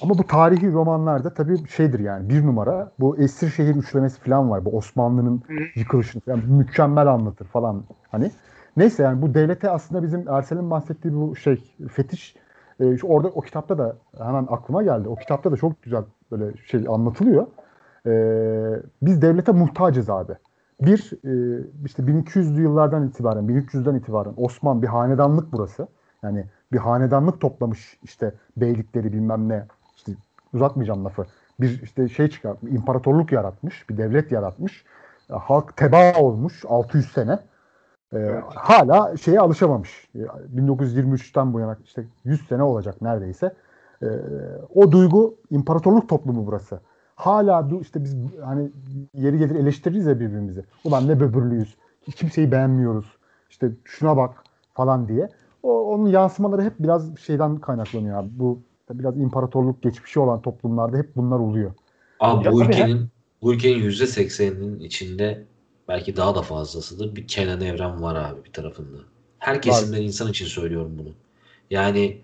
ama 0.00 0.18
bu 0.18 0.26
tarihi 0.26 0.72
romanlarda 0.72 1.34
tabii 1.34 1.68
şeydir 1.68 1.98
yani 2.00 2.28
bir 2.28 2.46
numara 2.46 2.92
bu 3.00 3.18
Esirşehir 3.18 3.74
üçlemesi 3.76 4.20
falan 4.20 4.50
var. 4.50 4.64
Bu 4.64 4.76
Osmanlı'nın 4.76 5.42
yıkılışını 5.74 6.22
falan 6.22 6.38
mükemmel 6.38 7.06
anlatır 7.06 7.46
falan 7.46 7.84
hani. 8.10 8.30
Neyse 8.76 9.02
yani 9.02 9.22
bu 9.22 9.34
devlete 9.34 9.70
aslında 9.70 10.02
bizim 10.02 10.28
Ersel'in 10.28 10.70
bahsettiği 10.70 11.14
bu 11.14 11.36
şey 11.36 11.74
fetiş 11.92 12.34
e, 12.82 12.96
şu 12.96 13.06
orada 13.06 13.28
o 13.28 13.40
kitapta 13.40 13.78
da 13.78 13.96
hemen 14.18 14.46
aklıma 14.50 14.82
geldi. 14.82 15.08
O 15.08 15.16
kitapta 15.16 15.52
da 15.52 15.56
çok 15.56 15.82
güzel 15.82 16.04
böyle 16.30 16.56
şey 16.56 16.84
anlatılıyor. 16.88 17.46
E, 18.06 18.12
biz 19.02 19.22
devlete 19.22 19.52
muhtacız 19.52 20.10
abi. 20.10 20.32
Bir 20.80 21.12
e, 21.24 21.64
işte 21.86 22.02
1200'lü 22.02 22.60
yıllardan 22.60 23.08
itibaren 23.08 23.44
1300'den 23.44 23.94
itibaren 23.94 24.34
Osman 24.36 24.82
bir 24.82 24.86
hanedanlık 24.86 25.52
burası. 25.52 25.86
Yani 26.22 26.44
bir 26.72 26.78
hanedanlık 26.78 27.40
toplamış 27.40 27.98
işte 28.02 28.32
beylikleri 28.56 29.12
bilmem 29.12 29.48
ne 29.48 29.66
işte 29.96 30.12
uzatmayacağım 30.54 31.04
lafı. 31.04 31.26
Bir 31.60 31.82
işte 31.82 32.08
şey 32.08 32.28
çıkar 32.28 32.56
imparatorluk 32.70 33.32
yaratmış, 33.32 33.90
bir 33.90 33.96
devlet 33.96 34.32
yaratmış. 34.32 34.84
Halk 35.30 35.76
tebaa 35.76 36.20
olmuş 36.20 36.64
600 36.68 37.12
sene. 37.12 37.38
E, 38.12 38.18
Evet. 38.18 38.42
Hala 38.54 39.16
şeye 39.16 39.40
alışamamış. 39.40 40.08
E, 40.14 40.18
1923'ten 40.56 41.52
bu 41.52 41.60
yana 41.60 41.76
işte 41.84 42.04
100 42.24 42.46
sene 42.46 42.62
olacak 42.62 43.02
neredeyse. 43.02 43.54
E, 44.02 44.06
o 44.74 44.92
duygu 44.92 45.34
imparatorluk 45.50 46.08
toplumu 46.08 46.46
burası. 46.46 46.80
Hala 47.14 47.60
du- 47.60 47.80
işte 47.80 48.04
biz 48.04 48.16
hani 48.44 48.70
yeri 49.14 49.38
gelir 49.38 49.54
eleştiririz 49.54 50.06
ya 50.06 50.20
birbirimizi. 50.20 50.64
Ulan 50.84 51.08
ne 51.08 51.20
böbürlüyüz. 51.20 51.74
Kimseyi 52.16 52.52
beğenmiyoruz. 52.52 53.06
İşte 53.50 53.70
şuna 53.84 54.16
bak 54.16 54.44
falan 54.74 55.08
diye. 55.08 55.28
O, 55.62 55.94
onun 55.94 56.08
yansımaları 56.08 56.62
hep 56.62 56.72
biraz 56.78 57.18
şeyden 57.18 57.56
kaynaklanıyor 57.56 58.18
abi. 58.18 58.28
Bu 58.32 58.58
biraz 58.90 59.16
imparatorluk 59.18 59.82
geçmişi 59.82 60.20
olan 60.20 60.40
toplumlarda 60.42 60.96
hep 60.96 61.16
bunlar 61.16 61.38
oluyor. 61.38 61.72
Abi 62.20 62.44
Ya 62.44 62.52
bu 62.52 62.62
ülkenin 62.62 63.08
bu 63.42 63.54
ülkenin 63.54 63.78
yüzde 63.78 64.06
sekseninin 64.06 64.80
içinde 64.80 65.44
belki 65.92 66.16
daha 66.16 66.34
da 66.34 66.42
fazlasıdır. 66.42 67.16
Bir 67.16 67.26
Kenan 67.26 67.60
Evren 67.60 68.02
var 68.02 68.14
abi 68.14 68.44
bir 68.44 68.52
tarafında. 68.52 68.98
Her 69.38 69.62
kesimden 69.62 70.02
insan 70.02 70.30
için 70.30 70.46
söylüyorum 70.46 70.98
bunu. 70.98 71.14
Yani 71.70 72.20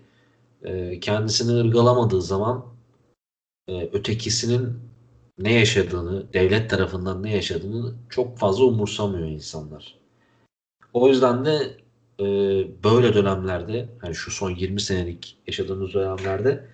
e, 0.63 0.99
kendisini 0.99 1.59
ırgalamadığı 1.59 2.21
zaman 2.21 2.65
e, 3.67 3.83
ötekisinin 3.83 4.79
ne 5.37 5.53
yaşadığını, 5.53 6.33
devlet 6.33 6.69
tarafından 6.69 7.23
ne 7.23 7.35
yaşadığını 7.35 7.93
çok 8.09 8.37
fazla 8.37 8.63
umursamıyor 8.65 9.27
insanlar. 9.27 9.95
O 10.93 11.07
yüzden 11.07 11.45
de 11.45 11.77
e, 12.19 12.25
böyle 12.83 13.13
dönemlerde 13.13 13.89
yani 14.03 14.15
şu 14.15 14.31
son 14.31 14.49
20 14.49 14.81
senelik 14.81 15.37
yaşadığımız 15.47 15.93
dönemlerde 15.93 16.65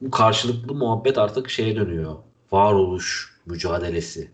bu 0.00 0.10
karşılıklı 0.10 0.74
muhabbet 0.74 1.18
artık 1.18 1.50
şeye 1.50 1.76
dönüyor. 1.76 2.16
Varoluş 2.52 3.36
mücadelesi. 3.46 4.30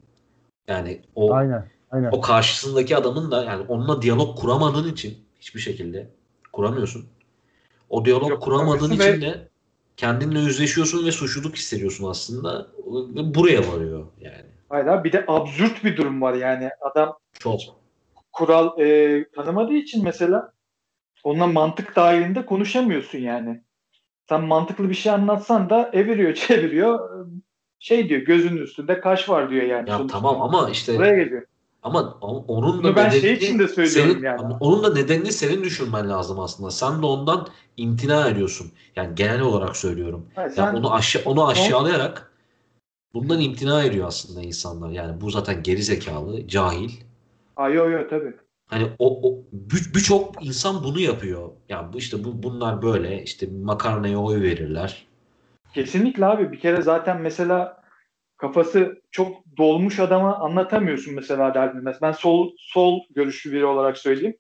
Yani 0.69 1.01
o 1.15 1.35
Aynen. 1.35 1.76
Aynen. 1.91 2.09
o 2.13 2.21
karşısındaki 2.21 2.97
adamın 2.97 3.31
da 3.31 3.45
yani 3.45 3.65
onunla 3.69 4.03
diyalog 4.03 4.39
kuramadığın 4.39 4.93
için 4.93 5.19
hiçbir 5.41 5.61
şekilde 5.61 6.11
kuramıyorsun. 6.53 7.07
O 7.91 8.05
diyalog 8.05 8.31
Yok, 8.31 8.43
kuramadığın 8.43 8.91
için 8.91 9.21
de 9.21 9.49
kendinle 9.97 10.41
yüzleşiyorsun 10.41 11.07
ve 11.07 11.13
suçluluk 11.13 11.57
hissediyorsun 11.57 12.11
aslında. 12.11 12.67
Ve 12.87 13.35
buraya 13.35 13.73
varıyor 13.73 14.07
yani. 14.21 14.47
Hayır 14.69 14.87
abi 14.87 15.09
bir 15.09 15.13
de 15.13 15.25
absürt 15.29 15.85
bir 15.85 15.97
durum 15.97 16.23
var 16.23 16.35
yani. 16.35 16.71
Adam 16.81 17.19
Çok. 17.39 17.61
kural 18.33 18.81
e, 18.81 19.25
tanımadığı 19.29 19.75
için 19.75 20.05
mesela 20.05 20.53
onunla 21.25 21.47
mantık 21.47 21.97
dahilinde 21.97 22.47
konuşamıyorsun 22.47 23.19
yani. 23.19 23.63
Sen 24.29 24.43
mantıklı 24.43 24.89
bir 24.89 24.95
şey 24.95 25.13
anlatsan 25.13 25.71
da 25.71 25.91
eviriyor 25.93 26.35
çeviriyor 26.47 27.27
şey 27.79 28.09
diyor 28.09 28.21
gözünün 28.21 28.63
üstünde 28.63 29.01
kaş 29.01 29.29
var 29.29 29.51
diyor 29.51 29.63
yani. 29.63 29.91
Ya 29.91 29.99
sonuçta. 29.99 30.19
tamam 30.19 30.43
ama 30.43 30.71
işte 30.71 30.97
Buraya 30.97 31.17
geliyor. 31.17 31.43
Ama 31.87 32.19
onun 32.49 32.79
da 32.79 32.83
Bunu 32.85 32.97
ben 32.97 33.11
şey 33.11 33.33
için 33.33 33.59
de 33.59 33.69
söylüyorum 33.69 34.13
senin, 34.13 34.23
yani. 34.25 34.57
Onun 34.61 34.85
da 34.85 34.95
nedenini 34.95 35.33
senin 35.33 35.65
düşünmen 35.65 36.11
lazım 36.11 36.41
aslında. 36.41 36.71
Sen 36.71 37.03
de 37.03 37.07
ondan 37.07 37.49
imtina 37.77 38.29
ediyorsun. 38.29 38.73
Yani 38.97 39.15
genel 39.15 39.41
olarak 39.41 39.77
söylüyorum. 39.77 40.27
Hayır, 40.35 40.49
Ya 40.49 40.55
sen 40.55 40.75
onu 40.75 40.95
aşağı 40.95 41.23
onu 41.25 41.47
aşağılayarak 41.47 42.33
bundan 43.15 43.41
imtina 43.41 43.83
ediyor 43.83 44.07
aslında 44.09 44.43
insanlar. 44.43 44.91
Yani 44.91 45.21
bu 45.21 45.31
zaten 45.31 45.63
geri 45.63 45.83
zekalı, 45.83 46.49
cahil. 46.49 46.91
Aa, 47.57 47.69
yo 47.69 47.91
yo 47.91 48.09
tabii. 48.11 48.35
Hani 48.67 48.89
o, 48.99 49.31
o 49.31 49.39
bir- 49.53 49.95
birçok 49.95 50.47
insan 50.47 50.85
bunu 50.85 51.01
yapıyor. 51.01 51.51
Yani 51.69 51.93
bu 51.93 51.99
işte 51.99 52.25
bu 52.25 52.43
bunlar 52.43 52.83
böyle 52.83 53.23
işte 53.23 53.49
makarnaya 53.63 54.19
oy 54.19 54.43
verirler. 54.43 55.07
Kesinlikle 55.75 56.27
abi 56.27 56.53
bir 56.53 56.61
kere 56.61 56.83
zaten 56.83 57.21
mesela 57.21 57.83
kafası 58.37 59.03
çok 59.11 59.29
dolmuş 59.59 60.01
adama 60.01 60.37
anlatamıyorsun 60.37 61.15
mesela 61.15 61.55
derdini. 61.55 61.93
Ben 62.03 62.13
sol 62.13 62.51
sol 62.59 63.01
görüşlü 63.15 63.53
biri 63.53 63.65
olarak 63.65 63.99
söyleyeyim. 63.99 64.37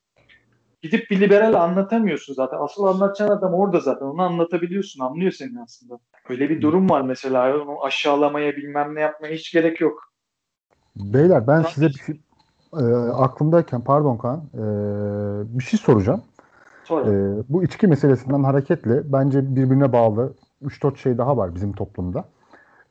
Gidip 0.82 1.10
bir 1.10 1.20
liberal 1.20 1.54
anlatamıyorsun 1.54 2.34
zaten. 2.34 2.58
Asıl 2.60 2.84
anlatacağın 2.84 3.30
adam 3.30 3.54
orada 3.54 3.80
zaten. 3.80 4.06
Onu 4.06 4.22
anlatabiliyorsun. 4.22 5.00
Anlıyor 5.04 5.32
seni 5.32 5.62
aslında. 5.62 5.98
Öyle 6.28 6.50
bir 6.50 6.60
durum 6.60 6.90
var 6.90 7.00
mesela. 7.00 7.62
Onu 7.62 7.84
aşağılamaya 7.84 8.56
bilmem 8.56 8.94
ne 8.94 9.00
yapmaya 9.00 9.34
hiç 9.34 9.52
gerek 9.52 9.80
yok. 9.80 10.12
Beyler 10.96 11.46
ben 11.46 11.62
size 11.62 11.86
bir 11.86 11.92
şey, 12.06 12.20
e, 12.72 12.84
aklımdayken 13.12 13.80
pardon 13.84 14.16
Kaan 14.16 14.38
e, 14.54 14.62
bir 15.58 15.64
şey 15.64 15.78
soracağım. 15.78 16.22
Sonra 16.84 17.10
E, 17.10 17.42
bu 17.48 17.64
içki 17.64 17.86
meselesinden 17.86 18.42
hareketle 18.42 19.12
bence 19.12 19.56
birbirine 19.56 19.92
bağlı 19.92 20.34
3-4 20.64 20.96
şey 20.96 21.18
daha 21.18 21.36
var 21.36 21.54
bizim 21.54 21.72
toplumda. 21.72 22.24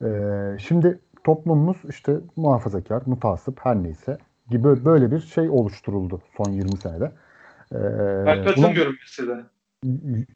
E, 0.04 0.08
şimdi 0.58 0.98
toplumumuz 1.24 1.76
işte 1.88 2.16
muhafazakar, 2.36 3.02
mutasip 3.06 3.58
her 3.62 3.82
neyse 3.82 4.18
gibi 4.50 4.84
böyle 4.84 5.10
bir 5.10 5.20
şey 5.20 5.50
oluşturuldu 5.50 6.20
son 6.36 6.48
20 6.48 6.76
senede. 6.76 7.04
E, 7.72 7.78
ben 8.26 8.36
buna- 8.38 8.44
katılmıyorum 8.44 8.96
mesela. 9.02 9.42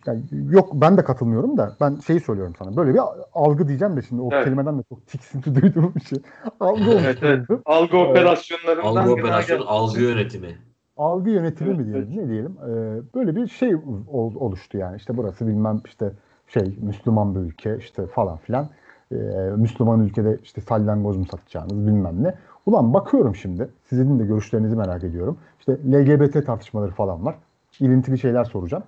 yani 0.06 0.22
yok 0.50 0.70
ben 0.74 0.96
de 0.96 1.04
katılmıyorum 1.04 1.56
da 1.56 1.76
ben 1.80 1.96
şeyi 2.06 2.20
söylüyorum 2.20 2.54
sana. 2.58 2.76
Böyle 2.76 2.94
bir 2.94 3.00
algı 3.34 3.68
diyeceğim 3.68 3.96
de 3.96 4.02
şimdi 4.02 4.22
o 4.22 4.28
Evet. 4.32 4.44
kelimeden 4.44 4.78
de 4.78 4.82
çok 4.88 5.06
tiksinti 5.06 5.54
duyduğum 5.62 5.94
bir 5.94 6.00
şey. 6.00 6.18
Algı 6.61 6.90
Evet, 6.90 7.18
evet. 7.22 7.46
Algı 7.64 7.96
Evet. 7.96 8.08
operasyonlarından 8.11 9.08
Algı 9.08 9.46
gel- 9.48 9.62
algı 9.66 10.00
yönetimi. 10.00 10.58
algı 10.96 11.30
yönetimi 11.30 11.68
Evet, 11.70 11.78
mi 11.78 11.86
diyelim 11.86 12.08
evet. 12.12 12.16
ne 12.24 12.28
diyelim 12.28 12.56
Ee, 12.62 13.00
böyle 13.14 13.36
bir 13.36 13.46
şey 13.46 13.74
ol- 14.08 14.34
oluştu 14.34 14.78
yani 14.78 14.96
işte 14.96 15.16
burası 15.16 15.46
bilmem 15.46 15.80
işte 15.84 16.12
şey 16.46 16.78
Müslüman 16.82 17.34
bir 17.34 17.40
ülke 17.40 17.76
işte 17.78 18.06
falan 18.06 18.36
filan 18.36 18.68
Ee, 19.12 19.16
Müslüman 19.56 20.00
ülkede 20.00 20.38
işte 20.42 20.61
salyangoz 20.61 21.16
mu 21.16 21.24
satacağınız 21.24 21.86
bilmem 21.86 22.22
ne. 22.22 22.34
Ulan 22.66 22.94
bakıyorum 22.94 23.34
şimdi 23.34 23.68
sizin 23.88 24.18
de 24.18 24.24
görüşlerinizi 24.24 24.76
merak 24.76 25.04
ediyorum. 25.04 25.38
İşte 25.58 25.72
LGBT 25.72 26.46
tartışmaları 26.46 26.90
falan 26.90 27.24
var. 27.24 27.34
İlintili 27.80 28.18
şeyler 28.18 28.44
soracağım. 28.44 28.84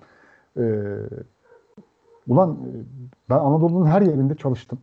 Ee, 0.57 0.61
ulan 2.27 2.51
e, 2.51 2.71
ben 3.29 3.37
Anadolu'nun 3.37 3.85
her 3.85 4.01
yerinde 4.01 4.35
çalıştım. 4.35 4.79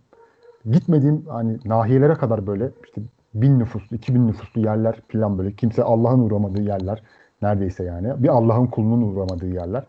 Gitmediğim 0.71 1.27
hani 1.29 1.59
nahiyelere 1.65 2.15
kadar 2.15 2.47
böyle 2.47 2.71
işte 2.85 3.03
bin 3.35 3.59
nüfuslu, 3.59 3.97
iki 3.97 4.15
bin 4.15 4.29
nüfuslu 4.29 4.61
yerler 4.61 5.01
falan 5.13 5.39
böyle. 5.39 5.53
Kimse 5.53 5.83
Allah'ın 5.83 6.21
uğramadığı 6.21 6.63
yerler 6.63 7.03
neredeyse 7.43 7.85
yani. 7.85 8.23
Bir 8.23 8.29
Allah'ın 8.29 8.67
kulunun 8.67 9.03
uğramadığı 9.03 9.49
yerler. 9.49 9.85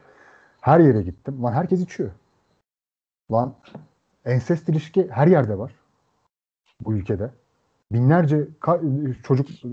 Her 0.62 0.80
yere 0.80 1.02
gittim. 1.02 1.44
Lan 1.44 1.52
herkes 1.54 1.82
içiyor. 1.82 2.10
Lan 3.32 3.54
ensest 4.26 4.70
ilişki 4.70 5.08
her 5.12 5.28
yerde 5.28 5.58
var. 5.58 5.72
Bu 6.82 6.94
ülkede. 6.94 7.30
Binlerce 7.92 8.48
ka- 8.62 9.14
çocuk 9.24 9.66
e, 9.66 9.70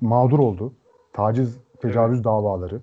mağdur 0.00 0.38
oldu. 0.38 0.72
Taciz, 1.12 1.58
tecavüz 1.80 2.24
davaları. 2.24 2.80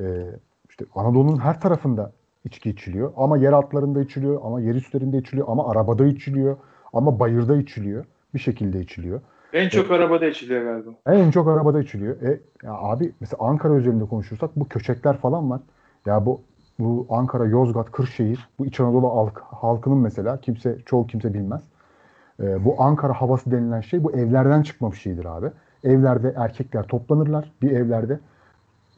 E, 0.00 0.26
işte 0.70 0.84
Anadolu'nun 0.94 1.38
her 1.38 1.60
tarafında 1.60 2.12
içki 2.44 2.70
içiliyor. 2.70 3.12
Ama 3.16 3.36
yer 3.36 3.52
altlarında 3.52 4.00
içiliyor, 4.00 4.40
ama 4.44 4.60
yer 4.60 4.74
üstlerinde 4.74 5.18
içiliyor, 5.18 5.46
ama 5.50 5.70
arabada 5.70 6.06
içiliyor, 6.06 6.56
ama 6.92 7.20
bayırda 7.20 7.56
içiliyor. 7.56 8.04
Bir 8.34 8.38
şekilde 8.38 8.80
içiliyor. 8.80 9.20
En 9.52 9.68
çok 9.68 9.90
arabada 9.90 10.26
içiliyor 10.26 10.62
galiba. 10.62 10.90
En 11.06 11.30
çok 11.30 11.48
arabada 11.48 11.80
içiliyor. 11.80 12.22
E, 12.22 12.40
ya 12.62 12.72
abi 12.72 13.12
mesela 13.20 13.44
Ankara 13.46 13.72
özelinde 13.74 14.04
konuşursak 14.04 14.50
bu 14.56 14.68
köçekler 14.68 15.16
falan 15.16 15.50
var. 15.50 15.60
Ya 16.06 16.26
bu 16.26 16.40
bu 16.78 17.06
Ankara, 17.10 17.46
Yozgat, 17.46 17.92
Kırşehir, 17.92 18.48
bu 18.58 18.66
İç 18.66 18.80
Anadolu 18.80 19.16
halk, 19.16 19.40
halkının 19.40 19.98
mesela 19.98 20.36
kimse 20.40 20.78
çoğu 20.86 21.06
kimse 21.06 21.34
bilmez. 21.34 21.62
E, 22.40 22.64
bu 22.64 22.82
Ankara 22.82 23.12
havası 23.12 23.50
denilen 23.50 23.80
şey 23.80 24.04
bu 24.04 24.12
evlerden 24.12 24.62
çıkma 24.62 24.92
bir 24.92 24.96
şeydir 24.96 25.24
abi. 25.24 25.50
Evlerde 25.84 26.34
erkekler 26.36 26.82
toplanırlar. 26.86 27.52
Bir 27.62 27.70
evlerde 27.70 28.20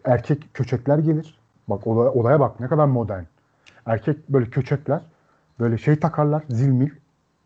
erkek 0.04 0.54
köçekler 0.54 0.98
gelir. 0.98 1.38
Bak 1.68 1.86
olaya, 1.86 2.10
olaya 2.12 2.40
bak 2.40 2.60
ne 2.60 2.68
kadar 2.68 2.86
modern. 2.86 3.22
Erkek 3.86 4.28
böyle 4.28 4.50
köçekler 4.50 5.00
böyle 5.60 5.78
şey 5.78 5.96
takarlar 5.96 6.42
zilmil, 6.48 6.90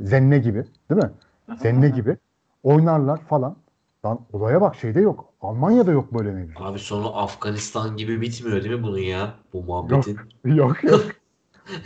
zenne 0.00 0.38
gibi 0.38 0.64
değil 0.90 1.02
mi? 1.02 1.10
Zenne 1.58 1.88
gibi 1.88 2.16
oynarlar 2.62 3.20
falan. 3.20 3.56
Lan 4.04 4.20
olaya 4.32 4.60
bak 4.60 4.74
şeyde 4.76 5.00
yok. 5.00 5.24
Almanya'da 5.40 5.90
yok 5.92 6.14
böyle 6.14 6.30
mevzu. 6.32 6.64
Abi 6.64 6.78
sonu 6.78 7.16
Afganistan 7.18 7.96
gibi 7.96 8.20
bitmiyor 8.20 8.64
değil 8.64 8.74
mi 8.74 8.82
bunun 8.82 8.98
ya? 8.98 9.34
Bu 9.52 9.62
muhabbetin. 9.62 10.18
Yok 10.44 10.84
yok. 10.84 11.04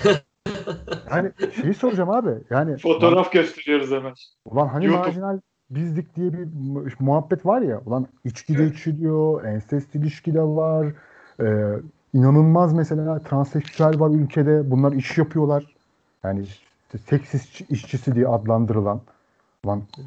yani 1.11 1.33
şeyi 1.63 1.75
soracağım 1.75 2.11
abi. 2.11 2.31
Yani 2.51 2.77
Fotoğraf 2.79 3.33
gösteriyoruz 3.33 3.91
hemen. 3.91 4.15
Ulan 4.45 4.67
hani 4.67 4.85
YouTube. 4.85 5.03
marjinal 5.03 5.41
bizlik 5.71 6.17
diye 6.17 6.33
bir 6.33 6.45
mu- 6.45 6.87
muhabbet 6.99 7.47
var 7.47 7.61
ya. 7.61 7.81
Ulan 7.87 8.07
içki 8.25 8.59
de 8.59 8.67
içiliyor, 8.67 9.45
ensest 9.45 9.95
ilişki 9.95 10.35
de 10.35 10.43
var. 10.43 10.87
Ee, 11.43 11.75
inanılmaz 12.15 12.73
mesela 12.73 13.19
transseksüel 13.19 14.01
var 14.01 14.11
ülkede. 14.11 14.71
Bunlar 14.71 14.93
iş 14.93 15.19
yapıyorlar. 15.19 15.75
Yani 16.25 16.43
işte 16.43 16.99
seks 16.99 17.35
iş- 17.35 17.61
işçisi 17.71 18.15
diye 18.15 18.29
adlandırılan. 18.29 19.01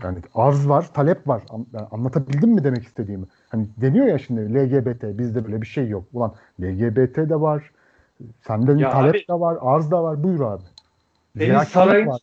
Yani 0.03 0.17
arz 0.35 0.69
var, 0.69 0.93
talep 0.93 1.27
var. 1.27 1.43
An- 1.49 1.65
yani 1.73 1.87
anlatabildim 1.91 2.49
mi 2.49 2.63
demek 2.63 2.83
istediğimi? 2.83 3.25
Hani 3.49 3.67
deniyor 3.77 4.05
ya 4.05 4.17
şimdi 4.17 4.53
LGBT 4.55 5.17
bizde 5.17 5.45
böyle 5.45 5.61
bir 5.61 5.67
şey 5.67 5.87
yok. 5.87 6.03
Ulan 6.13 6.33
LGBT 6.61 7.17
de 7.29 7.41
var. 7.41 7.71
Senden 8.47 8.77
Ya 8.77 8.89
talep 8.89 9.15
abi- 9.15 9.25
de 9.29 9.33
var, 9.33 9.57
arz 9.61 9.91
da 9.91 10.03
var. 10.03 10.23
Buyur 10.23 10.39
abi. 10.41 10.63
Senin 11.37 11.57
sarayın, 11.57 12.07
var. 12.07 12.21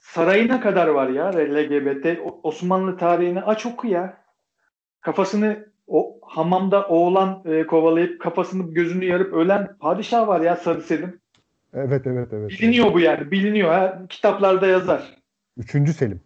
sarayına 0.00 0.60
kadar 0.60 0.86
var 0.88 1.08
ya 1.08 1.26
LGBT. 1.26 2.20
Osmanlı 2.42 2.96
tarihini 2.98 3.42
aç 3.42 3.66
oku 3.66 3.86
ya. 3.86 4.16
Kafasını 5.00 5.66
o 5.86 6.18
hamamda 6.22 6.88
oğlan 6.88 7.42
e, 7.44 7.66
kovalayıp 7.66 8.20
kafasını 8.20 8.74
gözünü 8.74 9.04
yarıp 9.04 9.32
ölen 9.32 9.76
padişah 9.80 10.28
var 10.28 10.40
ya 10.40 10.56
Sarı 10.56 10.82
Selim. 10.82 11.20
Evet 11.74 12.06
evet 12.06 12.28
evet. 12.32 12.50
Biliniyor 12.50 12.92
bu 12.92 13.00
yani. 13.00 13.30
Biliniyor 13.30 13.68
ha. 13.72 14.02
Kitaplarda 14.08 14.66
yazar. 14.66 15.16
Üçüncü 15.56 15.92
Selim. 15.92 16.20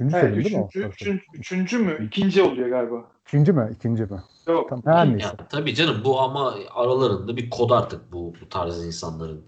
Üçüncü 0.00 0.20
Selim 0.20 0.44
değil 0.44 0.56
mi 0.56 0.66
üçüncü, 0.74 1.20
üçüncü, 1.34 1.78
mü? 1.78 2.06
İkinci 2.06 2.42
oluyor 2.42 2.68
galiba. 2.68 3.04
İkinci 3.26 3.52
mi? 3.52 3.70
İkinci 3.76 4.02
mi? 4.02 4.22
Yok. 4.48 4.68
Tamam. 4.68 4.82
Her 4.86 5.06
Ya, 5.06 5.12
neyse. 5.12 5.28
tabii 5.50 5.74
canım 5.74 6.02
bu 6.04 6.20
ama 6.20 6.54
aralarında 6.74 7.36
bir 7.36 7.50
kod 7.50 7.70
artık 7.70 8.12
bu, 8.12 8.34
bu 8.40 8.48
tarz 8.48 8.86
insanların. 8.86 9.42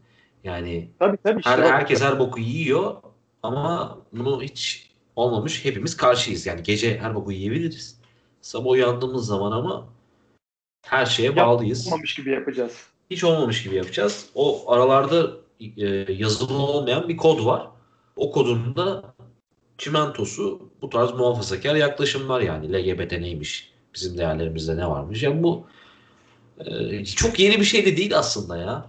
Yani 0.45 0.91
Tabii 0.99 1.17
tabii. 1.17 1.39
işte 1.41 1.51
her, 1.51 1.59
bak- 1.63 1.71
herkes 1.71 2.03
her 2.03 2.19
boku 2.19 2.41
yiyor 2.41 2.95
ama 3.43 3.99
bunu 4.13 4.43
hiç 4.43 4.91
olmamış. 5.17 5.65
Hepimiz 5.65 5.97
karşıyız. 5.97 6.47
Yani 6.47 6.63
gece 6.63 6.99
her 6.99 7.15
boku 7.15 7.33
yiyebiliriz. 7.33 8.01
Sabah 8.41 8.71
uyandığımız 8.71 9.27
zaman 9.27 9.53
ama 9.53 9.89
her 10.87 11.07
şeye 11.07 11.37
bağlıyız. 11.37 11.87
Yapmamış 11.87 12.15
gibi 12.15 12.31
yapacağız. 12.31 12.87
Hiç 13.11 13.25
olmamış 13.25 13.63
gibi 13.63 13.75
yapacağız. 13.75 14.31
O 14.35 14.73
aralarda 14.73 15.31
e, 15.77 15.87
yazılı 16.13 16.59
olmayan 16.59 17.09
bir 17.09 17.17
kod 17.17 17.45
var. 17.45 17.67
O 18.17 18.33
kodun 18.33 18.77
da 18.77 19.15
çimentosu 19.79 20.70
bu 20.83 20.91
tarz 20.91 21.12
muhafazakar 21.12 21.75
yaklaşımlar 21.75 22.41
yani. 22.41 22.73
LGBT 22.73 23.12
neymiş? 23.12 23.73
Bizim 23.95 24.18
değerlerimizde 24.18 24.77
ne 24.77 24.89
varmış? 24.89 25.23
Yani 25.23 25.43
bu 25.43 25.66
Ee, 26.66 27.05
çok 27.05 27.39
yeni 27.39 27.61
bir 27.61 27.64
şey 27.64 27.87
de 27.87 27.97
değil 27.97 28.18
aslında 28.18 28.57
ya. 28.57 28.87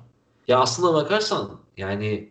Ya 0.47 0.59
aslında 0.59 0.93
bakarsan 0.93 1.59
yani 1.77 2.29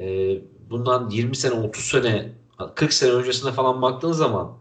e, 0.00 0.36
bundan 0.70 1.10
20 1.10 1.36
sene 1.36 1.54
30 1.54 1.84
sene 1.84 2.32
40 2.74 2.92
sene 2.92 3.10
öncesine 3.10 3.52
falan 3.52 3.82
baktığın 3.82 4.12
zaman 4.12 4.58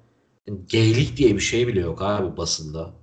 geylik 0.68 1.18
diye 1.18 1.36
bir 1.36 1.40
şey 1.40 1.68
bile 1.68 1.80
yok 1.80 2.02
abi 2.02 2.38
basında. 2.38 2.94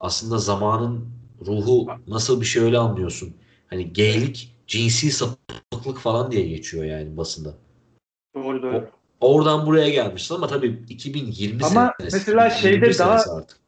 Aslında 0.00 0.38
zamanın 0.38 1.08
ruhu 1.46 1.86
nasıl 2.06 2.40
bir 2.40 2.46
şey 2.46 2.62
öyle 2.62 2.78
anlıyorsun. 2.78 3.36
Hani 3.66 3.92
geylik 3.92 4.56
cinsi 4.66 5.10
sapıklık 5.10 5.98
falan 5.98 6.32
diye 6.32 6.48
geçiyor 6.48 6.84
yani 6.84 7.16
basında. 7.16 7.54
Doğru 8.34 8.62
doğru. 8.62 8.76
O, 8.76 8.99
oradan 9.20 9.66
buraya 9.66 9.90
gelmişsin 9.90 10.34
ama 10.34 10.46
tabii 10.46 10.84
2020 10.88 11.64
ama 11.64 11.94
senesi. 11.98 12.16
mesela 12.16 12.50
şeyde 12.50 12.98
daha 12.98 13.12
artık. 13.12 13.58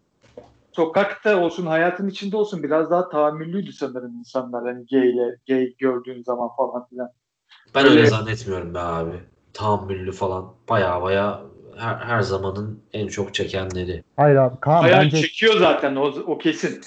sokakta 0.72 1.40
olsun 1.40 1.66
hayatın 1.66 2.08
içinde 2.08 2.36
olsun 2.36 2.62
biraz 2.62 2.90
daha 2.90 3.08
tahammüllüydü 3.08 3.72
sanırım 3.72 4.14
insanlar. 4.18 4.64
Hani 4.64 4.86
gay 4.90 5.10
ile 5.10 5.36
gay 5.48 5.74
gördüğün 5.78 6.22
zaman 6.22 6.48
falan 6.56 6.88
filan. 6.88 7.10
Ben 7.74 7.84
öyle, 7.84 7.94
öyle 7.94 8.06
zannetmiyorum 8.06 8.74
be 8.74 8.78
abi. 8.78 9.20
Tahammüllü 9.52 10.12
falan. 10.12 10.54
Baya 10.68 11.02
baya 11.02 11.40
her, 11.76 11.96
her 11.96 12.22
zamanın 12.22 12.82
en 12.92 13.08
çok 13.08 13.34
çekenleri. 13.34 14.04
Hayır 14.16 14.36
abi 14.36 14.60
Kaan 14.60 14.84
Bayağı 14.84 15.00
bence 15.00 15.20
çekiyor 15.20 15.58
zaten 15.58 15.96
o, 15.96 16.04
o 16.04 16.38
kesin. 16.38 16.80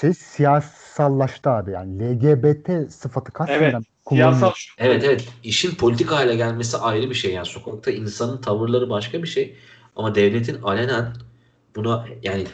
şey 0.00 0.14
siyasallaştı 0.14 1.50
abi 1.50 1.70
yani 1.70 2.20
LGBT 2.20 2.92
sıfatı 2.92 3.32
kaç 3.32 3.50
Evet, 3.50 3.60
seneden 3.60 3.82
Siyasal 4.10 4.52
şu. 4.56 4.74
Evet 4.78 5.04
evet. 5.04 5.28
İşin 5.44 5.74
politik 5.74 6.10
hale 6.10 6.36
gelmesi 6.36 6.76
ayrı 6.76 7.10
bir 7.10 7.14
şey. 7.14 7.32
Yani 7.32 7.46
sokakta 7.46 7.90
insanın 7.90 8.40
tavırları 8.40 8.90
başka 8.90 9.22
bir 9.22 9.28
şey. 9.28 9.56
Ama 9.96 10.14
devletin 10.14 10.62
alenen 10.62 11.12
buna 11.76 12.06
yani 12.22 12.46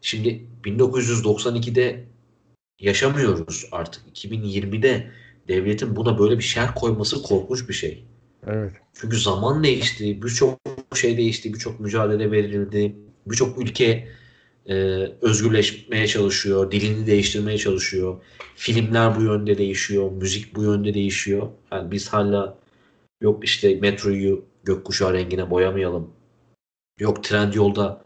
şimdi 0.00 0.46
1992'de 0.64 2.04
yaşamıyoruz 2.80 3.66
artık. 3.72 4.02
2020'de 4.14 5.10
devletin 5.48 5.96
buna 5.96 6.18
böyle 6.18 6.38
bir 6.38 6.42
şer 6.42 6.74
koyması 6.74 7.22
korkunç 7.22 7.68
bir 7.68 7.74
şey. 7.74 8.04
Evet. 8.46 8.72
Çünkü 8.94 9.16
zaman 9.16 9.64
değişti, 9.64 10.22
birçok 10.22 10.58
şey 10.94 11.16
değişti, 11.16 11.54
birçok 11.54 11.80
mücadele 11.80 12.30
verildi, 12.30 12.96
birçok 13.26 13.58
ülke 13.58 14.08
e, 14.66 14.74
özgürleşmeye 15.22 16.06
çalışıyor, 16.06 16.70
dilini 16.70 17.06
değiştirmeye 17.06 17.58
çalışıyor. 17.58 18.22
Filmler 18.54 19.16
bu 19.16 19.22
yönde 19.22 19.58
değişiyor, 19.58 20.12
müzik 20.12 20.56
bu 20.56 20.62
yönde 20.62 20.94
değişiyor. 20.94 21.48
Yani 21.72 21.90
biz 21.90 22.08
hala 22.08 22.58
yok 23.20 23.44
işte 23.44 23.80
metroyu 23.80 24.44
gökkuşağı 24.64 25.12
rengine 25.12 25.50
boyamayalım. 25.50 26.10
Yok 26.98 27.24
trend 27.24 27.54
yolda 27.54 28.02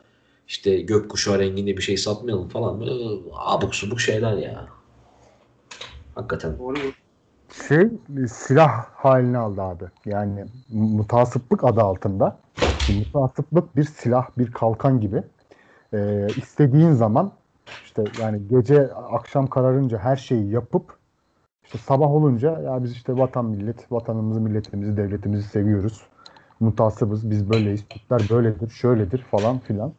işte 0.48 0.80
gökkuşağı 0.80 1.38
renginde 1.38 1.76
bir 1.76 1.82
şey 1.82 1.96
satmayalım 1.96 2.48
falan. 2.48 2.80
Böyle 2.80 3.20
abuk 3.32 3.74
subuk 3.74 4.00
şeyler 4.00 4.36
ya. 4.36 4.68
Hakikaten. 6.14 6.59
Doğru. 6.59 6.92
Şey 7.68 7.88
silah 8.28 8.84
halini 8.94 9.38
aldı 9.38 9.62
abi. 9.62 9.84
Yani 10.07 10.44
mutasıplık 10.68 11.64
adı 11.64 11.80
altında. 11.80 12.40
Mutasıplık 12.88 13.76
bir 13.76 13.84
silah, 13.84 14.28
bir 14.38 14.52
kalkan 14.52 15.00
gibi. 15.00 15.22
Ee, 15.97 16.28
istediğin 16.36 16.92
zaman 16.92 17.32
işte 17.84 18.05
yani 18.22 18.49
gece 18.49 18.94
akşam 18.94 19.47
kararınca 19.47 19.99
her 19.99 20.16
şeyi 20.16 20.51
yapıp 20.51 20.97
işte 21.64 21.78
sabah 21.78 22.11
olunca 22.11 22.61
ya 22.61 22.84
biz 22.84 22.92
işte 22.92 23.16
vatan 23.16 23.44
millet, 23.44 23.92
vatanımızı, 23.92 24.40
milletimizi, 24.40 24.97
devletimizi 24.97 25.49
seviyoruz. 25.49 26.07
Mutasıbız, 26.61 27.30
biz 27.30 27.51
böyleyiz, 27.51 27.84
Türkler 27.88 28.20
böyledir, 28.30 28.70
şöyledir 28.70 29.18
falan 29.18 29.59
filan. 29.59 29.92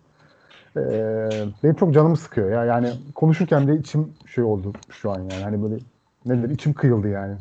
Ee, 0.77 1.45
benim 1.63 1.75
çok 1.75 1.93
canımı 1.93 2.17
sıkıyor 2.17 2.51
ya. 2.51 2.65
Yani 2.65 2.93
konuşurken 3.15 3.67
de 3.67 3.75
içim 3.75 4.13
şey 4.25 4.43
oldu 4.43 4.73
şu 4.89 5.11
an 5.11 5.19
yani. 5.19 5.43
Hani 5.43 5.63
böyle 5.63 5.75
nedir 6.25 6.49
içim 6.49 6.73
kıyıldı 6.73 7.07
yani. 7.07 7.35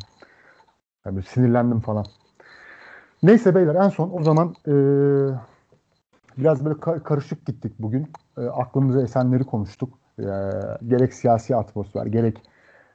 yani 1.06 1.22
sinirlendim 1.22 1.80
falan. 1.80 2.04
Neyse 3.22 3.54
beyler 3.54 3.74
en 3.74 3.88
son 3.88 4.10
o 4.12 4.22
zaman 4.22 4.54
e, 4.68 4.74
biraz 6.38 6.64
böyle 6.64 6.74
ka- 6.78 7.02
karışık 7.02 7.46
gittik 7.46 7.72
bugün. 7.78 8.12
E, 8.38 8.40
aklımıza 8.40 9.02
esenleri 9.02 9.44
konuştuk. 9.44 9.98
E, 10.18 10.22
gerek 10.88 11.14
siyasi 11.14 11.56
atmosfer, 11.56 12.06
gerek 12.06 12.42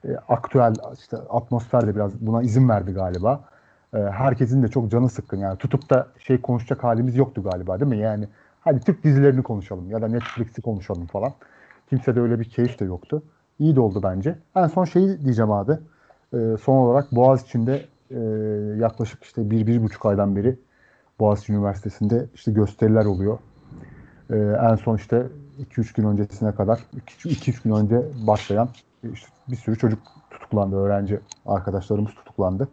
e, 0.06 0.16
aktüel 0.16 0.74
işte 1.00 1.18
atmosfer 1.18 1.88
de 1.88 1.96
biraz 1.96 2.22
buna 2.22 2.42
izin 2.44 2.70
verdi 2.70 2.92
galiba. 2.94 3.50
E, 3.94 3.98
herkesin 3.98 4.64
de 4.64 4.68
çok 4.68 4.92
canı 4.92 5.10
sıkkın 5.10 5.38
yani 5.38 5.58
tutup 5.58 5.90
da 5.90 6.08
şey 6.20 6.42
konuşacak 6.42 6.84
halimiz 6.84 7.16
yoktu 7.16 7.44
galiba 7.44 7.80
değil 7.80 7.90
mi? 7.90 7.98
Yani 7.98 8.28
hadi 8.60 8.80
Türk 8.80 9.04
dizilerini 9.04 9.44
konuşalım 9.44 9.92
ya 9.92 10.02
da 10.02 10.08
Netflix'i 10.08 10.62
konuşalım 10.62 11.08
falan. 11.08 11.34
Kimse 11.90 12.16
de 12.16 12.22
öyle 12.22 12.40
bir 12.40 12.46
keyif 12.50 12.80
de 12.80 12.86
yoktu. 12.86 13.24
İyi 13.60 13.76
de 13.76 13.80
oldu 13.82 14.04
bence. 14.04 14.40
En 14.56 14.68
son 14.68 14.86
şeyi 14.86 15.26
diyeceğim 15.26 15.52
abi. 15.52 15.72
E, 16.34 16.58
son 16.62 16.78
olarak 16.78 17.12
Boğaz 17.12 17.44
içinde 17.44 17.90
e, 18.12 18.20
yaklaşık 18.80 19.24
işte 19.24 19.50
bir, 19.52 19.68
bir 19.68 19.84
buçuk 19.84 20.06
aydan 20.06 20.36
beri 20.36 20.60
Boğaziçi 21.22 21.54
Üniversitesi'nde 21.54 22.26
işte 22.36 22.52
gösteriler 22.52 23.06
oluyor. 23.06 23.38
E, 24.30 24.36
en 24.72 24.76
son 24.76 24.98
işte 24.98 25.28
2-3 25.76 25.96
gün 25.96 26.04
öncesine 26.04 26.56
kadar 26.56 26.80
2-3 27.26 27.64
gün 27.64 27.72
önce 27.72 28.02
başlayan 28.28 28.70
işte 29.14 29.28
bir 29.48 29.56
sürü 29.56 29.78
çocuk 29.78 30.00
tutuklandı. 30.32 30.76
Öğrenci 30.76 31.20
arkadaşlarımız 31.46 32.14
tutuklandı. 32.16 32.70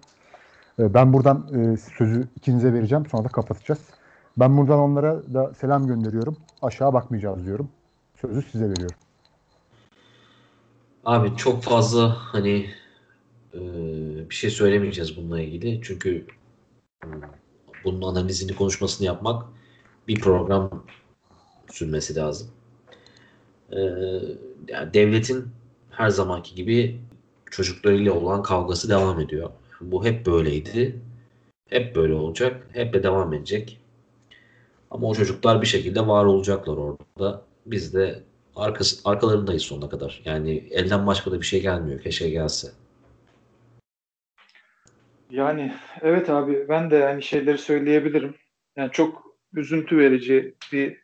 E, 0.79 0.95
ben 0.95 1.13
buradan 1.13 1.47
e, 1.55 1.77
sözü 1.77 2.29
ikinize 2.37 2.73
vereceğim. 2.73 3.07
Sonra 3.07 3.25
da 3.25 3.29
kapatacağız. 3.29 3.81
Ben 4.37 4.57
buradan 4.57 4.79
onlara 4.79 5.35
da 5.35 5.55
selam 5.55 5.87
gönderiyorum. 5.87 6.37
Aşağı 6.63 6.93
bakmayacağız 6.93 7.45
diyorum. 7.45 7.69
Sözü 8.21 8.43
size 8.43 8.71
veriyorum. 8.71 8.97
Abi 11.05 11.37
çok 11.37 11.63
fazla 11.63 12.17
hani 12.19 12.67
e, 13.55 13.61
bir 14.31 14.35
şey 14.35 14.51
söylemeyeceğiz 14.51 15.17
bununla 15.17 15.41
ilgili. 15.41 15.81
Çünkü 15.83 16.27
bunun 17.93 18.03
analizini 18.03 18.55
konuşmasını 18.55 19.07
yapmak 19.07 19.47
bir 20.09 20.21
program 20.21 20.85
sürmesi 21.71 22.17
lazım. 22.17 22.49
E, 23.73 23.79
yani 24.69 24.95
devletin 24.95 25.47
her 25.91 26.09
zamanki 26.09 26.55
gibi 26.55 27.01
çocuklarıyla 27.51 28.13
olan 28.13 28.43
kavgası 28.43 28.89
devam 28.89 29.21
ediyor. 29.21 29.51
Bu 29.81 30.05
hep 30.05 30.27
böyleydi. 30.27 31.01
Hep 31.69 31.97
böyle 31.97 32.15
olacak. 32.15 32.67
Hep 32.73 32.95
de 32.95 33.03
devam 33.03 33.35
edecek. 33.35 33.81
Ama 34.91 35.09
o 35.09 35.15
çocuklar 35.15 35.63
bir 35.63 35.67
şekilde 35.67 36.07
var 36.07 36.25
olacaklar 36.25 36.77
orada. 36.77 37.43
Biz 37.67 37.95
de 37.95 38.23
arkası, 38.57 39.01
arkalarındayız 39.05 39.63
sonuna 39.63 39.89
kadar. 39.89 40.23
Yani 40.25 40.69
elden 40.71 41.07
başka 41.07 41.33
da 41.33 41.41
bir 41.41 41.47
şey 41.47 41.63
gelmiyor. 41.63 42.01
Keşke 42.01 42.31
gelse. 42.31 42.69
Yani 45.31 45.75
evet 46.01 46.31
abi 46.31 46.69
ben 46.69 46.91
de 46.91 47.07
aynı 47.07 47.23
şeyleri 47.23 47.59
söyleyebilirim. 47.59 48.35
Yani 48.77 48.93
çok 48.93 49.37
üzüntü 49.53 49.99
verici 49.99 50.55
bir 50.73 51.01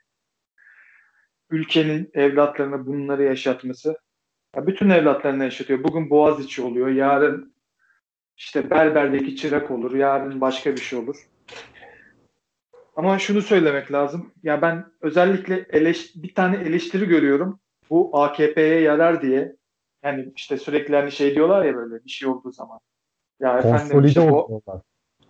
ülkenin 1.51 2.11
evlatlarına 2.15 2.87
bunları 2.87 3.23
yaşatması. 3.23 3.99
Ya 4.57 4.67
bütün 4.67 4.91
evlatlarına 4.91 5.45
yaşatıyor. 5.45 5.85
Bugün 5.85 6.11
Boğaziçi 6.11 6.63
oluyor. 6.63 6.89
Yarın 6.89 7.55
işte 8.37 8.71
Berber'deki 8.71 9.37
çırak 9.37 9.71
olur. 9.71 9.95
Yarın 9.95 10.41
başka 10.41 10.73
bir 10.73 10.81
şey 10.81 10.99
olur. 10.99 11.17
Ama 12.97 13.19
şunu 13.19 13.43
söylemek 13.43 13.93
lazım. 13.93 14.33
Ya 14.43 14.63
ben 14.63 14.87
özellikle 15.01 15.67
eleş, 15.71 16.17
bir 16.17 16.35
tane 16.35 16.57
eleştiri 16.57 17.09
görüyorum. 17.09 17.61
Bu 17.91 18.23
AKP'ye 18.23 18.81
yarar 18.81 19.23
diye. 19.23 19.57
Yani 20.03 20.33
işte 20.37 20.57
sürekli 20.57 20.97
hani 20.97 21.13
şey 21.13 21.35
diyorlar 21.35 21.65
ya 21.65 21.75
böyle 21.75 22.05
bir 22.05 22.11
şey 22.11 22.29
olduğu 22.29 22.53
zaman. 22.53 22.81
Ya 23.45 23.61
Konsolide 23.61 24.09
işte 24.09 24.21
oluyorlar. 24.21 24.81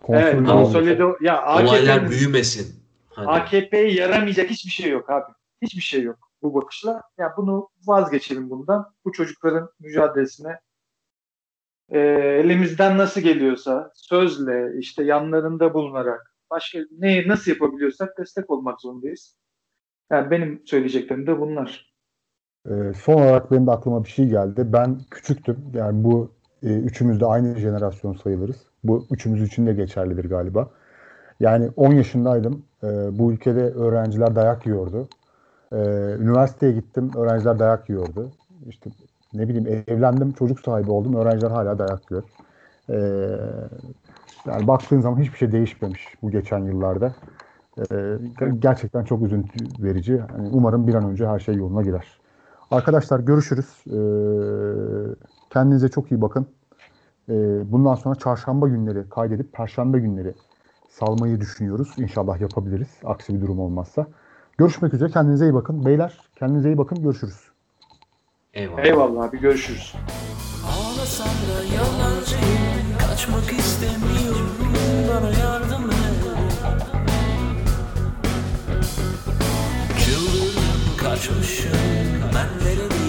Evet, 0.09 0.47
konsolide. 0.47 1.03
Ya 1.21 1.55
Olaylar 1.55 2.09
büyümesin. 2.09 2.75
Hani. 3.09 3.27
AKP'ye 3.27 3.93
yaramayacak 3.93 4.49
hiçbir 4.49 4.71
şey 4.71 4.91
yok 4.91 5.09
abi. 5.09 5.33
Hiçbir 5.61 5.81
şey 5.81 6.03
yok 6.03 6.17
bu 6.41 6.53
bakışla. 6.53 7.01
Ya 7.17 7.33
bunu 7.37 7.69
vazgeçelim 7.85 8.49
bundan. 8.49 8.93
Bu 9.05 9.11
çocukların 9.11 9.69
mücadelesine 9.79 10.59
e, 11.89 11.99
elimizden 12.43 12.97
nasıl 12.97 13.21
geliyorsa 13.21 13.91
sözle 13.95 14.79
işte 14.79 15.03
yanlarında 15.03 15.73
bulunarak 15.73 16.35
başka 16.51 16.79
ne 16.99 17.27
nasıl 17.27 17.51
yapabiliyorsak 17.51 18.17
destek 18.17 18.49
olmak 18.49 18.81
zorundayız. 18.81 19.37
Yani 20.11 20.31
benim 20.31 20.61
söyleyeceklerim 20.65 21.27
de 21.27 21.39
bunlar. 21.39 21.93
Ee, 22.69 22.93
son 22.93 23.13
olarak 23.13 23.51
benim 23.51 23.67
de 23.67 23.71
aklıma 23.71 24.03
bir 24.03 24.09
şey 24.09 24.25
geldi. 24.25 24.63
Ben 24.65 24.99
küçüktüm. 25.11 25.71
Yani 25.73 26.03
bu 26.03 26.34
e, 26.65 26.67
üçümüz 26.67 27.19
de 27.19 27.25
aynı 27.25 27.59
jenerasyon 27.59 28.13
sayılırız. 28.13 28.57
Bu 28.83 29.07
üçümüz 29.11 29.43
için 29.43 29.67
de 29.67 29.73
geçerlidir 29.73 30.29
galiba. 30.29 30.69
Yani 31.39 31.69
10 31.75 31.93
yaşındaydım. 31.93 32.63
E, 32.83 32.87
bu 33.19 33.31
ülkede 33.33 33.63
öğrenciler 33.63 34.35
dayak 34.35 34.65
yiyordu. 34.65 35.07
E, 35.71 35.77
üniversiteye 36.19 36.71
gittim. 36.71 37.11
Öğrenciler 37.17 37.59
dayak 37.59 37.89
yiyordu. 37.89 38.31
İşte 38.67 38.89
ne 39.33 39.49
bileyim 39.49 39.83
evlendim, 39.87 40.33
çocuk 40.33 40.59
sahibi 40.59 40.91
oldum. 40.91 41.15
Öğrenciler 41.15 41.51
hala 41.51 41.79
dayak 41.79 42.11
yiyor. 42.11 42.23
E, 42.89 42.97
yani 44.47 44.67
baktığın 44.67 45.01
zaman 45.01 45.21
hiçbir 45.21 45.37
şey 45.37 45.51
değişmemiş 45.51 46.15
bu 46.21 46.31
geçen 46.31 46.59
yıllarda. 46.59 47.15
E, 47.91 48.17
gerçekten 48.59 49.03
çok 49.03 49.23
üzüntü 49.23 49.83
verici. 49.83 50.13
Yani 50.13 50.49
umarım 50.51 50.87
bir 50.87 50.93
an 50.93 51.05
önce 51.05 51.27
her 51.27 51.39
şey 51.39 51.55
yoluna 51.55 51.81
girer. 51.83 52.19
Arkadaşlar 52.71 53.19
görüşürüz. 53.19 53.83
Ee, 53.87 53.95
kendinize 55.55 55.89
çok 55.89 56.11
iyi 56.11 56.21
bakın. 56.21 56.47
Ee, 57.29 57.33
bundan 57.71 57.95
sonra 57.95 58.15
çarşamba 58.15 58.67
günleri 58.67 59.09
kaydedip 59.09 59.53
perşembe 59.53 59.99
günleri 59.99 60.33
salmayı 60.89 61.39
düşünüyoruz. 61.41 61.93
İnşallah 61.97 62.41
yapabiliriz. 62.41 62.87
Aksi 63.05 63.35
bir 63.35 63.41
durum 63.41 63.59
olmazsa. 63.59 64.07
Görüşmek 64.57 64.93
üzere. 64.93 65.09
Kendinize 65.09 65.45
iyi 65.45 65.53
bakın. 65.53 65.85
Beyler 65.85 66.17
kendinize 66.35 66.69
iyi 66.69 66.77
bakın. 66.77 67.03
Görüşürüz. 67.03 67.39
Eyvallah. 68.53 68.85
Eyvallah 68.85 69.23
abi 69.23 69.39
görüşürüz. 69.39 69.95
Ağlasam 70.65 71.27
da 71.27 71.75
yalancıyım 71.75 72.97
Kaçmak 72.99 73.59
istemiyorum 73.59 74.49
Bana 75.09 75.29
yardım 75.29 75.89
et 75.89 75.95
Çıldırdım 80.05 80.97
kaçmışım 80.97 81.71
Ben 82.35 82.65
nereliyim 82.67 83.04